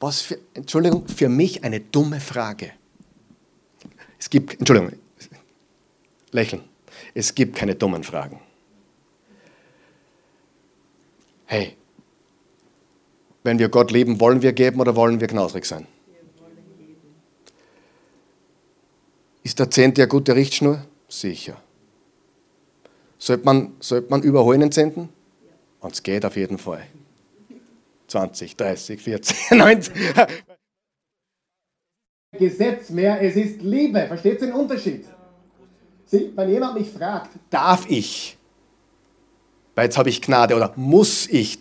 Was 0.00 0.22
für, 0.22 0.38
Entschuldigung, 0.54 1.06
für 1.06 1.28
mich 1.28 1.62
eine 1.62 1.80
dumme 1.80 2.20
Frage. 2.20 2.72
Es 4.18 4.30
gibt, 4.30 4.58
Entschuldigung, 4.58 4.98
lächeln. 6.32 6.62
Es 7.14 7.34
gibt 7.34 7.56
keine 7.56 7.74
dummen 7.74 8.04
Fragen. 8.04 8.40
Hey, 11.46 11.76
wenn 13.42 13.58
wir 13.58 13.68
Gott 13.68 13.90
lieben, 13.90 14.20
wollen 14.20 14.42
wir 14.42 14.52
geben 14.52 14.80
oder 14.80 14.94
wollen 14.96 15.20
wir 15.20 15.26
knausrig 15.26 15.64
sein? 15.64 15.86
Ist 19.42 19.58
der 19.58 19.70
Zehnte 19.70 20.02
eine 20.02 20.08
gute 20.08 20.36
Richtschnur? 20.36 20.84
Sicher. 21.08 21.60
Sollte 23.18 23.44
man, 23.44 23.72
sollte 23.80 24.10
man 24.10 24.22
überholen 24.22 24.60
den 24.60 24.72
Zehnten? 24.72 25.08
Und 25.80 25.94
es 25.94 26.02
geht 26.02 26.24
auf 26.24 26.36
jeden 26.36 26.58
Fall. 26.58 26.86
20, 28.08 28.56
30, 28.56 29.00
40, 29.00 29.50
90. 29.52 29.94
Gesetz 32.38 32.90
mehr, 32.90 33.20
es 33.20 33.36
ist 33.36 33.60
Liebe. 33.62 34.06
Versteht 34.06 34.40
ihr 34.40 34.48
den 34.48 34.52
Unterschied? 34.52 35.04
Wenn 36.10 36.48
jemand 36.48 36.74
mich 36.74 36.90
fragt, 36.90 37.30
darf 37.50 37.88
ich, 37.88 38.36
weil 39.74 39.84
jetzt 39.84 39.96
habe 39.96 40.08
ich 40.08 40.20
Gnade 40.20 40.56
oder 40.56 40.72
muss 40.76 41.26
ich, 41.28 41.58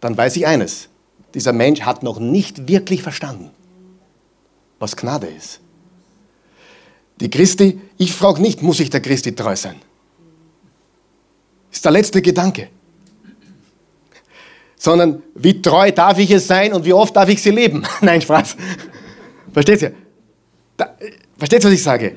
dann 0.00 0.16
weiß 0.16 0.36
ich 0.36 0.46
eines. 0.46 0.88
Dieser 1.32 1.52
Mensch 1.52 1.80
hat 1.82 2.02
noch 2.02 2.18
nicht 2.18 2.68
wirklich 2.68 3.02
verstanden, 3.02 3.50
was 4.78 4.96
Gnade 4.96 5.26
ist. 5.26 5.60
Die 7.20 7.30
Christi, 7.30 7.80
ich 7.96 8.12
frage 8.12 8.42
nicht, 8.42 8.62
muss 8.62 8.80
ich 8.80 8.90
der 8.90 9.00
Christi 9.00 9.34
treu 9.34 9.54
sein? 9.54 9.76
Ist 11.70 11.84
der 11.84 11.92
letzte 11.92 12.20
Gedanke. 12.20 12.68
Sondern 14.76 15.22
wie 15.34 15.62
treu 15.62 15.90
darf 15.92 16.18
ich 16.18 16.30
es 16.30 16.46
sein 16.46 16.72
und 16.72 16.84
wie 16.84 16.92
oft 16.92 17.14
darf 17.16 17.28
ich 17.28 17.40
sie 17.40 17.50
leben? 17.50 17.86
Nein, 18.00 18.20
Spaß. 18.20 18.56
Versteht 19.52 19.82
ihr? 19.82 19.94
Versteht 21.38 21.62
ihr, 21.62 21.68
was 21.68 21.74
ich 21.74 21.82
sage? 21.82 22.14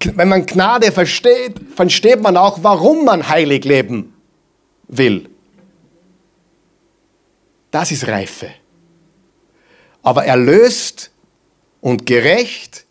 Wenn 0.00 0.28
man 0.28 0.46
Gnade 0.46 0.92
versteht, 0.92 1.56
versteht 1.74 2.20
man 2.20 2.36
auch, 2.36 2.62
warum 2.62 3.04
man 3.04 3.28
heilig 3.28 3.64
leben 3.64 4.14
will. 4.86 5.28
Das 7.70 7.90
ist 7.90 8.06
Reife. 8.06 8.50
Aber 10.02 10.24
erlöst 10.24 11.10
und 11.80 12.06
gerecht 12.06 12.86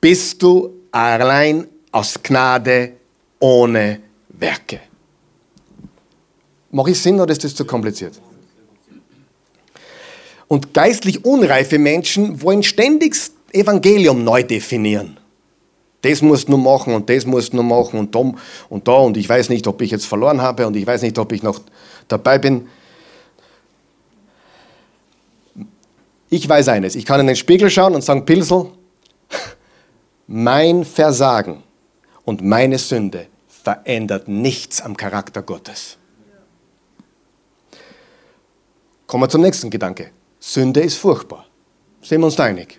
bist 0.00 0.42
du 0.42 0.70
allein 0.90 1.66
aus 1.90 2.22
Gnade 2.22 2.92
ohne 3.40 4.00
Werke. 4.28 4.80
Mache 6.70 6.90
ich 6.90 7.00
Sinn 7.00 7.20
oder 7.20 7.32
ist 7.32 7.44
das 7.44 7.54
zu 7.54 7.64
kompliziert? 7.64 8.20
Und 10.48 10.74
geistlich 10.74 11.24
unreife 11.24 11.78
Menschen 11.78 12.42
wollen 12.42 12.62
ständig 12.62 13.16
Evangelium 13.52 14.22
neu 14.22 14.42
definieren. 14.42 15.18
Das 16.02 16.20
musst 16.20 16.48
du 16.48 16.56
machen 16.56 16.94
und 16.94 17.08
das 17.08 17.24
musst 17.24 17.52
du 17.52 17.62
machen 17.62 17.98
und 17.98 18.14
da 18.14 18.32
und 18.68 18.88
da 18.88 18.92
und 18.92 19.16
ich 19.16 19.28
weiß 19.28 19.48
nicht, 19.48 19.66
ob 19.68 19.80
ich 19.82 19.92
jetzt 19.92 20.04
verloren 20.04 20.42
habe 20.42 20.66
und 20.66 20.76
ich 20.76 20.86
weiß 20.86 21.02
nicht, 21.02 21.16
ob 21.18 21.30
ich 21.32 21.42
noch 21.44 21.60
dabei 22.08 22.38
bin. 22.38 22.68
Ich 26.28 26.48
weiß 26.48 26.68
eines, 26.68 26.96
ich 26.96 27.06
kann 27.06 27.20
in 27.20 27.28
den 27.28 27.36
Spiegel 27.36 27.70
schauen 27.70 27.94
und 27.94 28.02
sagen, 28.02 28.26
Pilsel, 28.26 28.66
mein 30.26 30.84
Versagen 30.84 31.62
und 32.24 32.42
meine 32.42 32.78
Sünde 32.78 33.28
verändert 33.46 34.26
nichts 34.26 34.80
am 34.80 34.96
Charakter 34.96 35.42
Gottes. 35.42 35.98
Kommen 39.06 39.22
wir 39.22 39.28
zum 39.28 39.42
nächsten 39.42 39.70
Gedanke. 39.70 40.10
Sünde 40.40 40.80
ist 40.80 40.96
furchtbar. 40.96 41.46
Sind 42.00 42.20
wir 42.20 42.26
uns 42.26 42.34
da 42.34 42.44
einig? 42.44 42.78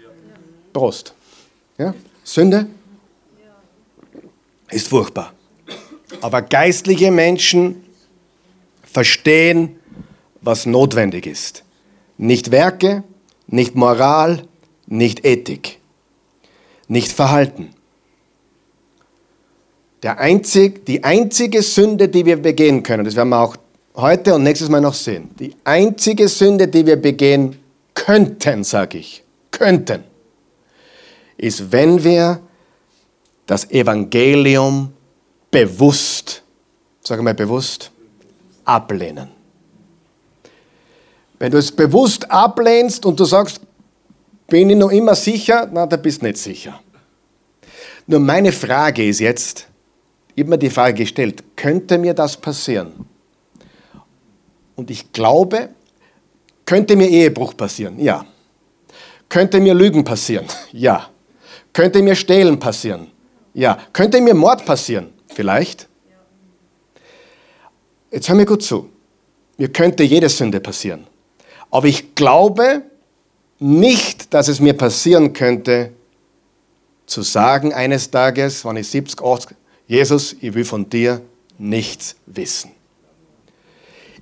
Prost. 0.74 1.14
Ja? 1.78 1.94
Sünde 2.24 2.68
ist 4.74 4.88
furchtbar. 4.88 5.34
Aber 6.22 6.42
geistliche 6.42 7.12
Menschen 7.12 7.84
verstehen, 8.84 9.78
was 10.42 10.66
notwendig 10.66 11.26
ist. 11.26 11.64
Nicht 12.18 12.52
Werke, 12.52 13.04
nicht 13.48 13.76
Moral, 13.76 14.48
nicht 14.86 15.26
Ethik, 15.26 15.80
nicht 16.88 17.12
Verhalten. 17.12 17.70
Der 20.04 20.20
einzig, 20.20 20.86
die 20.86 21.04
einzige 21.04 21.62
Sünde, 21.62 22.10
die 22.10 22.26
wir 22.26 22.38
begehen 22.38 22.84
können, 22.84 23.06
das 23.06 23.16
werden 23.16 23.30
wir 23.30 23.40
auch 23.40 23.56
heute 23.96 24.36
und 24.36 24.44
nächstes 24.44 24.70
Mal 24.70 24.82
noch 24.82 24.94
sehen, 24.94 25.30
die 25.40 25.56
einzige 25.64 26.28
Sünde, 26.28 26.68
die 26.68 26.86
wir 26.86 26.98
begehen 26.98 27.58
könnten, 27.94 28.64
sage 28.64 28.98
ich, 28.98 29.24
könnten, 29.52 30.04
ist, 31.38 31.72
wenn 31.72 32.04
wir 32.04 32.42
das 33.46 33.70
Evangelium 33.70 34.94
bewusst, 35.52 36.44
sage 37.02 37.22
mal 37.22 37.34
bewusst, 37.34 37.92
ablehnen. 38.66 39.30
Wenn 41.40 41.52
du 41.52 41.58
es 41.58 41.72
bewusst 41.72 42.30
ablehnst 42.32 43.06
und 43.06 43.20
du 43.20 43.26
sagst, 43.26 43.60
bin 44.48 44.70
ich 44.70 44.78
noch 44.78 44.92
immer 44.92 45.16
sicher, 45.16 45.68
na, 45.72 45.86
da 45.86 45.98
bist 45.98 46.22
du 46.22 46.28
nicht 46.28 46.38
sicher. 46.38 46.80
Nur 48.08 48.20
meine 48.20 48.52
Frage 48.52 49.08
ist 49.08 49.20
jetzt, 49.20 49.68
ich 50.36 50.42
habe 50.42 50.52
mir 50.52 50.58
die 50.58 50.70
Frage 50.70 50.96
gestellt, 50.96 51.44
könnte 51.56 51.98
mir 51.98 52.14
das 52.14 52.38
passieren? 52.38 52.92
Und 54.76 54.90
ich 54.90 55.12
glaube, 55.12 55.70
könnte 56.66 56.96
mir 56.96 57.08
Ehebruch 57.08 57.56
passieren? 57.56 58.00
Ja. 58.00 58.26
Könnte 59.30 59.60
mir 59.60 59.74
Lügen 59.74 60.04
passieren? 60.04 60.46
Ja. 60.72 61.10
Könnte 61.72 62.02
mir 62.04 62.16
Stehlen 62.16 62.60
passieren? 62.60 63.08
Ja. 63.54 63.78
Könnte 63.94 64.20
mir 64.22 64.34
Mord 64.34 64.66
passieren? 64.66 65.14
Vielleicht. 65.28 65.88
Jetzt 68.12 68.30
hör 68.30 68.36
mir 68.36 68.46
gut 68.46 68.64
zu. 68.64 68.90
Mir 69.58 69.70
könnte 69.72 70.04
jede 70.04 70.30
Sünde 70.30 70.60
passieren. 70.60 71.08
Aber 71.72 71.88
ich 71.88 72.16
glaube 72.16 72.84
nicht, 73.60 74.34
dass 74.34 74.48
es 74.48 74.60
mir 74.60 74.74
passieren 74.74 75.34
könnte, 75.34 75.92
zu 77.06 77.22
sagen 77.22 77.74
eines 77.74 78.10
Tages, 78.12 78.66
wenn 78.66 78.78
ich 78.78 78.88
70, 78.88 79.22
80, 79.22 79.58
Jesus, 79.88 80.36
ich 80.40 80.54
will 80.54 80.66
von 80.66 80.90
dir 80.90 81.22
nichts 81.58 82.16
wissen. 82.26 82.72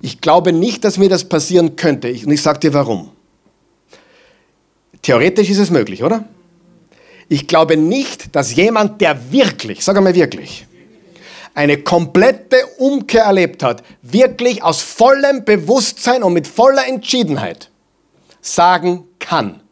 Ich 0.00 0.20
glaube 0.20 0.52
nicht, 0.52 0.84
dass 0.84 0.98
mir 0.98 1.08
das 1.08 1.24
passieren 1.24 1.76
könnte. 1.76 2.08
und 2.08 2.30
ich 2.30 2.42
sage 2.42 2.58
dir 2.58 2.74
warum. 2.74 3.10
Theoretisch 5.00 5.50
ist 5.50 5.58
es 5.58 5.70
möglich, 5.70 6.02
oder? 6.02 6.24
Ich 7.32 7.46
glaube 7.46 7.78
nicht, 7.78 8.36
dass 8.36 8.54
jemand, 8.54 9.00
der 9.00 9.32
wirklich, 9.32 9.82
sag 9.82 9.96
einmal 9.96 10.14
wirklich, 10.14 10.66
eine 11.54 11.78
komplette 11.78 12.66
Umkehr 12.76 13.22
erlebt 13.22 13.62
hat, 13.62 13.82
wirklich 14.02 14.62
aus 14.62 14.82
vollem 14.82 15.42
Bewusstsein 15.42 16.24
und 16.24 16.34
mit 16.34 16.46
voller 16.46 16.86
Entschiedenheit 16.86 17.70
sagen 18.42 19.04
kann, 19.18 19.62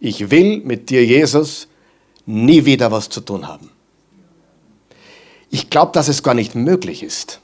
ich 0.00 0.30
will 0.30 0.62
mit 0.64 0.88
dir, 0.88 1.04
Jesus, 1.04 1.68
nie 2.24 2.64
wieder 2.64 2.90
was 2.90 3.10
zu 3.10 3.20
tun 3.20 3.46
haben. 3.46 3.70
Ich 5.50 5.68
glaube, 5.68 5.92
dass 5.92 6.08
es 6.08 6.22
gar 6.22 6.32
nicht 6.32 6.54
möglich 6.54 7.02
ist. 7.02 7.42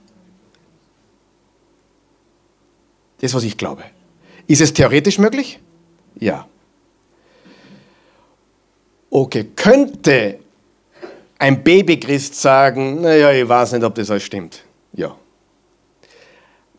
Das 3.21 3.35
was 3.35 3.45
ich 3.45 3.59
glaube. 3.59 3.85
Ist 4.47 4.63
es 4.63 4.73
theoretisch 4.73 5.19
möglich? 5.19 5.61
Ja. 6.19 6.49
Okay, 9.15 9.51
könnte 9.55 10.39
ein 11.39 11.63
Babychrist 11.63 12.35
sagen, 12.35 13.03
naja, 13.03 13.31
ich 13.31 13.47
weiß 13.47 13.73
nicht, 13.73 13.85
ob 13.85 13.95
das 13.95 14.11
alles 14.11 14.23
stimmt. 14.23 14.65
Ja. 14.95 15.15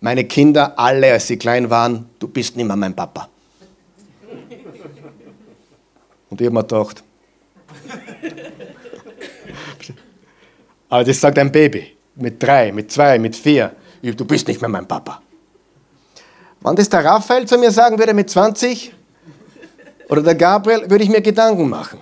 Meine 0.01 0.23
Kinder, 0.23 0.73
alle, 0.79 1.11
als 1.11 1.27
sie 1.27 1.38
klein 1.38 1.69
waren, 1.69 2.09
du 2.17 2.27
bist 2.27 2.57
nicht 2.57 2.65
mehr 2.65 2.75
mein 2.75 2.95
Papa. 2.95 3.29
Und 6.31 6.41
ich 6.41 6.47
habe 6.47 6.55
mir 6.55 6.63
gedacht, 6.63 7.03
aber 10.89 11.03
das 11.03 11.21
sagt 11.21 11.38
ein 11.38 11.51
Baby 11.51 11.95
mit 12.15 12.41
drei, 12.41 12.71
mit 12.71 12.91
zwei, 12.91 13.19
mit 13.19 13.36
vier. 13.36 13.75
Du 14.01 14.25
bist 14.25 14.47
nicht 14.47 14.59
mehr 14.59 14.71
mein 14.71 14.88
Papa. 14.88 15.21
Wenn 16.61 16.75
das 16.75 16.89
der 16.89 17.05
Raphael 17.05 17.45
zu 17.47 17.59
mir 17.59 17.69
sagen 17.69 17.99
würde 17.99 18.15
mit 18.15 18.27
20 18.27 18.91
oder 20.09 20.23
der 20.23 20.34
Gabriel, 20.34 20.89
würde 20.89 21.03
ich 21.03 21.11
mir 21.11 21.21
Gedanken 21.21 21.69
machen. 21.69 21.99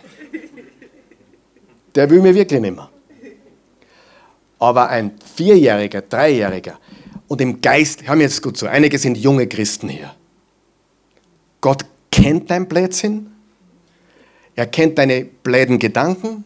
Der 1.95 2.09
will 2.09 2.21
mir 2.21 2.33
wirklich 2.33 2.61
nicht 2.61 2.75
mehr. 2.75 2.89
Aber 4.59 4.89
ein 4.89 5.13
Vierjähriger, 5.35 6.01
Dreijähriger 6.01 6.79
und 7.27 7.41
im 7.41 7.61
Geist, 7.61 8.07
hör 8.07 8.15
mir 8.15 8.23
jetzt 8.23 8.41
gut 8.41 8.57
zu, 8.57 8.67
einige 8.67 8.97
sind 8.99 9.17
junge 9.17 9.47
Christen 9.47 9.89
hier. 9.89 10.13
Gott 11.61 11.85
kennt 12.11 12.51
dein 12.51 12.67
Blödsinn, 12.67 13.31
er 14.55 14.67
kennt 14.67 14.97
deine 14.97 15.25
bläden 15.25 15.79
Gedanken, 15.79 16.43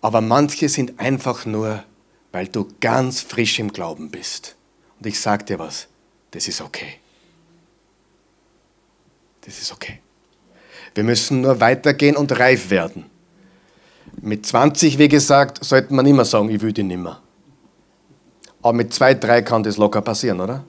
aber 0.00 0.20
manche 0.20 0.68
sind 0.68 1.00
einfach 1.00 1.46
nur, 1.46 1.82
weil 2.30 2.46
du 2.46 2.68
ganz 2.80 3.20
frisch 3.20 3.58
im 3.58 3.72
Glauben 3.72 4.10
bist. 4.10 4.54
Und 4.98 5.06
ich 5.06 5.18
sage 5.18 5.44
dir 5.44 5.58
was, 5.58 5.88
das 6.30 6.46
ist 6.46 6.60
okay. 6.60 6.98
Das 9.40 9.58
ist 9.60 9.72
okay. 9.72 10.00
Wir 10.94 11.04
müssen 11.04 11.40
nur 11.40 11.58
weitergehen 11.60 12.16
und 12.16 12.38
reif 12.38 12.70
werden. 12.70 13.06
Mit 14.20 14.46
20, 14.46 14.98
wie 14.98 15.08
gesagt, 15.08 15.64
sollte 15.64 15.94
man 15.94 16.06
immer 16.06 16.24
sagen, 16.24 16.50
ich 16.50 16.60
will 16.60 16.72
die 16.72 16.82
nimmer. 16.82 17.20
Aber 18.62 18.72
mit 18.72 18.92
2, 18.92 19.14
3 19.14 19.42
kann 19.42 19.62
das 19.62 19.76
locker 19.76 20.00
passieren, 20.00 20.40
oder? 20.40 20.64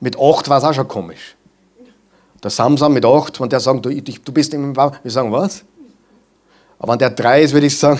Mit 0.00 0.18
8 0.18 0.48
war 0.48 0.58
es 0.58 0.64
auch 0.64 0.74
schon 0.74 0.88
komisch. 0.88 1.36
Der 2.42 2.50
Samsam 2.50 2.92
mit 2.92 3.04
8, 3.04 3.40
wenn 3.40 3.48
der 3.48 3.60
sagt, 3.60 3.84
du, 3.84 3.90
du 3.90 4.32
bist 4.32 4.54
im 4.54 4.72
Bau, 4.72 4.92
wir 5.02 5.10
sagen, 5.10 5.32
was? 5.32 5.64
Aber 6.78 6.92
wenn 6.92 6.98
der 6.98 7.10
drei 7.10 7.42
ist, 7.42 7.52
würde 7.52 7.66
ich 7.66 7.76
sagen, 7.76 7.98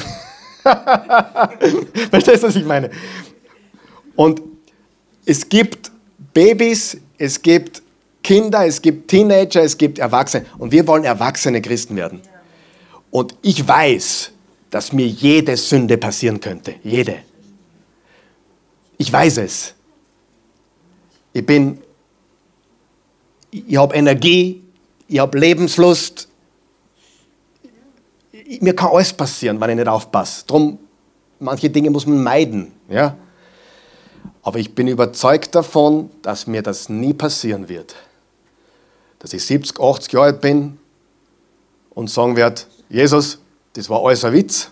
verstehst 2.10 2.42
du, 2.42 2.48
was 2.48 2.56
ich 2.56 2.64
meine? 2.64 2.90
Und 4.14 4.40
es 5.24 5.48
gibt 5.48 5.90
Babys, 6.32 6.96
es 7.18 7.42
gibt 7.42 7.82
Kinder, 8.22 8.66
es 8.66 8.80
gibt 8.80 9.08
Teenager, 9.08 9.62
es 9.62 9.76
gibt 9.76 9.98
Erwachsene. 9.98 10.46
Und 10.58 10.70
wir 10.70 10.86
wollen 10.86 11.04
erwachsene 11.04 11.60
Christen 11.60 11.96
werden. 11.96 12.20
Und 13.10 13.34
ich 13.42 13.66
weiß, 13.66 14.32
dass 14.70 14.92
mir 14.92 15.06
jede 15.06 15.56
Sünde 15.56 15.96
passieren 15.96 16.40
könnte. 16.40 16.74
Jede. 16.82 17.20
Ich 18.98 19.12
weiß 19.12 19.38
es. 19.38 19.74
Ich 21.32 21.44
bin, 21.46 21.78
ich 23.50 23.76
habe 23.76 23.94
Energie, 23.94 24.62
ich 25.06 25.18
habe 25.18 25.38
Lebenslust. 25.38 26.28
Mir 28.60 28.74
kann 28.74 28.90
alles 28.90 29.12
passieren, 29.12 29.60
wenn 29.60 29.70
ich 29.70 29.76
nicht 29.76 29.88
aufpasse. 29.88 30.46
Drum, 30.46 30.78
manche 31.38 31.70
Dinge 31.70 31.90
muss 31.90 32.06
man 32.06 32.22
meiden. 32.22 32.72
Ja? 32.88 33.16
Aber 34.42 34.58
ich 34.58 34.74
bin 34.74 34.88
überzeugt 34.88 35.54
davon, 35.54 36.10
dass 36.22 36.46
mir 36.46 36.62
das 36.62 36.88
nie 36.88 37.14
passieren 37.14 37.68
wird. 37.68 37.94
Dass 39.18 39.32
ich 39.32 39.44
70, 39.44 39.78
80 39.80 40.12
Jahre 40.12 40.26
alt 40.26 40.40
bin 40.40 40.78
und 41.90 42.10
sagen 42.10 42.36
werde, 42.36 42.62
Jesus, 42.88 43.38
das 43.72 43.88
war 43.88 44.04
alles 44.04 44.24
ein 44.24 44.32
Witz. 44.32 44.70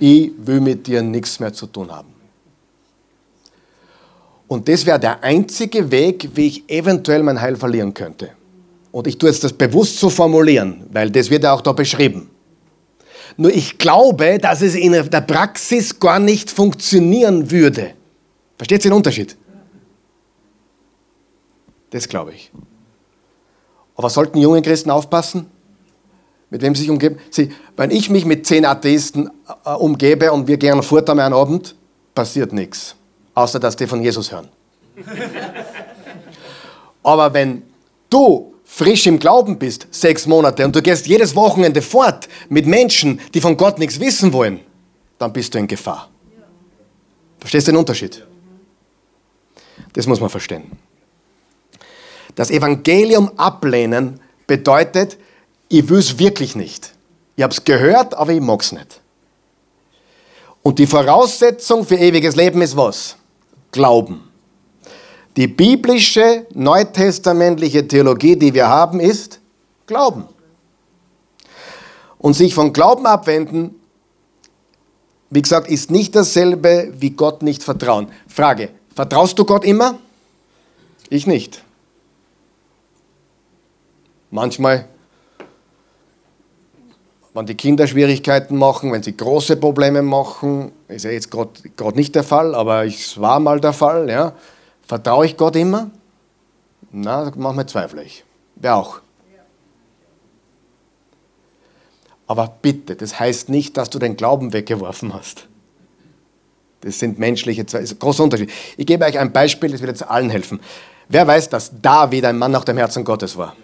Ich 0.00 0.30
will 0.38 0.60
mit 0.60 0.86
dir 0.86 1.02
nichts 1.02 1.40
mehr 1.40 1.52
zu 1.52 1.66
tun 1.66 1.90
haben. 1.90 2.14
Und 4.46 4.68
das 4.68 4.86
wäre 4.86 4.98
der 4.98 5.22
einzige 5.22 5.90
Weg, 5.90 6.30
wie 6.34 6.46
ich 6.46 6.70
eventuell 6.70 7.22
mein 7.22 7.40
Heil 7.40 7.56
verlieren 7.56 7.92
könnte. 7.92 8.30
Und 8.90 9.06
ich 9.06 9.18
tue 9.18 9.28
jetzt 9.28 9.44
das 9.44 9.52
bewusst 9.52 9.98
so 9.98 10.08
formulieren, 10.08 10.86
weil 10.90 11.10
das 11.10 11.28
wird 11.28 11.44
ja 11.44 11.52
auch 11.52 11.60
da 11.60 11.72
beschrieben. 11.72 12.30
Nur 13.36 13.54
ich 13.54 13.76
glaube, 13.76 14.38
dass 14.38 14.62
es 14.62 14.74
in 14.74 14.92
der 14.92 15.20
Praxis 15.20 16.00
gar 16.00 16.18
nicht 16.18 16.50
funktionieren 16.50 17.50
würde. 17.50 17.94
Versteht 18.56 18.84
ihr 18.84 18.90
den 18.90 18.96
Unterschied? 18.96 19.36
Das 21.90 22.08
glaube 22.08 22.32
ich. 22.34 22.50
Aber 23.98 24.08
sollten 24.10 24.38
junge 24.38 24.62
Christen 24.62 24.90
aufpassen? 24.90 25.50
Mit 26.50 26.62
wem 26.62 26.74
sie 26.74 26.82
sich 26.82 26.90
umgeben? 26.90 27.18
Sie, 27.30 27.52
wenn 27.76 27.90
ich 27.90 28.08
mich 28.08 28.24
mit 28.24 28.46
zehn 28.46 28.64
Atheisten 28.64 29.28
äh, 29.64 29.70
umgebe 29.72 30.32
und 30.32 30.46
wir 30.46 30.56
gehen 30.56 30.82
fort 30.84 31.10
am 31.10 31.18
Abend, 31.18 31.74
passiert 32.14 32.52
nichts. 32.52 32.94
Außer, 33.34 33.58
dass 33.58 33.74
die 33.74 33.88
von 33.88 34.00
Jesus 34.00 34.30
hören. 34.30 34.48
Aber 37.02 37.34
wenn 37.34 37.64
du 38.08 38.54
frisch 38.64 39.08
im 39.08 39.18
Glauben 39.18 39.58
bist, 39.58 39.88
sechs 39.90 40.26
Monate, 40.26 40.64
und 40.64 40.76
du 40.76 40.80
gehst 40.80 41.08
jedes 41.08 41.34
Wochenende 41.34 41.82
fort 41.82 42.28
mit 42.48 42.66
Menschen, 42.66 43.20
die 43.34 43.40
von 43.40 43.56
Gott 43.56 43.80
nichts 43.80 43.98
wissen 43.98 44.32
wollen, 44.32 44.60
dann 45.18 45.32
bist 45.32 45.54
du 45.54 45.58
in 45.58 45.66
Gefahr. 45.66 46.08
Verstehst 47.40 47.66
du 47.66 47.72
den 47.72 47.78
Unterschied? 47.78 48.24
Das 49.92 50.06
muss 50.06 50.20
man 50.20 50.30
verstehen. 50.30 50.70
Das 52.38 52.52
Evangelium 52.52 53.32
ablehnen 53.36 54.20
bedeutet, 54.46 55.18
ich 55.68 55.88
will 55.88 55.98
es 55.98 56.20
wirklich 56.20 56.54
nicht. 56.54 56.92
Ich 57.34 57.42
habe 57.42 57.52
es 57.52 57.64
gehört, 57.64 58.14
aber 58.14 58.32
ich 58.32 58.40
mag 58.40 58.62
es 58.62 58.70
nicht. 58.70 59.00
Und 60.62 60.78
die 60.78 60.86
Voraussetzung 60.86 61.84
für 61.84 61.96
ewiges 61.96 62.36
Leben 62.36 62.62
ist 62.62 62.76
was? 62.76 63.16
Glauben. 63.72 64.30
Die 65.36 65.48
biblische, 65.48 66.46
neutestamentliche 66.54 67.88
Theologie, 67.88 68.36
die 68.36 68.54
wir 68.54 68.68
haben, 68.68 69.00
ist 69.00 69.40
Glauben. 69.88 70.22
Und 72.18 72.34
sich 72.34 72.54
von 72.54 72.72
Glauben 72.72 73.06
abwenden, 73.06 73.74
wie 75.30 75.42
gesagt, 75.42 75.68
ist 75.68 75.90
nicht 75.90 76.14
dasselbe 76.14 76.92
wie 77.00 77.10
Gott 77.10 77.42
nicht 77.42 77.64
vertrauen. 77.64 78.12
Frage, 78.28 78.70
vertraust 78.94 79.36
du 79.40 79.44
Gott 79.44 79.64
immer? 79.64 79.98
Ich 81.10 81.26
nicht. 81.26 81.64
Manchmal 84.30 84.88
wenn 87.38 87.46
die 87.46 87.54
Kinder 87.54 87.86
Schwierigkeiten 87.86 88.56
machen, 88.56 88.90
wenn 88.90 89.02
sie 89.02 89.16
große 89.16 89.56
Probleme 89.56 90.02
machen, 90.02 90.72
ist 90.88 91.04
ja 91.04 91.12
jetzt 91.12 91.30
gerade 91.30 91.96
nicht 91.96 92.14
der 92.16 92.24
Fall, 92.24 92.54
aber 92.54 92.84
es 92.84 93.20
war 93.20 93.38
mal 93.38 93.60
der 93.60 93.72
Fall, 93.72 94.10
ja. 94.10 94.32
Vertraue 94.86 95.26
ich 95.26 95.36
Gott 95.36 95.54
immer? 95.54 95.90
Na, 96.90 97.30
manchmal 97.36 97.66
zweifle 97.66 98.02
ich. 98.02 98.24
Wer 98.56 98.76
auch. 98.76 99.00
Aber 102.26 102.52
bitte, 102.60 102.96
das 102.96 103.20
heißt 103.20 103.48
nicht, 103.50 103.76
dass 103.76 103.88
du 103.88 103.98
den 103.98 104.16
Glauben 104.16 104.52
weggeworfen 104.52 105.14
hast. 105.14 105.46
Das 106.80 106.98
sind 106.98 107.18
menschliche 107.18 107.66
zwei, 107.66 107.78
ist 107.78 107.92
ein 107.92 107.98
großer 107.98 108.24
Unterschied. 108.24 108.50
Ich 108.76 108.86
gebe 108.86 109.04
euch 109.04 109.18
ein 109.18 109.32
Beispiel, 109.32 109.70
das 109.70 109.80
wird 109.80 109.90
jetzt 109.90 110.08
allen 110.08 110.30
helfen. 110.30 110.60
Wer 111.08 111.26
weiß, 111.26 111.48
dass 111.50 111.72
David 111.80 112.24
ein 112.24 112.36
Mann 112.36 112.50
nach 112.50 112.64
dem 112.64 112.76
Herzen 112.76 113.04
Gottes 113.04 113.36
war? 113.36 113.54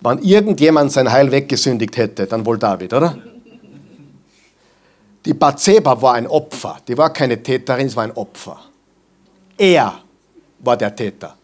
Wenn 0.00 0.18
irgendjemand 0.18 0.92
sein 0.92 1.10
Heil 1.10 1.30
weggesündigt 1.30 1.96
hätte, 1.96 2.26
dann 2.26 2.44
wohl 2.44 2.58
David, 2.58 2.92
oder? 2.92 3.18
Die 5.24 5.34
Bathseba 5.34 6.00
war 6.00 6.14
ein 6.14 6.26
Opfer. 6.26 6.76
Die 6.86 6.96
war 6.96 7.12
keine 7.12 7.42
Täterin, 7.42 7.86
es 7.86 7.96
war 7.96 8.04
ein 8.04 8.12
Opfer. 8.12 8.58
Er 9.58 10.00
war 10.60 10.76
der 10.76 10.94
Täter. 10.94 11.34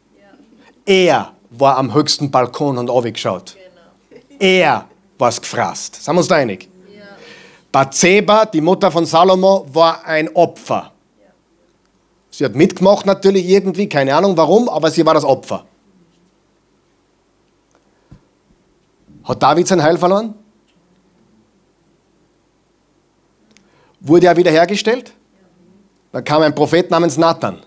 Er 0.86 1.32
war 1.50 1.76
am 1.78 1.92
höchsten 1.92 2.30
Balkon 2.30 2.78
und 2.78 2.88
aufgeschaut. 2.88 3.56
Er 4.38 4.86
war 5.18 5.28
es 5.28 5.40
gefrasst. 5.40 5.96
Sind 5.96 6.14
wir 6.14 6.18
uns 6.18 6.28
da 6.28 6.36
einig? 6.36 6.68
Bathseba, 7.72 8.44
die 8.44 8.60
Mutter 8.60 8.90
von 8.90 9.06
Salomo, 9.06 9.66
war 9.72 10.04
ein 10.04 10.28
Opfer. 10.34 10.92
Sie 12.30 12.44
hat 12.44 12.54
mitgemacht 12.54 13.06
natürlich 13.06 13.46
irgendwie, 13.46 13.88
keine 13.88 14.14
Ahnung 14.14 14.36
warum, 14.36 14.68
aber 14.68 14.90
sie 14.90 15.04
war 15.04 15.14
das 15.14 15.24
Opfer. 15.24 15.64
Hat 19.24 19.42
David 19.42 19.68
sein 19.68 19.82
Heil 19.82 19.98
verloren? 19.98 20.34
Wurde 24.00 24.26
er 24.26 24.36
wiederhergestellt? 24.36 25.12
Dann 26.10 26.24
kam 26.24 26.42
ein 26.42 26.54
Prophet 26.54 26.90
namens 26.90 27.16
Nathan. 27.16 27.62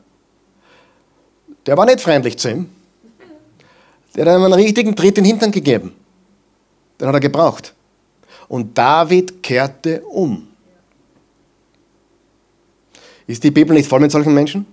Der 1.65 1.77
war 1.77 1.85
nicht 1.85 2.01
freundlich 2.01 2.37
zu 2.37 2.51
ihm. 2.51 2.69
Der 4.15 4.25
hat 4.25 4.37
ihm 4.37 4.43
einen 4.43 4.53
richtigen 4.53 4.95
Tritt 4.95 5.17
in 5.17 5.23
den 5.23 5.31
Hintern 5.31 5.51
gegeben. 5.51 5.95
Den 6.99 7.07
hat 7.07 7.15
er 7.15 7.19
gebraucht. 7.19 7.73
Und 8.47 8.77
David 8.77 9.41
kehrte 9.41 10.01
um. 10.01 10.47
Ist 13.27 13.43
die 13.43 13.51
Bibel 13.51 13.75
nicht 13.75 13.89
voll 13.89 13.99
mit 13.99 14.11
solchen 14.11 14.33
Menschen? 14.33 14.65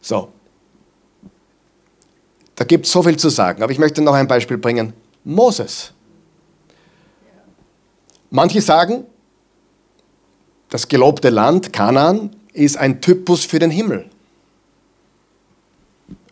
So, 0.00 0.30
da 2.56 2.64
gibt 2.64 2.86
es 2.86 2.92
so 2.92 3.02
viel 3.02 3.16
zu 3.16 3.28
sagen, 3.28 3.62
aber 3.62 3.70
ich 3.70 3.78
möchte 3.78 4.00
noch 4.02 4.14
ein 4.14 4.26
Beispiel 4.26 4.56
bringen. 4.56 4.94
Moses. 5.24 5.92
Manche 8.30 8.60
sagen, 8.60 9.04
das 10.70 10.88
gelobte 10.88 11.30
Land, 11.30 11.72
Kanaan, 11.72 12.34
ist 12.52 12.76
ein 12.76 13.00
Typus 13.00 13.44
für 13.44 13.58
den 13.58 13.70
Himmel. 13.70 14.06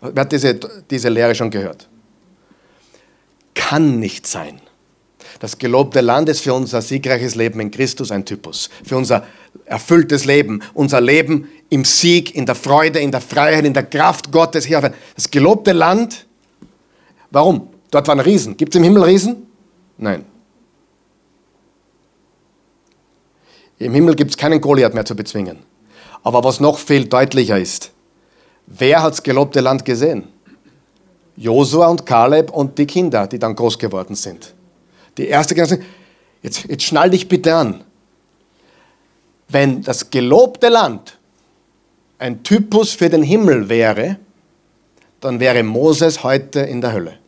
Wer 0.00 0.22
hat 0.22 0.32
diese, 0.32 0.58
diese 0.90 1.08
Lehre 1.08 1.34
schon 1.34 1.50
gehört? 1.50 1.88
Kann 3.54 4.00
nicht 4.00 4.26
sein. 4.26 4.60
Das 5.40 5.58
gelobte 5.58 6.00
Land 6.00 6.28
ist 6.28 6.40
für 6.40 6.54
unser 6.54 6.80
siegreiches 6.82 7.34
Leben 7.34 7.60
in 7.60 7.70
Christus 7.70 8.10
ein 8.10 8.24
Typus. 8.24 8.70
Für 8.84 8.96
unser 8.96 9.26
erfülltes 9.64 10.24
Leben. 10.24 10.62
Unser 10.74 11.00
Leben 11.00 11.48
im 11.74 11.84
Sieg, 11.84 12.36
in 12.36 12.46
der 12.46 12.54
Freude, 12.54 13.00
in 13.00 13.10
der 13.10 13.20
Freiheit, 13.20 13.64
in 13.64 13.74
der 13.74 13.82
Kraft 13.82 14.30
Gottes 14.30 14.64
hier. 14.64 14.92
Das 15.16 15.28
gelobte 15.28 15.72
Land. 15.72 16.24
Warum? 17.32 17.68
Dort 17.90 18.06
waren 18.06 18.20
Riesen. 18.20 18.56
Gibt 18.56 18.72
es 18.72 18.78
im 18.78 18.84
Himmel 18.84 19.02
Riesen? 19.02 19.48
Nein. 19.98 20.24
Im 23.78 23.92
Himmel 23.92 24.14
gibt 24.14 24.30
es 24.30 24.36
keinen 24.36 24.60
Goliath 24.60 24.94
mehr 24.94 25.04
zu 25.04 25.16
bezwingen. 25.16 25.58
Aber 26.22 26.44
was 26.44 26.60
noch 26.60 26.78
viel 26.78 27.06
deutlicher 27.06 27.58
ist, 27.58 27.90
wer 28.68 29.02
hat 29.02 29.14
das 29.14 29.22
gelobte 29.24 29.60
Land 29.60 29.84
gesehen? 29.84 30.28
Josua 31.36 31.88
und 31.88 32.06
Kaleb 32.06 32.52
und 32.52 32.78
die 32.78 32.86
Kinder, 32.86 33.26
die 33.26 33.40
dann 33.40 33.56
groß 33.56 33.80
geworden 33.80 34.14
sind. 34.14 34.54
Die 35.18 35.26
erste 35.26 35.56
Generation. 35.56 35.84
Jetzt, 36.40 36.66
jetzt 36.68 36.84
schnall 36.84 37.10
dich 37.10 37.28
bitte 37.28 37.52
an. 37.52 37.82
Wenn 39.48 39.82
das 39.82 40.10
gelobte 40.10 40.68
Land 40.68 41.18
ein 42.24 42.42
Typus 42.42 42.94
für 42.94 43.10
den 43.10 43.22
Himmel 43.22 43.68
wäre, 43.68 44.16
dann 45.20 45.40
wäre 45.40 45.62
Moses 45.62 46.24
heute 46.24 46.60
in 46.60 46.80
der 46.80 46.94
Hölle. 46.94 47.18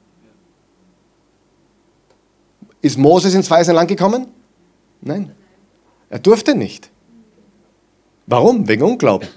Ist 2.80 2.96
Moses 2.96 3.34
ins 3.34 3.50
Weiße 3.50 3.72
Land 3.72 3.88
gekommen? 3.88 4.28
Nein. 5.02 5.32
Er 6.08 6.18
durfte 6.18 6.54
nicht. 6.54 6.88
Warum? 8.26 8.66
Wegen 8.68 8.84
Unglauben. 8.84 9.28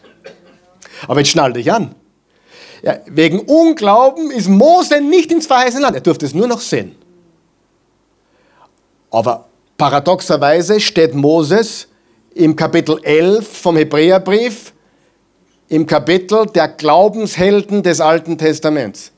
Aber 1.10 1.20
jetzt 1.20 1.32
schnall 1.32 1.51
dich 1.51 1.70
an. 1.70 1.93
Ja, 2.82 2.99
wegen 3.07 3.39
Unglauben 3.39 4.32
ist 4.32 4.47
Mose 4.47 5.01
nicht 5.01 5.30
ins 5.30 5.45
verheißene 5.45 5.82
Land. 5.82 5.95
Er 5.95 6.01
durfte 6.01 6.26
es 6.26 6.34
nur 6.34 6.47
noch 6.47 6.62
sehen. 6.62 6.95
Aber 9.12 9.49
paradoxerweise 9.78 10.80
steht 10.80 11.16
Moses 11.16 11.89
im 12.34 12.55
Kapitel 12.55 12.97
11 13.03 13.45
vom 13.45 13.76
Hebräerbrief, 13.76 14.72
im 15.70 15.86
Kapitel 15.86 16.47
der 16.47 16.67
Glaubenshelden 16.67 17.84
des 17.84 18.01
Alten 18.01 18.38
Testaments. 18.38 19.11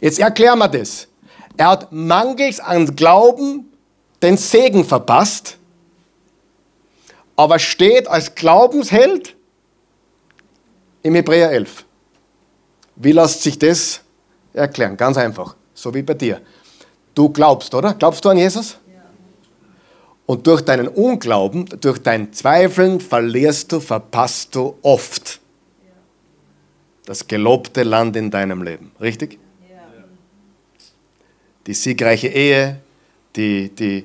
Jetzt 0.00 0.18
erklären 0.18 0.58
wir 0.58 0.68
das. 0.68 1.06
Er 1.56 1.68
hat 1.68 1.92
mangels 1.92 2.58
an 2.58 2.96
Glauben 2.96 3.70
den 4.22 4.38
Segen 4.38 4.84
verpasst, 4.84 5.58
aber 7.36 7.58
steht 7.58 8.08
als 8.08 8.34
Glaubensheld 8.34 9.36
im 11.02 11.14
Hebräer 11.14 11.50
11. 11.50 11.84
Wie 12.96 13.12
lässt 13.12 13.42
sich 13.42 13.58
das 13.58 14.00
erklären? 14.54 14.96
Ganz 14.96 15.18
einfach, 15.18 15.56
so 15.74 15.92
wie 15.94 16.02
bei 16.02 16.14
dir. 16.14 16.40
Du 17.14 17.28
glaubst, 17.28 17.74
oder? 17.74 17.94
Glaubst 17.94 18.24
du 18.24 18.30
an 18.30 18.38
Jesus? 18.38 18.78
Und 20.24 20.46
durch 20.46 20.62
deinen 20.62 20.88
Unglauben, 20.88 21.66
durch 21.80 21.98
dein 21.98 22.32
Zweifeln 22.32 23.00
verlierst 23.00 23.72
du, 23.72 23.80
verpasst 23.80 24.54
du 24.54 24.78
oft 24.80 25.41
das 27.04 27.26
gelobte 27.26 27.82
Land 27.82 28.16
in 28.16 28.30
deinem 28.30 28.62
Leben. 28.62 28.92
Richtig? 29.00 29.38
Die 31.66 31.74
siegreiche 31.74 32.28
Ehe, 32.28 32.80
die, 33.36 33.68
die, 33.68 34.04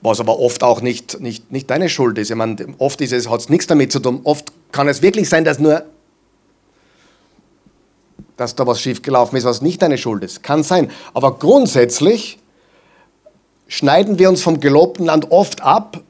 was 0.00 0.20
aber 0.20 0.38
oft 0.38 0.62
auch 0.62 0.80
nicht, 0.80 1.20
nicht, 1.20 1.50
nicht 1.50 1.68
deine 1.70 1.88
Schuld 1.88 2.18
ist. 2.18 2.30
Ich 2.30 2.36
meine, 2.36 2.74
oft 2.78 3.00
es, 3.00 3.28
hat 3.28 3.40
es 3.40 3.48
nichts 3.48 3.66
damit 3.66 3.90
zu 3.90 3.98
tun. 3.98 4.20
Oft 4.22 4.52
kann 4.70 4.88
es 4.88 5.02
wirklich 5.02 5.28
sein, 5.28 5.44
dass 5.44 5.58
nur 5.58 5.84
dass 8.36 8.54
da 8.54 8.66
was 8.66 8.80
schiefgelaufen 8.80 9.38
ist, 9.38 9.44
was 9.44 9.62
nicht 9.62 9.80
deine 9.82 9.98
Schuld 9.98 10.22
ist. 10.22 10.42
Kann 10.42 10.62
sein. 10.62 10.90
Aber 11.14 11.38
grundsätzlich 11.38 12.38
schneiden 13.66 14.18
wir 14.18 14.28
uns 14.28 14.42
vom 14.42 14.60
gelobten 14.60 15.06
Land 15.06 15.30
oft 15.30 15.62
ab, 15.62 16.02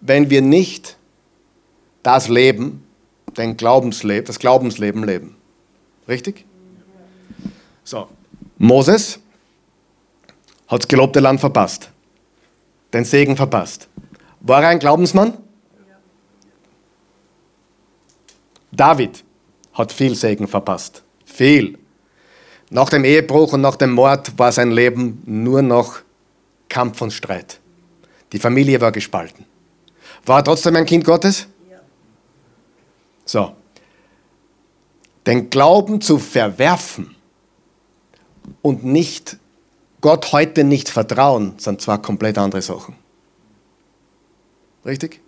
wenn 0.00 0.30
wir 0.30 0.42
nicht 0.42 0.96
das 2.02 2.28
Leben, 2.28 2.84
den 3.36 3.56
Glaubensleben, 3.56 4.26
das 4.26 4.38
Glaubensleben 4.38 5.04
leben. 5.04 5.36
Richtig? 6.08 6.44
So. 7.84 8.08
Moses 8.58 9.20
hat 10.68 10.82
das 10.82 10.88
gelobte 10.88 11.20
Land 11.20 11.40
verpasst. 11.40 11.90
Den 12.92 13.04
Segen 13.04 13.36
verpasst. 13.36 13.88
War 14.40 14.62
er 14.62 14.70
ein 14.70 14.78
Glaubensmann? 14.78 15.38
David 18.72 19.24
hat 19.72 19.92
viel 19.92 20.14
Segen 20.14 20.46
verpasst. 20.46 21.02
Viel. 21.24 21.78
Nach 22.70 22.88
dem 22.88 23.04
Ehebruch 23.04 23.52
und 23.52 23.60
nach 23.60 23.76
dem 23.76 23.92
Mord 23.92 24.38
war 24.38 24.52
sein 24.52 24.70
Leben 24.70 25.22
nur 25.26 25.62
noch 25.62 26.00
Kampf 26.68 27.02
und 27.02 27.12
Streit. 27.12 27.58
Die 28.32 28.38
Familie 28.38 28.80
war 28.80 28.92
gespalten. 28.92 29.44
War 30.24 30.38
er 30.38 30.44
trotzdem 30.44 30.76
ein 30.76 30.86
Kind 30.86 31.04
Gottes? 31.04 31.48
Ja. 33.32 33.46
So. 33.46 33.56
Den 35.26 35.50
Glauben 35.50 36.00
zu 36.00 36.18
verwerfen 36.18 37.14
und 38.62 38.84
nicht 38.84 39.36
Gott 40.00 40.32
heute 40.32 40.64
nicht 40.64 40.88
vertrauen, 40.88 41.54
sind 41.58 41.82
zwar 41.82 42.00
komplett 42.00 42.38
andere 42.38 42.62
Sachen. 42.62 42.96
Richtig? 44.84 45.20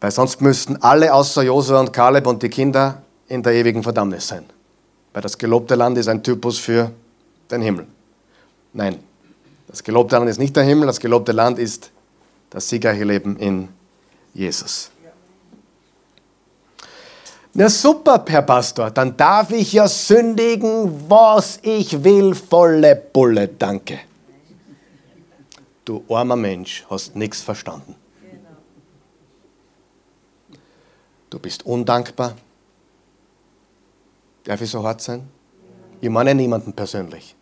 Weil 0.00 0.10
sonst 0.10 0.40
müssten 0.40 0.76
alle 0.76 1.12
außer 1.12 1.42
Josua 1.42 1.80
und 1.80 1.92
Kaleb 1.92 2.26
und 2.26 2.42
die 2.42 2.48
Kinder 2.48 3.02
in 3.28 3.42
der 3.42 3.52
ewigen 3.52 3.82
Verdammnis 3.82 4.28
sein. 4.28 4.44
Weil 5.12 5.22
das 5.22 5.36
gelobte 5.36 5.74
Land 5.74 5.98
ist 5.98 6.08
ein 6.08 6.22
Typus 6.22 6.58
für 6.58 6.90
den 7.50 7.62
Himmel. 7.62 7.86
Nein, 8.72 8.98
das 9.68 9.82
gelobte 9.82 10.16
Land 10.16 10.28
ist 10.28 10.38
nicht 10.38 10.56
der 10.56 10.64
Himmel, 10.64 10.86
das 10.86 10.98
gelobte 10.98 11.32
Land 11.32 11.58
ist 11.58 11.90
das 12.54 12.68
siegreiche 12.68 13.04
Leben 13.04 13.36
in 13.36 13.68
Jesus. 14.32 14.90
Na 17.52 17.68
super, 17.68 18.24
Herr 18.26 18.42
Pastor, 18.42 18.90
dann 18.90 19.16
darf 19.16 19.50
ich 19.50 19.74
ja 19.74 19.86
sündigen, 19.86 21.08
was 21.10 21.58
ich 21.62 22.02
will, 22.02 22.34
volle 22.34 22.96
Bulle, 22.96 23.48
danke. 23.48 24.00
Du 25.84 26.02
armer 26.08 26.36
Mensch, 26.36 26.86
hast 26.88 27.14
nichts 27.14 27.42
verstanden. 27.42 27.94
Du 31.28 31.38
bist 31.38 31.66
undankbar, 31.66 32.34
Darf 34.44 34.60
ich 34.60 34.70
so 34.70 34.84
hart 34.84 35.00
sein? 35.00 35.26
Ich 36.02 36.10
meine 36.10 36.34
niemanden 36.34 36.74
persönlich. 36.74 37.34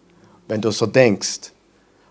Wenn 0.46 0.60
du 0.60 0.70
so 0.70 0.86
denkst, 0.86 1.50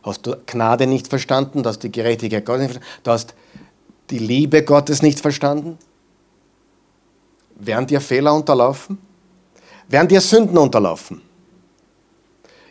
hast 0.04 0.26
du 0.26 0.36
Gnade 0.46 0.88
nicht 0.88 1.08
verstanden, 1.08 1.64
du 1.64 1.70
hast 1.70 1.80
die 1.80 1.92
Gerechtigkeit 1.92 2.46
Gottes 2.46 2.62
nicht 2.62 2.74
verstanden, 2.74 3.02
du 3.04 3.12
hast 3.12 3.36
die 4.10 4.20
Liebe 4.20 4.64
Gottes 4.64 5.02
nicht 5.02 5.20
verstanden? 5.20 5.78
Werden 7.56 7.88
dir 7.88 8.02
Fehler 8.02 8.34
unterlaufen? 8.34 8.98
Werden 9.88 10.08
dir 10.08 10.22
Sünden 10.22 10.58
unterlaufen? 10.58 11.22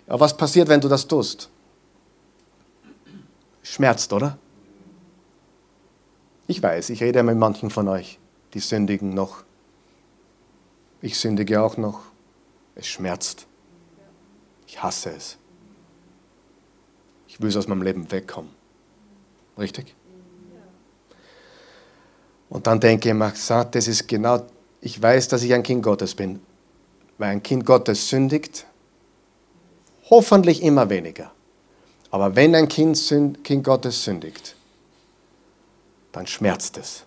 Ja, 0.07 0.19
was 0.19 0.37
passiert, 0.37 0.69
wenn 0.69 0.81
du 0.81 0.89
das 0.89 1.07
tust? 1.07 1.49
Schmerzt, 3.63 4.13
oder? 4.13 4.37
Ich 6.47 6.63
weiß, 6.63 6.91
ich 6.91 7.03
rede 7.03 7.23
mit 7.23 7.37
manchen 7.37 7.71
von 7.71 7.87
euch, 7.87 8.19
die 8.55 8.59
sündigen 8.59 9.15
noch. 9.15 9.45
Ich 11.01 11.19
sündige 11.19 11.63
auch 11.63 11.77
noch. 11.77 12.01
Es 12.75 12.89
schmerzt. 12.89 13.47
Ich 14.67 14.83
hasse 14.83 15.11
es. 15.11 15.39
Ich 17.41 17.45
will 17.45 17.57
aus 17.57 17.69
meinem 17.69 17.81
Leben 17.81 18.13
wegkommen. 18.13 18.51
Richtig? 19.57 19.95
Und 22.51 22.67
dann 22.67 22.79
denke 22.79 23.09
ich 23.09 23.15
mir, 23.15 23.33
das 23.49 23.89
ist 23.89 24.07
genau, 24.07 24.45
ich 24.83 25.01
weiß, 25.01 25.29
dass 25.29 25.43
ich 25.43 25.55
ein 25.55 25.63
Kind 25.63 25.83
Gottes 25.83 26.15
bin. 26.15 26.41
Weil 27.17 27.31
ein 27.31 27.43
Kind 27.43 27.65
Gottes 27.65 28.11
sündigt, 28.11 28.67
hoffentlich 30.11 30.63
immer 30.63 30.91
weniger. 30.91 31.33
Aber 32.11 32.37
wenn 32.37 32.55
ein 32.55 32.69
Kind, 32.69 32.99
kind 33.43 33.65
Gottes 33.65 34.05
sündigt, 34.05 34.55
dann 36.13 36.27
schmerzt 36.27 36.77
es. 36.77 37.05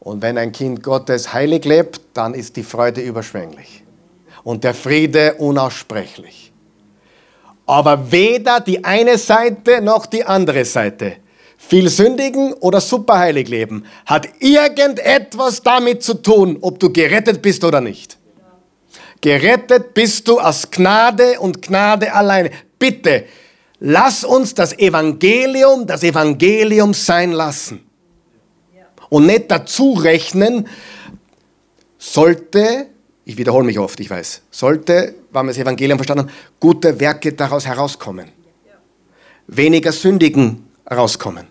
Und 0.00 0.20
wenn 0.20 0.36
ein 0.36 0.52
Kind 0.52 0.82
Gottes 0.82 1.32
heilig 1.32 1.64
lebt, 1.64 2.02
dann 2.12 2.34
ist 2.34 2.56
die 2.56 2.62
Freude 2.62 3.00
überschwänglich 3.00 3.84
und 4.44 4.64
der 4.64 4.74
Friede 4.74 5.36
unaussprechlich. 5.36 6.51
Aber 7.72 8.12
weder 8.12 8.60
die 8.60 8.84
eine 8.84 9.16
Seite 9.16 9.80
noch 9.80 10.04
die 10.04 10.22
andere 10.22 10.62
Seite, 10.66 11.16
viel 11.56 11.88
sündigen 11.88 12.52
oder 12.52 12.82
superheilig 12.82 13.48
leben, 13.48 13.86
hat 14.04 14.28
irgendetwas 14.40 15.62
damit 15.62 16.02
zu 16.02 16.12
tun, 16.20 16.58
ob 16.60 16.78
du 16.78 16.92
gerettet 16.92 17.40
bist 17.40 17.64
oder 17.64 17.80
nicht. 17.80 18.18
Gerettet 19.22 19.94
bist 19.94 20.28
du 20.28 20.38
aus 20.38 20.70
Gnade 20.70 21.40
und 21.40 21.62
Gnade 21.62 22.12
alleine. 22.12 22.50
Bitte, 22.78 23.24
lass 23.80 24.22
uns 24.22 24.52
das 24.52 24.78
Evangelium 24.78 25.86
das 25.86 26.02
Evangelium 26.02 26.92
sein 26.92 27.32
lassen. 27.32 27.80
Und 29.08 29.24
nicht 29.24 29.50
dazu 29.50 29.94
rechnen, 29.94 30.68
sollte 31.96 32.88
ich 33.24 33.36
wiederhole 33.36 33.64
mich 33.64 33.78
oft, 33.78 33.98
ich 34.00 34.10
weiß, 34.10 34.42
sollte, 34.50 35.14
wenn 35.32 35.46
wir 35.46 35.52
das 35.52 35.58
Evangelium 35.58 35.98
verstanden 35.98 36.28
haben, 36.28 36.34
gute 36.60 36.98
Werke 37.00 37.32
daraus 37.32 37.66
herauskommen. 37.66 38.28
Weniger 39.46 39.92
Sündigen 39.92 40.68
herauskommen. 40.86 41.46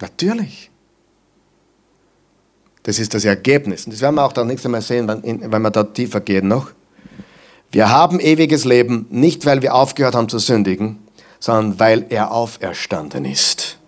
Natürlich. 0.00 0.70
Das 2.82 2.98
ist 2.98 3.14
das 3.14 3.24
Ergebnis. 3.24 3.86
Und 3.86 3.94
das 3.94 4.02
werden 4.02 4.16
wir 4.16 4.24
auch 4.24 4.32
das 4.32 4.46
nächste 4.46 4.68
Mal 4.68 4.82
sehen, 4.82 5.08
wenn, 5.08 5.62
wir 5.62 5.70
da 5.70 5.84
tiefer 5.84 6.20
gehen 6.20 6.48
noch. 6.48 6.70
Wir 7.70 7.88
haben 7.88 8.20
ewiges 8.20 8.64
Leben 8.64 9.06
nicht, 9.10 9.46
weil 9.46 9.62
wir 9.62 9.74
aufgehört 9.74 10.14
haben 10.14 10.28
zu 10.28 10.38
sündigen, 10.38 10.98
sondern 11.40 11.80
weil 11.80 12.06
er 12.10 12.30
auferstanden 12.30 13.24
ist. 13.24 13.78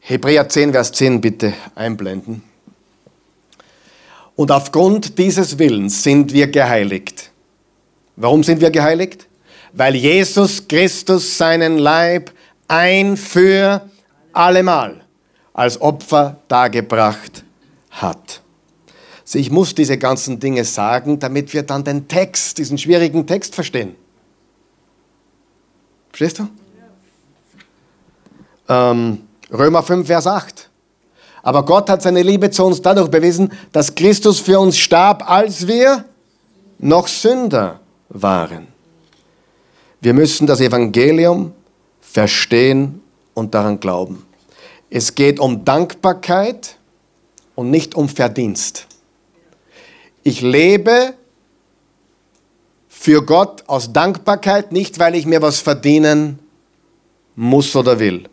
Hebräer 0.00 0.48
10, 0.48 0.72
Vers 0.72 0.92
10 0.92 1.20
bitte 1.20 1.54
einblenden. 1.74 2.42
Und 4.36 4.50
aufgrund 4.50 5.18
dieses 5.18 5.58
Willens 5.58 6.02
sind 6.02 6.32
wir 6.32 6.48
geheiligt. 6.48 7.30
Warum 8.16 8.42
sind 8.42 8.60
wir 8.60 8.70
geheiligt? 8.70 9.28
Weil 9.72 9.94
Jesus 9.94 10.66
Christus 10.66 11.36
seinen 11.38 11.78
Leib 11.78 12.32
ein 12.68 13.16
für 13.16 13.88
allemal 14.32 15.02
als 15.52 15.80
Opfer 15.80 16.38
dargebracht 16.48 17.44
hat. 17.90 18.40
Also 19.22 19.38
ich 19.38 19.50
muss 19.50 19.74
diese 19.74 19.96
ganzen 19.98 20.38
Dinge 20.38 20.64
sagen, 20.64 21.18
damit 21.18 21.52
wir 21.54 21.62
dann 21.62 21.84
den 21.84 22.08
Text, 22.08 22.58
diesen 22.58 22.76
schwierigen 22.76 23.26
Text 23.26 23.54
verstehen. 23.54 23.94
Verstehst 26.10 26.40
du? 26.40 26.48
Ähm, 28.68 29.22
Römer 29.50 29.82
5, 29.82 30.06
Vers 30.06 30.26
8. 30.26 30.70
Aber 31.44 31.62
Gott 31.62 31.90
hat 31.90 32.00
seine 32.00 32.22
Liebe 32.22 32.50
zu 32.50 32.64
uns 32.64 32.80
dadurch 32.80 33.08
bewiesen, 33.08 33.52
dass 33.70 33.94
Christus 33.94 34.40
für 34.40 34.58
uns 34.58 34.78
starb, 34.78 35.30
als 35.30 35.66
wir 35.68 36.06
noch 36.78 37.06
Sünder 37.06 37.80
waren. 38.08 38.68
Wir 40.00 40.14
müssen 40.14 40.46
das 40.46 40.60
Evangelium 40.60 41.52
verstehen 42.00 43.02
und 43.34 43.54
daran 43.54 43.78
glauben. 43.78 44.24
Es 44.88 45.14
geht 45.14 45.38
um 45.38 45.66
Dankbarkeit 45.66 46.78
und 47.54 47.70
nicht 47.70 47.94
um 47.94 48.08
Verdienst. 48.08 48.86
Ich 50.22 50.40
lebe 50.40 51.12
für 52.88 53.22
Gott 53.22 53.64
aus 53.66 53.92
Dankbarkeit, 53.92 54.72
nicht 54.72 54.98
weil 54.98 55.14
ich 55.14 55.26
mir 55.26 55.42
was 55.42 55.60
verdienen 55.60 56.38
muss 57.36 57.76
oder 57.76 57.98
will. 57.98 58.30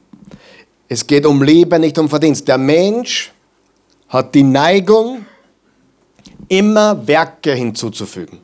Es 0.91 1.07
geht 1.07 1.25
um 1.25 1.41
Liebe, 1.41 1.79
nicht 1.79 1.97
um 1.97 2.09
Verdienst. 2.09 2.45
Der 2.49 2.57
Mensch 2.57 3.31
hat 4.09 4.35
die 4.35 4.43
Neigung, 4.43 5.25
immer 6.49 7.07
Werke 7.07 7.53
hinzuzufügen. 7.53 8.39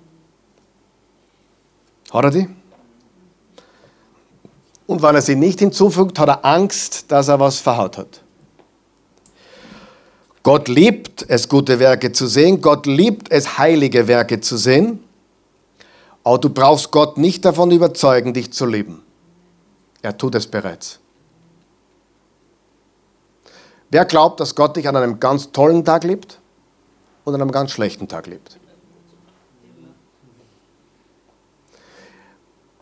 Hat 2.09 2.23
er 2.23 2.31
die? 2.31 2.47
Und 4.85 5.01
wenn 5.01 5.15
er 5.15 5.21
sie 5.21 5.35
nicht 5.35 5.59
hinzufügt, 5.59 6.17
hat 6.19 6.29
er 6.29 6.45
Angst, 6.45 7.11
dass 7.11 7.27
er 7.27 7.37
was 7.37 7.59
verhaut 7.59 7.97
hat. 7.97 8.21
Gott 10.41 10.69
liebt 10.69 11.25
es, 11.27 11.49
gute 11.49 11.79
Werke 11.79 12.13
zu 12.13 12.27
sehen. 12.27 12.61
Gott 12.61 12.85
liebt 12.85 13.29
es, 13.29 13.57
heilige 13.57 14.07
Werke 14.07 14.39
zu 14.39 14.55
sehen. 14.55 15.03
Aber 16.23 16.37
du 16.37 16.49
brauchst 16.49 16.91
Gott 16.91 17.17
nicht 17.17 17.43
davon 17.43 17.71
überzeugen, 17.71 18.33
dich 18.33 18.53
zu 18.53 18.65
lieben. 18.65 19.03
Er 20.01 20.17
tut 20.17 20.33
es 20.35 20.47
bereits. 20.47 21.01
Wer 23.89 24.05
glaubt, 24.05 24.39
dass 24.39 24.55
Gott 24.55 24.75
dich 24.75 24.87
an 24.87 24.95
einem 24.95 25.19
ganz 25.19 25.51
tollen 25.51 25.85
Tag 25.85 26.03
liebt 26.03 26.39
und 27.23 27.33
an 27.33 27.41
einem 27.41 27.51
ganz 27.51 27.71
schlechten 27.71 28.07
Tag 28.07 28.27
liebt? 28.27 28.59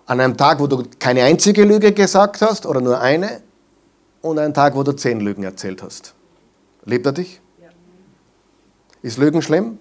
An 0.07 0.19
einem 0.19 0.37
Tag, 0.37 0.59
wo 0.59 0.67
du 0.67 0.83
keine 0.99 1.23
einzige 1.23 1.63
Lüge 1.63 1.91
gesagt 1.91 2.41
hast 2.41 2.65
oder 2.65 2.81
nur 2.81 2.99
eine 2.99 3.41
und 4.21 4.39
einen 4.39 4.53
Tag, 4.53 4.75
wo 4.75 4.83
du 4.83 4.91
zehn 4.93 5.19
Lügen 5.19 5.43
erzählt 5.43 5.81
hast. 5.83 6.13
Liebt 6.85 7.05
er 7.05 7.11
dich? 7.11 7.41
Ist 9.01 9.17
Lügen 9.17 9.41
schlimm? 9.41 9.79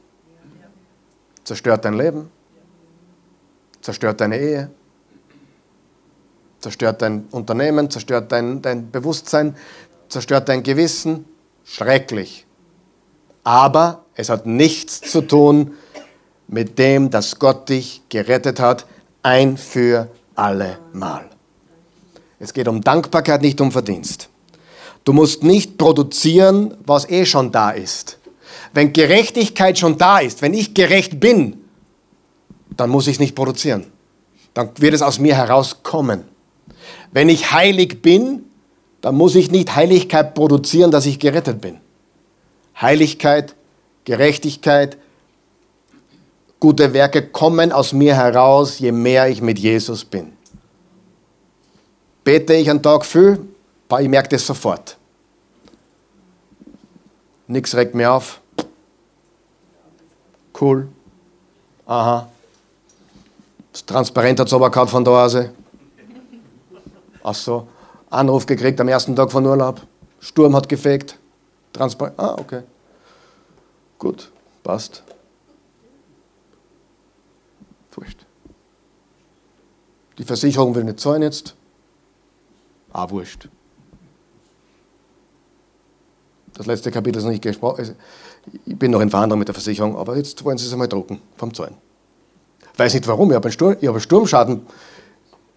Zerstört 1.44 1.84
dein 1.84 1.94
Leben? 1.94 2.30
Zerstört 3.80 4.20
deine 4.20 4.38
Ehe? 4.38 4.70
Zerstört 6.60 7.02
dein 7.02 7.26
Unternehmen? 7.30 7.90
Zerstört 7.90 8.32
dein, 8.32 8.62
dein 8.62 8.90
Bewusstsein? 8.90 9.56
Zerstört 10.08 10.48
dein 10.48 10.62
Gewissen? 10.62 11.24
Schrecklich. 11.64 12.46
Aber 13.42 14.04
es 14.14 14.28
hat 14.28 14.46
nichts 14.46 15.00
zu 15.00 15.22
tun 15.22 15.74
mit 16.48 16.78
dem, 16.78 17.10
dass 17.10 17.38
Gott 17.38 17.68
dich 17.68 18.02
gerettet 18.08 18.60
hat, 18.60 18.86
ein 19.22 19.56
für 19.56 20.08
alle 20.34 20.78
Mal. 20.92 21.28
Es 22.38 22.52
geht 22.52 22.68
um 22.68 22.80
Dankbarkeit, 22.80 23.42
nicht 23.42 23.60
um 23.60 23.72
Verdienst. 23.72 24.28
Du 25.04 25.12
musst 25.12 25.42
nicht 25.42 25.78
produzieren, 25.78 26.76
was 26.84 27.08
eh 27.08 27.26
schon 27.26 27.52
da 27.52 27.70
ist. 27.70 28.18
Wenn 28.72 28.92
Gerechtigkeit 28.92 29.78
schon 29.78 29.98
da 29.98 30.18
ist, 30.18 30.42
wenn 30.42 30.54
ich 30.54 30.74
gerecht 30.74 31.20
bin, 31.20 31.64
dann 32.76 32.90
muss 32.90 33.06
ich 33.06 33.16
es 33.16 33.20
nicht 33.20 33.34
produzieren. 33.34 33.86
Dann 34.52 34.70
wird 34.78 34.94
es 34.94 35.02
aus 35.02 35.18
mir 35.18 35.36
herauskommen. 35.36 36.24
Wenn 37.12 37.28
ich 37.28 37.52
heilig 37.52 38.02
bin, 38.02 38.44
dann 39.04 39.16
muss 39.16 39.34
ich 39.34 39.50
nicht 39.50 39.76
Heiligkeit 39.76 40.32
produzieren, 40.32 40.90
dass 40.90 41.04
ich 41.04 41.18
gerettet 41.18 41.60
bin. 41.60 41.78
Heiligkeit, 42.80 43.54
Gerechtigkeit, 44.04 44.96
Gute 46.58 46.94
Werke 46.94 47.28
kommen 47.28 47.70
aus 47.70 47.92
mir 47.92 48.16
heraus, 48.16 48.78
je 48.78 48.90
mehr 48.90 49.28
ich 49.28 49.42
mit 49.42 49.58
Jesus 49.58 50.06
bin. 50.06 50.32
Bete 52.24 52.54
ich 52.54 52.70
einen 52.70 52.82
Tag 52.82 53.04
viel, 53.04 53.46
ich 54.00 54.08
merke 54.08 54.30
das 54.30 54.46
sofort. 54.46 54.96
Nichts 57.46 57.74
regt 57.74 57.94
mir 57.94 58.10
auf. 58.10 58.40
Cool. 60.58 60.88
Aha. 61.84 62.30
Das 63.70 63.84
Transparent 63.84 64.40
hat 64.40 64.46
es 64.46 64.54
aber 64.54 64.70
gehabt 64.70 64.90
von 64.90 65.04
der 65.04 65.12
Oase. 65.12 65.50
Ach 67.22 67.34
so. 67.34 67.68
Anruf 68.14 68.46
gekriegt 68.46 68.80
am 68.80 68.88
ersten 68.88 69.16
Tag 69.16 69.30
von 69.32 69.44
Urlaub. 69.46 69.80
Sturm 70.20 70.54
hat 70.56 70.68
gefegt. 70.68 71.18
Transparent. 71.72 72.18
Ah, 72.18 72.36
okay. 72.38 72.62
Gut, 73.98 74.30
passt. 74.62 75.02
Wurscht. 77.92 78.24
Die 80.18 80.24
Versicherung 80.24 80.74
will 80.74 80.84
nicht 80.84 81.00
zahlen 81.00 81.22
jetzt. 81.22 81.54
Ah, 82.92 83.08
wurscht. 83.10 83.48
Das 86.54 86.66
letzte 86.66 86.90
Kapitel 86.92 87.18
ist 87.18 87.24
noch 87.24 87.32
nicht 87.32 87.42
gesprochen. 87.42 87.96
Ich 88.64 88.78
bin 88.78 88.92
noch 88.92 89.00
in 89.00 89.10
Verhandlung 89.10 89.40
mit 89.40 89.48
der 89.48 89.54
Versicherung, 89.54 89.96
aber 89.96 90.16
jetzt 90.16 90.44
wollen 90.44 90.56
sie 90.56 90.66
es 90.66 90.72
einmal 90.72 90.88
drucken 90.88 91.20
vom 91.36 91.52
Zahlen. 91.52 91.74
Weiß 92.76 92.94
nicht 92.94 93.06
warum, 93.06 93.30
ich 93.30 93.36
habe, 93.36 93.50
Sturm, 93.50 93.76
ich 93.80 93.88
habe 93.88 94.00
Sturmschaden, 94.00 94.66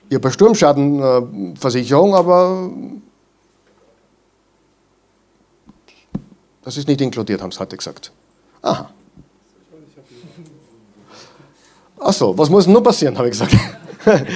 ich 0.09 0.15
habe 0.15 0.27
eine 0.27 0.33
Sturmschadenversicherung, 0.33 2.15
aber 2.15 2.69
das 6.63 6.77
ist 6.77 6.87
nicht 6.87 7.01
inkludiert, 7.01 7.41
haben 7.41 7.51
sie 7.51 7.59
heute 7.59 7.77
gesagt. 7.77 8.11
Aha. 8.61 8.89
Ach 11.99 12.13
so, 12.13 12.37
was 12.37 12.49
muss 12.49 12.65
denn 12.65 12.73
nur 12.73 12.83
passieren, 12.83 13.17
habe 13.17 13.27
ich 13.27 13.31
gesagt. 13.31 13.55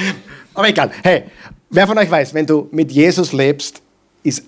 Aber 0.53 0.67
egal. 0.67 0.91
Hey, 1.03 1.25
wer 1.69 1.87
von 1.87 1.97
euch 1.97 2.11
weiß, 2.11 2.33
wenn 2.33 2.45
du 2.45 2.67
mit 2.71 2.91
Jesus 2.91 3.31
lebst, 3.31 3.81
ist, 4.23 4.43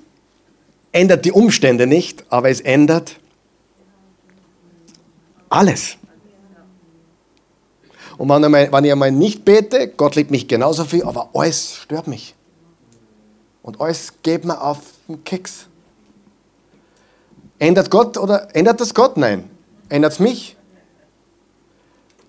ändert 0.91 1.23
die 1.23 1.31
Umstände 1.31 1.87
nicht, 1.87 2.25
aber 2.29 2.49
es 2.49 2.59
ändert 2.59 3.17
alles. 5.49 5.97
Und 8.17 8.29
wenn, 8.29 8.43
einmal, 8.43 8.71
wenn 8.71 8.85
ich 8.85 8.91
einmal 8.91 9.11
nicht 9.11 9.43
bete, 9.45 9.87
Gott 9.87 10.15
liebt 10.15 10.31
mich 10.31 10.47
genauso 10.47 10.85
viel, 10.85 11.03
aber 11.03 11.29
alles 11.33 11.75
stört 11.75 12.07
mich. 12.07 12.35
Und 13.61 13.79
alles 13.79 14.13
geht 14.21 14.45
mir 14.45 14.61
auf 14.61 14.79
den 15.07 15.23
Keks. 15.23 15.67
Ändert 17.59 17.89
Gott 17.89 18.17
oder 18.17 18.53
ändert 18.55 18.81
das 18.81 18.93
Gott? 18.93 19.17
Nein. 19.17 19.49
Ändert 19.89 20.13
es 20.13 20.19
mich? 20.19 20.55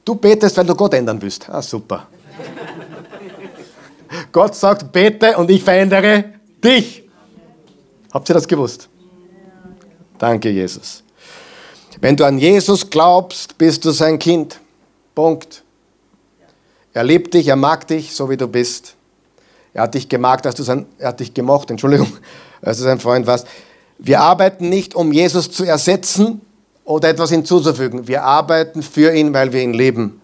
Du 0.04 0.14
betest, 0.14 0.56
weil 0.56 0.66
du 0.66 0.74
Gott 0.74 0.94
ändern 0.94 1.20
willst. 1.20 1.48
Ah, 1.48 1.62
super. 1.62 2.06
Gott 4.32 4.54
sagt, 4.54 4.92
bete 4.92 5.36
und 5.36 5.50
ich 5.50 5.62
verändere 5.62 6.34
dich. 6.62 7.02
Habt 8.12 8.28
ihr 8.28 8.34
das 8.34 8.46
gewusst? 8.46 8.88
Danke, 10.18 10.50
Jesus. 10.50 11.02
Wenn 12.00 12.16
du 12.16 12.24
an 12.24 12.38
Jesus 12.38 12.88
glaubst, 12.88 13.58
bist 13.58 13.84
du 13.84 13.90
sein 13.90 14.18
Kind. 14.18 14.60
Punkt. 15.14 15.64
Er 16.94 17.04
liebt 17.04 17.34
dich, 17.34 17.48
er 17.48 17.56
mag 17.56 17.86
dich, 17.86 18.14
so 18.14 18.30
wie 18.30 18.38
du 18.38 18.48
bist. 18.48 18.94
Er 19.74 19.82
hat 19.82 19.94
dich 19.94 20.08
gemacht, 20.08 20.46
dass 20.46 20.54
du 20.54 20.62
sein, 20.62 20.86
er 20.98 21.08
hat 21.08 21.20
dich 21.20 21.34
gemocht, 21.34 21.70
Entschuldigung, 21.70 22.08
als 22.62 22.78
du 22.78 22.84
sein 22.84 23.00
Freund 23.00 23.26
warst. 23.26 23.46
Wir 23.98 24.20
arbeiten 24.20 24.70
nicht, 24.70 24.94
um 24.94 25.12
Jesus 25.12 25.50
zu 25.50 25.64
ersetzen, 25.64 26.40
oder 26.84 27.08
etwas 27.08 27.30
hinzuzufügen. 27.30 28.06
Wir 28.06 28.22
arbeiten 28.22 28.82
für 28.82 29.14
ihn, 29.14 29.32
weil 29.32 29.52
wir 29.52 29.62
ihn 29.62 29.72
lieben. 29.72 30.20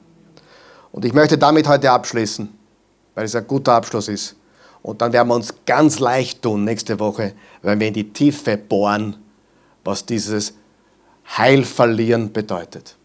Und 0.92 1.04
ich 1.04 1.12
möchte 1.12 1.38
damit 1.38 1.66
heute 1.66 1.90
abschließen, 1.90 2.48
weil 3.14 3.24
es 3.24 3.34
ein 3.34 3.46
guter 3.46 3.74
Abschluss 3.74 4.08
ist. 4.08 4.36
Und 4.82 5.02
dann 5.02 5.12
werden 5.12 5.28
wir 5.28 5.34
uns 5.34 5.54
ganz 5.66 5.98
leicht 5.98 6.42
tun 6.42 6.64
nächste 6.64 6.98
Woche, 6.98 7.34
wenn 7.62 7.80
wir 7.80 7.88
in 7.88 7.94
die 7.94 8.12
Tiefe 8.12 8.56
bohren, 8.56 9.16
was 9.84 10.06
dieses 10.06 10.54
Heil 11.36 11.64
verlieren 11.64 12.32
bedeutet. 12.32 12.96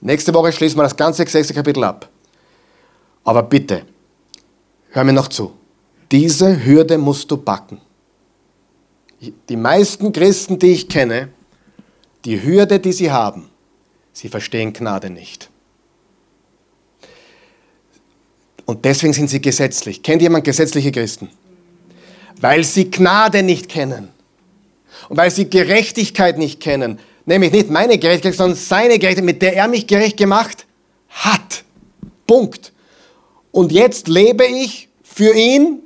Nächste 0.00 0.32
Woche 0.32 0.52
schließen 0.52 0.78
wir 0.78 0.84
das 0.84 0.96
ganze 0.96 1.26
sechste 1.26 1.54
Kapitel 1.54 1.84
ab. 1.84 2.08
Aber 3.24 3.42
bitte, 3.42 3.84
hör 4.90 5.04
mir 5.04 5.12
noch 5.12 5.28
zu. 5.28 5.52
Diese 6.10 6.64
Hürde 6.64 6.98
musst 6.98 7.30
du 7.30 7.36
backen. 7.36 7.80
Die 9.48 9.56
meisten 9.56 10.12
Christen, 10.12 10.58
die 10.58 10.72
ich 10.72 10.88
kenne, 10.88 11.28
die 12.24 12.42
Hürde, 12.42 12.80
die 12.80 12.92
sie 12.92 13.10
haben, 13.10 13.50
sie 14.12 14.28
verstehen 14.28 14.72
Gnade 14.72 15.10
nicht. 15.10 15.50
Und 18.64 18.84
deswegen 18.84 19.12
sind 19.12 19.28
sie 19.28 19.40
gesetzlich. 19.40 20.02
Kennt 20.02 20.22
jemand 20.22 20.44
gesetzliche 20.44 20.92
Christen? 20.92 21.28
Weil 22.40 22.64
sie 22.64 22.90
Gnade 22.90 23.42
nicht 23.42 23.68
kennen. 23.68 24.08
Und 25.08 25.16
weil 25.16 25.30
sie 25.30 25.50
Gerechtigkeit 25.50 26.38
nicht 26.38 26.60
kennen. 26.60 27.00
Nämlich 27.26 27.52
nicht 27.52 27.70
meine 27.70 27.98
Gerechtigkeit, 27.98 28.34
sondern 28.34 28.56
seine 28.56 28.98
Gerechtigkeit, 28.98 29.24
mit 29.24 29.42
der 29.42 29.54
er 29.54 29.68
mich 29.68 29.86
gerecht 29.86 30.16
gemacht 30.16 30.66
hat. 31.08 31.64
Punkt. 32.26 32.72
Und 33.52 33.72
jetzt 33.72 34.08
lebe 34.08 34.44
ich 34.44 34.88
für 35.02 35.34
ihn 35.34 35.82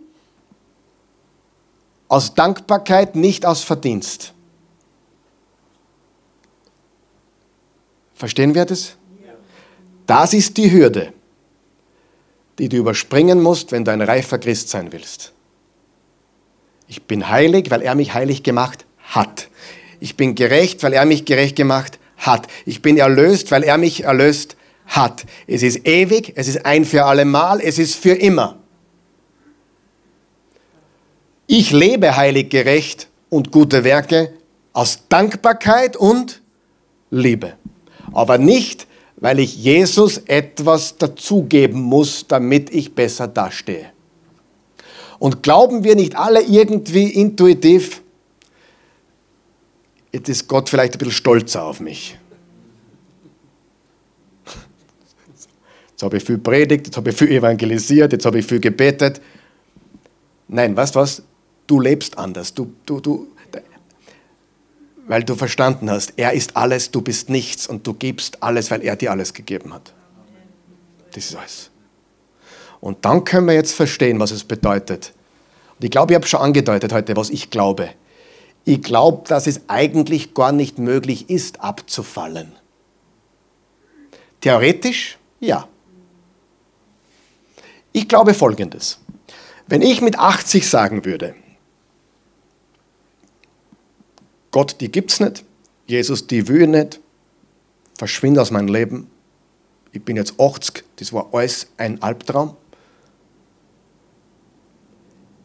aus 2.09 2.35
Dankbarkeit, 2.35 3.17
nicht 3.17 3.47
aus 3.47 3.63
Verdienst. 3.63 4.33
Verstehen 8.15 8.55
wir 8.55 8.65
das? 8.65 8.97
Das 10.07 10.35
ist 10.35 10.57
die 10.57 10.71
Hürde, 10.71 11.13
die 12.59 12.69
du 12.69 12.77
überspringen 12.77 13.43
musst, 13.43 13.73
wenn 13.73 13.85
du 13.85 13.91
ein 13.91 14.03
reifer 14.03 14.39
Christ 14.39 14.69
sein 14.69 14.93
willst. 14.93 15.33
Ich 16.87 17.03
bin 17.03 17.29
heilig, 17.29 17.71
weil 17.71 17.83
er 17.83 17.95
mich 17.95 18.13
heilig 18.15 18.43
gemacht 18.43 18.85
hat. 19.03 19.49
Ich 20.05 20.19
bin 20.19 20.35
gerecht, 20.35 20.83
weil 20.83 20.93
er 20.93 21.07
mich 21.07 21.25
gerecht 21.25 21.57
gemacht 21.57 21.99
hat. 22.19 22.47
Ich 22.67 22.83
bin 22.83 22.99
erlöst, 22.99 23.51
weil 23.51 23.63
er 23.63 23.79
mich 23.79 24.05
erlöst 24.05 24.55
hat. 24.87 25.25
Es 25.47 25.63
ist 25.63 25.89
ewig, 25.89 26.35
es 26.37 26.47
ist 26.47 26.67
ein 26.67 26.85
für 26.85 27.07
alle 27.07 27.25
Mal, 27.25 27.59
es 27.63 27.79
ist 27.79 27.95
für 27.95 28.13
immer. 28.13 28.59
Ich 31.47 31.71
lebe 31.71 32.19
heilig, 32.19 32.51
gerecht 32.51 33.09
und 33.31 33.51
gute 33.51 33.83
Werke 33.83 34.35
aus 34.75 35.09
Dankbarkeit 35.09 35.97
und 35.97 36.43
Liebe. 37.11 37.55
Aber 38.13 38.37
nicht, 38.37 38.87
weil 39.17 39.39
ich 39.39 39.57
Jesus 39.57 40.19
etwas 40.27 40.99
dazugeben 40.99 41.81
muss, 41.81 42.27
damit 42.29 42.69
ich 42.75 42.95
besser 42.95 43.27
dastehe. 43.27 43.87
Und 45.19 45.43
glauben 45.43 45.83
wir 45.83 45.97
nicht 45.97 46.15
alle 46.15 46.43
irgendwie 46.43 47.09
intuitiv, 47.09 48.03
jetzt 50.15 50.29
ist 50.29 50.47
Gott 50.47 50.69
vielleicht 50.69 50.95
ein 50.95 50.99
bisschen 50.99 51.13
stolzer 51.13 51.65
auf 51.65 51.81
mich. 51.81 52.17
Jetzt 55.91 56.03
habe 56.03 56.17
ich 56.17 56.25
viel 56.25 56.39
predigt, 56.39 56.87
jetzt 56.87 56.97
habe 56.97 57.11
ich 57.11 57.17
viel 57.17 57.31
evangelisiert, 57.31 58.13
jetzt 58.13 58.25
habe 58.25 58.39
ich 58.39 58.47
viel 58.47 58.61
gebetet. 58.61 59.21
Nein, 60.49 60.77
weißt 60.77 60.95
du 60.95 61.01
was? 61.01 61.23
Du 61.67 61.81
lebst 61.81 62.17
anders. 62.17 62.55
Du, 62.55 62.73
du, 62.87 63.01
du, 63.01 63.29
weil 65.07 65.25
du 65.25 65.35
verstanden 65.35 65.91
hast, 65.91 66.15
er 66.17 66.33
ist 66.33 66.57
alles, 66.57 66.91
du 66.91 67.01
bist 67.01 67.29
nichts 67.29 67.67
und 67.67 67.87
du 67.87 67.95
gibst 67.95 68.43
alles, 68.43 68.71
weil 68.71 68.83
er 68.83 68.97
dir 68.97 69.11
alles 69.11 69.35
gegeben 69.35 69.75
hat. 69.75 69.93
Das 71.13 71.27
ist 71.27 71.37
alles. 71.37 71.71
Und 72.81 73.05
dann 73.05 73.25
können 73.25 73.47
wir 73.47 73.55
jetzt 73.55 73.73
verstehen, 73.73 74.21
was 74.21 74.31
es 74.31 74.45
bedeutet. 74.45 75.13
Und 75.77 75.85
ich 75.85 75.91
glaube, 75.91 76.13
ich 76.13 76.15
habe 76.17 76.27
schon 76.27 76.41
angedeutet 76.41 76.93
heute, 76.93 77.17
was 77.17 77.31
ich 77.31 77.51
glaube. 77.51 77.91
Ich 78.65 78.83
glaube, 78.83 79.29
dass 79.29 79.47
es 79.47 79.69
eigentlich 79.69 80.35
gar 80.35 80.53
nicht 80.53 80.79
möglich 80.79 81.29
ist, 81.29 81.61
abzufallen. 81.61 82.53
Theoretisch, 84.41 85.19
ja. 85.41 85.69
Ich 87.93 88.09
glaube 88.09 88.35
Folgendes. 88.35 88.99
Wenn 89.67 89.83
ich 89.83 90.01
mit 90.01 90.19
80 90.19 90.69
sagen 90.69 91.05
würde, 91.05 91.35
Gott, 94.51 94.81
die 94.81 94.91
gibt's 94.91 95.21
nicht. 95.21 95.45
Jesus, 95.87 96.27
die 96.27 96.49
will 96.49 96.63
ich 96.63 96.69
nicht. 96.69 97.01
Verschwinde 97.99 98.41
aus 98.41 98.51
meinem 98.51 98.69
Leben. 98.69 99.11
Ich 99.93 100.03
bin 100.03 100.17
jetzt 100.17 100.41
80. 100.41 100.85
Das 100.97 101.13
war 101.13 101.29
alles 101.33 101.69
ein 101.77 102.03
Albtraum. 102.03 102.57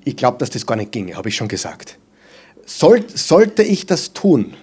Ich 0.03 0.15
glaube, 0.15 0.37
dass 0.39 0.49
das 0.49 0.65
gar 0.65 0.75
nicht 0.75 0.91
ginge, 0.91 1.15
habe 1.15 1.29
ich 1.29 1.35
schon 1.35 1.47
gesagt. 1.47 1.98
Soll, 2.69 3.03
sollte 3.09 3.63
ich 3.63 3.87
das 3.87 4.13
tun, 4.13 4.53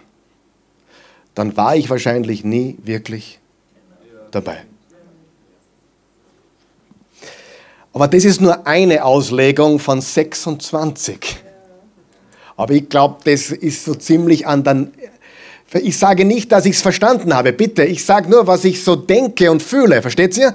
dann 1.34 1.56
war 1.56 1.74
ich 1.74 1.90
wahrscheinlich 1.90 2.44
nie 2.44 2.78
wirklich 2.84 3.40
dabei. 4.30 4.64
Aber 7.92 8.06
das 8.06 8.24
ist 8.24 8.40
nur 8.40 8.64
eine 8.64 9.04
Auslegung 9.04 9.80
von 9.80 10.00
26. 10.00 11.36
Aber 12.56 12.74
ich 12.74 12.88
glaube, 12.88 13.16
das 13.24 13.50
ist 13.50 13.84
so 13.84 13.94
ziemlich 13.96 14.46
an 14.46 14.62
den. 14.62 14.92
Ich 15.72 15.98
sage 15.98 16.24
nicht, 16.24 16.52
dass 16.52 16.64
ich 16.64 16.76
es 16.76 16.82
verstanden 16.82 17.34
habe, 17.34 17.52
bitte. 17.52 17.84
Ich 17.84 18.04
sage 18.04 18.30
nur, 18.30 18.46
was 18.46 18.64
ich 18.64 18.84
so 18.84 18.94
denke 18.94 19.50
und 19.50 19.64
fühle. 19.64 20.00
Versteht 20.00 20.36
ihr? 20.38 20.54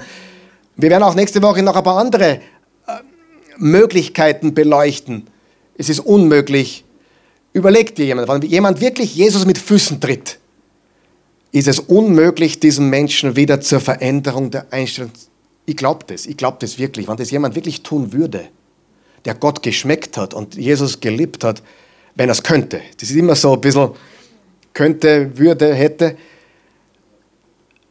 Wir 0.78 0.90
werden 0.90 1.04
auch 1.04 1.16
nächste 1.16 1.42
Woche 1.42 1.62
noch 1.64 1.76
ein 1.76 1.84
paar 1.84 1.98
andere 1.98 2.36
äh, 2.36 2.40
Möglichkeiten 3.58 4.54
beleuchten. 4.54 5.28
Es 5.78 5.90
ist 5.90 6.00
unmöglich. 6.00 6.86
Überlegt 7.54 7.98
dir 7.98 8.06
jemand, 8.06 8.28
wenn 8.28 8.42
jemand 8.44 8.80
wirklich 8.80 9.16
Jesus 9.16 9.46
mit 9.46 9.58
Füßen 9.58 10.00
tritt, 10.00 10.40
ist 11.52 11.68
es 11.68 11.80
unmöglich, 11.80 12.60
diesen 12.60 12.90
Menschen 12.90 13.36
wieder 13.36 13.60
zur 13.60 13.82
Veränderung 13.82 14.52
der 14.52 14.72
Einstellung. 14.72 15.12
Ich 15.66 15.76
glaube 15.76 16.06
das, 16.08 16.26
ich 16.26 16.38
glaube 16.38 16.58
das 16.62 16.78
wirklich. 16.78 17.08
Wenn 17.08 17.18
das 17.18 17.32
jemand 17.32 17.56
wirklich 17.56 17.84
tun 17.84 18.14
würde, 18.14 18.48
der 19.26 19.36
Gott 19.36 19.62
geschmeckt 19.62 20.18
hat 20.18 20.34
und 20.34 20.56
Jesus 20.56 21.02
geliebt 21.02 21.44
hat, 21.44 21.62
wenn 22.16 22.30
er 22.30 22.34
es 22.34 22.44
könnte. 22.44 22.82
Das 23.00 23.10
ist 23.10 23.16
immer 23.16 23.36
so 23.36 23.54
ein 23.54 23.62
bisschen 23.62 23.92
könnte, 24.74 25.38
würde, 25.38 25.74
hätte. 25.74 26.18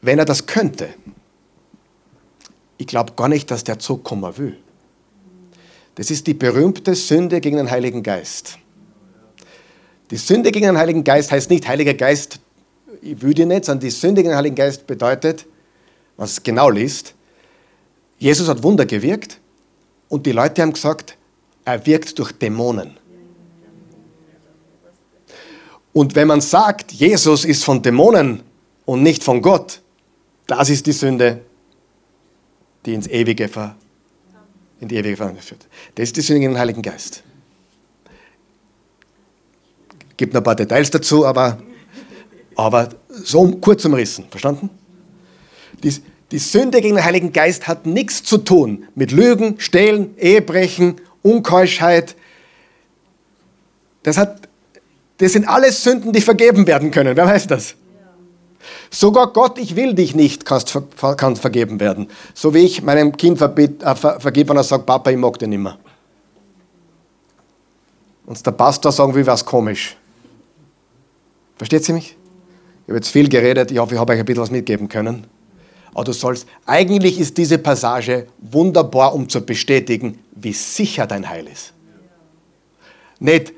Wenn 0.03 0.19
er 0.19 0.25
das 0.25 0.47
könnte, 0.47 0.89
ich 2.79 2.87
glaube 2.87 3.13
gar 3.15 3.29
nicht, 3.29 3.51
dass 3.51 3.65
der 3.65 3.79
zurückkommen 3.79 4.39
will. 4.39 4.57
Das 5.97 6.11
ist 6.11 6.27
die 6.27 6.35
berühmte 6.35 6.95
Sünde 6.95 7.43
gegen 7.43 7.59
den 7.59 7.71
Heiligen 7.71 8.03
Geist. 8.03 8.60
Die 10.11 10.17
Sünde 10.17 10.51
gegen 10.51 10.67
den 10.67 10.79
Heiligen 10.79 11.05
Geist 11.05 11.31
heißt 11.31 11.51
nicht, 11.51 11.69
Heiliger 11.69 11.95
Geist, 11.95 12.41
ich 13.01 13.21
will 13.23 13.47
nicht, 13.47 13.65
sondern 13.65 13.81
die 13.81 13.91
Sünde 13.91 14.23
gegen 14.23 14.31
den 14.31 14.37
Heiligen 14.37 14.57
Geist 14.57 14.87
bedeutet, 14.87 15.47
was 16.17 16.43
genau 16.43 16.69
liest, 16.69 17.15
Jesus 18.19 18.49
hat 18.49 18.63
Wunder 18.63 18.85
gewirkt 18.85 19.41
und 20.09 20.27
die 20.27 20.33
Leute 20.33 20.61
haben 20.61 20.73
gesagt, 20.73 21.17
er 21.65 21.87
wirkt 21.87 22.19
durch 22.19 22.33
Dämonen. 22.33 22.99
Und 25.93 26.15
wenn 26.15 26.29
man 26.29 26.41
sagt, 26.41 26.93
Jesus 26.93 27.45
ist 27.45 27.65
von 27.65 27.83
Dämonen 27.83 28.43
und 28.85 29.03
nicht 29.03 29.25
von 29.25 29.41
Gott, 29.41 29.81
das 30.47 30.69
ist 30.69 30.87
die 30.87 30.93
Sünde, 30.93 31.41
die 32.85 32.95
ins 32.95 33.07
ewige 33.07 33.49
Ver 33.49 33.77
in 34.81 34.89
die 34.89 34.97
ewige 34.97 35.17
Verdammnis 35.17 35.45
führt. 35.45 35.67
Das 35.95 36.05
ist 36.05 36.17
die 36.17 36.23
Sünde 36.23 36.41
gegen 36.41 36.55
den 36.55 36.59
Heiligen 36.59 36.83
Geist. 36.83 37.23
Gibt 40.21 40.35
noch 40.35 40.43
ein 40.43 40.45
paar 40.45 40.55
Details 40.55 40.91
dazu, 40.91 41.25
aber, 41.25 41.57
aber 42.55 42.91
so 43.09 43.51
kurz 43.53 43.87
umrissen. 43.87 44.27
Verstanden? 44.29 44.69
Die, 45.83 45.95
die 46.31 46.39
Sünde 46.39 46.83
gegen 46.83 46.97
den 46.97 47.05
Heiligen 47.07 47.33
Geist 47.33 47.67
hat 47.67 47.87
nichts 47.87 48.23
zu 48.23 48.37
tun 48.37 48.85
mit 48.95 49.13
Lügen, 49.13 49.59
Stehlen, 49.59 50.15
Ehebrechen, 50.19 50.97
Unkeuschheit. 51.23 52.17
Das 54.03 54.19
hat 54.19 54.47
das 55.17 55.33
sind 55.33 55.49
alles 55.49 55.83
Sünden, 55.83 56.13
die 56.13 56.21
vergeben 56.21 56.67
werden 56.67 56.91
können. 56.91 57.17
Wer 57.17 57.25
weiß 57.25 57.47
das? 57.47 57.75
Sogar 58.91 59.29
Gott, 59.29 59.57
ich 59.57 59.75
will 59.75 59.95
dich 59.95 60.15
nicht, 60.15 60.45
kannst, 60.45 60.79
kann 61.17 61.37
vergeben 61.37 61.81
werden. 61.81 62.09
So 62.35 62.53
wie 62.53 62.67
ich 62.67 62.83
meinem 62.83 63.17
Kind 63.17 63.39
verbiet, 63.39 63.83
äh, 63.83 63.95
ver, 63.95 64.21
vergebe, 64.21 64.51
wenn 64.51 64.59
er 64.59 64.65
sagt, 64.65 64.85
Papa, 64.85 65.11
ich 65.11 65.17
mag 65.17 65.39
den 65.39 65.49
nicht 65.49 65.61
mehr. 65.61 65.79
Und 68.27 68.45
der 68.45 68.51
Pastor 68.51 68.93
sagen 68.93 69.15
will, 69.15 69.27
was 69.27 69.43
komisch. 69.47 69.97
Versteht 71.61 71.85
sie 71.85 71.93
mich? 71.93 72.17
Ich 72.85 72.89
habe 72.89 72.95
jetzt 72.95 73.11
viel 73.11 73.29
geredet, 73.29 73.71
ich 73.71 73.77
hoffe, 73.77 73.93
ich 73.93 74.01
habe 74.01 74.15
euch 74.15 74.19
ein 74.19 74.25
bisschen 74.25 74.41
was 74.41 74.51
mitgeben 74.51 74.89
können. 74.89 75.27
Aber 75.93 76.05
du 76.05 76.13
sollst, 76.13 76.47
eigentlich 76.65 77.21
ist 77.21 77.37
diese 77.37 77.59
Passage 77.59 78.29
wunderbar, 78.39 79.15
um 79.15 79.29
zu 79.29 79.43
bestätigen, 79.43 80.21
wie 80.35 80.55
sicher 80.55 81.07
dein 81.07 81.29
Heil 81.29 81.47
ist. 81.47 81.75
Nicht, 83.19 83.53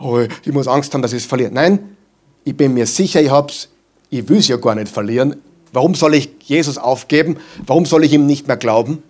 oh, 0.00 0.18
ich 0.44 0.52
muss 0.52 0.66
Angst 0.66 0.92
haben, 0.94 1.02
dass 1.02 1.12
ich 1.12 1.22
es 1.22 1.26
verliere. 1.26 1.52
Nein, 1.52 1.96
ich 2.42 2.56
bin 2.56 2.74
mir 2.74 2.86
sicher, 2.86 3.22
ich 3.22 3.30
hab's, 3.30 3.68
ich 4.10 4.28
will 4.28 4.38
es 4.38 4.48
ja 4.48 4.56
gar 4.56 4.74
nicht 4.74 4.88
verlieren. 4.88 5.36
Warum 5.72 5.94
soll 5.94 6.16
ich 6.16 6.30
Jesus 6.42 6.76
aufgeben? 6.76 7.36
Warum 7.64 7.86
soll 7.86 8.02
ich 8.02 8.12
ihm 8.12 8.26
nicht 8.26 8.48
mehr 8.48 8.56
glauben? 8.56 9.00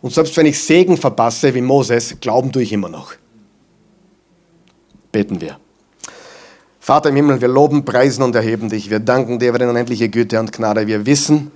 Und 0.00 0.14
selbst 0.14 0.34
wenn 0.38 0.46
ich 0.46 0.58
Segen 0.58 0.96
verpasse 0.96 1.54
wie 1.54 1.60
Moses, 1.60 2.16
glauben 2.18 2.50
tue 2.50 2.62
ich 2.62 2.72
immer 2.72 2.88
noch. 2.88 3.12
Beten 5.12 5.38
wir. 5.42 5.58
Vater 6.86 7.08
im 7.08 7.16
Himmel, 7.16 7.40
wir 7.40 7.48
loben, 7.48 7.84
preisen 7.84 8.22
und 8.22 8.36
erheben 8.36 8.68
dich. 8.68 8.90
Wir 8.90 9.00
danken 9.00 9.40
dir 9.40 9.52
für 9.52 9.58
deine 9.58 9.72
unendliche 9.72 10.08
Güte 10.08 10.38
und 10.38 10.52
Gnade. 10.52 10.86
Wir 10.86 11.04
wissen, 11.04 11.50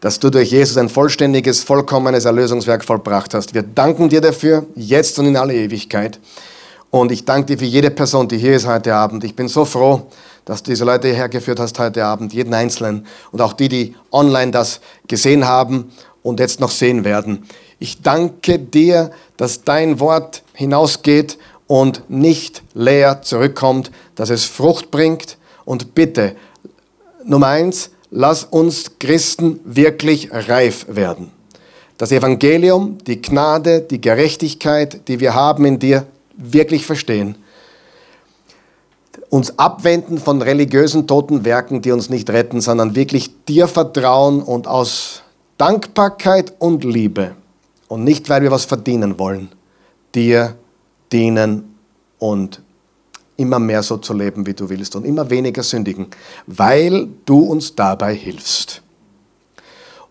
dass 0.00 0.18
du 0.18 0.28
durch 0.28 0.50
Jesus 0.50 0.76
ein 0.76 0.88
vollständiges, 0.88 1.62
vollkommenes 1.62 2.24
Erlösungswerk 2.24 2.84
vollbracht 2.84 3.32
hast. 3.32 3.54
Wir 3.54 3.62
danken 3.62 4.08
dir 4.08 4.20
dafür, 4.20 4.66
jetzt 4.74 5.20
und 5.20 5.26
in 5.26 5.36
alle 5.36 5.54
Ewigkeit. 5.54 6.18
Und 6.90 7.12
ich 7.12 7.24
danke 7.24 7.46
dir 7.46 7.58
für 7.58 7.64
jede 7.64 7.92
Person, 7.92 8.26
die 8.26 8.38
hier 8.38 8.56
ist 8.56 8.66
heute 8.66 8.92
Abend. 8.92 9.22
Ich 9.22 9.36
bin 9.36 9.46
so 9.46 9.64
froh, 9.64 10.08
dass 10.46 10.64
du 10.64 10.72
diese 10.72 10.84
Leute 10.84 11.06
hergeführt 11.14 11.60
hast 11.60 11.78
heute 11.78 12.04
Abend, 12.04 12.32
jeden 12.32 12.52
Einzelnen. 12.52 13.06
Und 13.30 13.40
auch 13.40 13.52
die, 13.52 13.68
die 13.68 13.94
online 14.10 14.50
das 14.50 14.80
gesehen 15.06 15.46
haben 15.46 15.92
und 16.24 16.40
jetzt 16.40 16.58
noch 16.58 16.72
sehen 16.72 17.04
werden. 17.04 17.46
Ich 17.78 18.02
danke 18.02 18.58
dir, 18.58 19.12
dass 19.36 19.62
dein 19.62 20.00
Wort 20.00 20.42
hinausgeht 20.54 21.38
und 21.68 22.10
nicht 22.10 22.62
leer 22.74 23.22
zurückkommt, 23.22 23.92
dass 24.14 24.30
es 24.30 24.44
Frucht 24.44 24.90
bringt. 24.90 25.38
Und 25.64 25.94
bitte, 25.94 26.36
Nummer 27.24 27.48
eins, 27.48 27.90
lass 28.10 28.44
uns 28.44 28.98
Christen 28.98 29.60
wirklich 29.64 30.30
reif 30.32 30.86
werden. 30.88 31.30
Das 31.98 32.12
Evangelium, 32.12 32.98
die 33.06 33.22
Gnade, 33.22 33.80
die 33.80 34.00
Gerechtigkeit, 34.00 35.06
die 35.08 35.20
wir 35.20 35.34
haben 35.34 35.64
in 35.64 35.78
dir, 35.78 36.06
wirklich 36.36 36.86
verstehen. 36.86 37.36
Uns 39.28 39.58
abwenden 39.58 40.18
von 40.18 40.42
religiösen 40.42 41.06
toten 41.06 41.44
Werken, 41.44 41.80
die 41.80 41.92
uns 41.92 42.10
nicht 42.10 42.28
retten, 42.30 42.60
sondern 42.60 42.94
wirklich 42.96 43.44
dir 43.44 43.68
vertrauen 43.68 44.42
und 44.42 44.66
aus 44.66 45.22
Dankbarkeit 45.58 46.54
und 46.58 46.82
Liebe 46.84 47.36
und 47.88 48.04
nicht, 48.04 48.28
weil 48.28 48.42
wir 48.42 48.50
was 48.50 48.64
verdienen 48.64 49.18
wollen, 49.18 49.50
dir 50.14 50.56
dienen 51.12 51.76
und 52.18 52.61
immer 53.42 53.58
mehr 53.58 53.82
so 53.82 53.98
zu 53.98 54.14
leben, 54.14 54.46
wie 54.46 54.54
du 54.54 54.68
willst 54.68 54.96
und 54.96 55.04
immer 55.04 55.28
weniger 55.28 55.62
sündigen, 55.62 56.06
weil 56.46 57.08
du 57.26 57.40
uns 57.40 57.74
dabei 57.74 58.14
hilfst. 58.14 58.82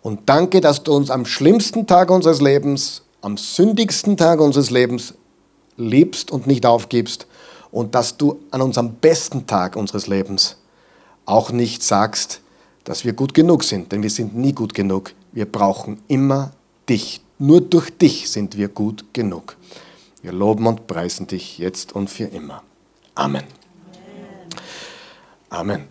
Und 0.01 0.21
danke, 0.27 0.61
dass 0.61 0.83
du 0.83 0.93
uns 0.93 1.09
am 1.09 1.25
schlimmsten 1.25 1.87
Tag 1.87 2.11
unseres 2.11 2.41
Lebens, 2.41 3.03
am 3.21 3.37
sündigsten 3.37 4.17
Tag 4.17 4.41
unseres 4.41 4.69
Lebens 4.69 5.13
liebst 5.77 6.31
und 6.31 6.45
nicht 6.45 6.65
aufgibst 6.65 7.27
und 7.71 7.95
dass 7.95 8.17
du 8.17 8.39
an 8.51 8.61
unserem 8.61 8.95
besten 8.95 9.47
Tag 9.47 9.75
unseres 9.75 10.07
Lebens 10.07 10.57
auch 11.25 11.51
nicht 11.51 11.83
sagst, 11.83 12.41
dass 12.83 13.05
wir 13.05 13.13
gut 13.13 13.33
genug 13.33 13.63
sind, 13.63 13.91
denn 13.91 14.03
wir 14.03 14.09
sind 14.09 14.35
nie 14.35 14.53
gut 14.53 14.73
genug. 14.73 15.13
Wir 15.31 15.45
brauchen 15.45 16.01
immer 16.07 16.51
dich. 16.89 17.21
Nur 17.37 17.61
durch 17.61 17.89
dich 17.91 18.29
sind 18.29 18.57
wir 18.57 18.67
gut 18.67 19.05
genug. 19.13 19.55
Wir 20.21 20.31
loben 20.31 20.67
und 20.67 20.87
preisen 20.87 21.27
dich 21.27 21.57
jetzt 21.57 21.93
und 21.93 22.09
für 22.09 22.25
immer. 22.25 22.63
Amen. 23.17 23.45
Amen. 25.51 25.89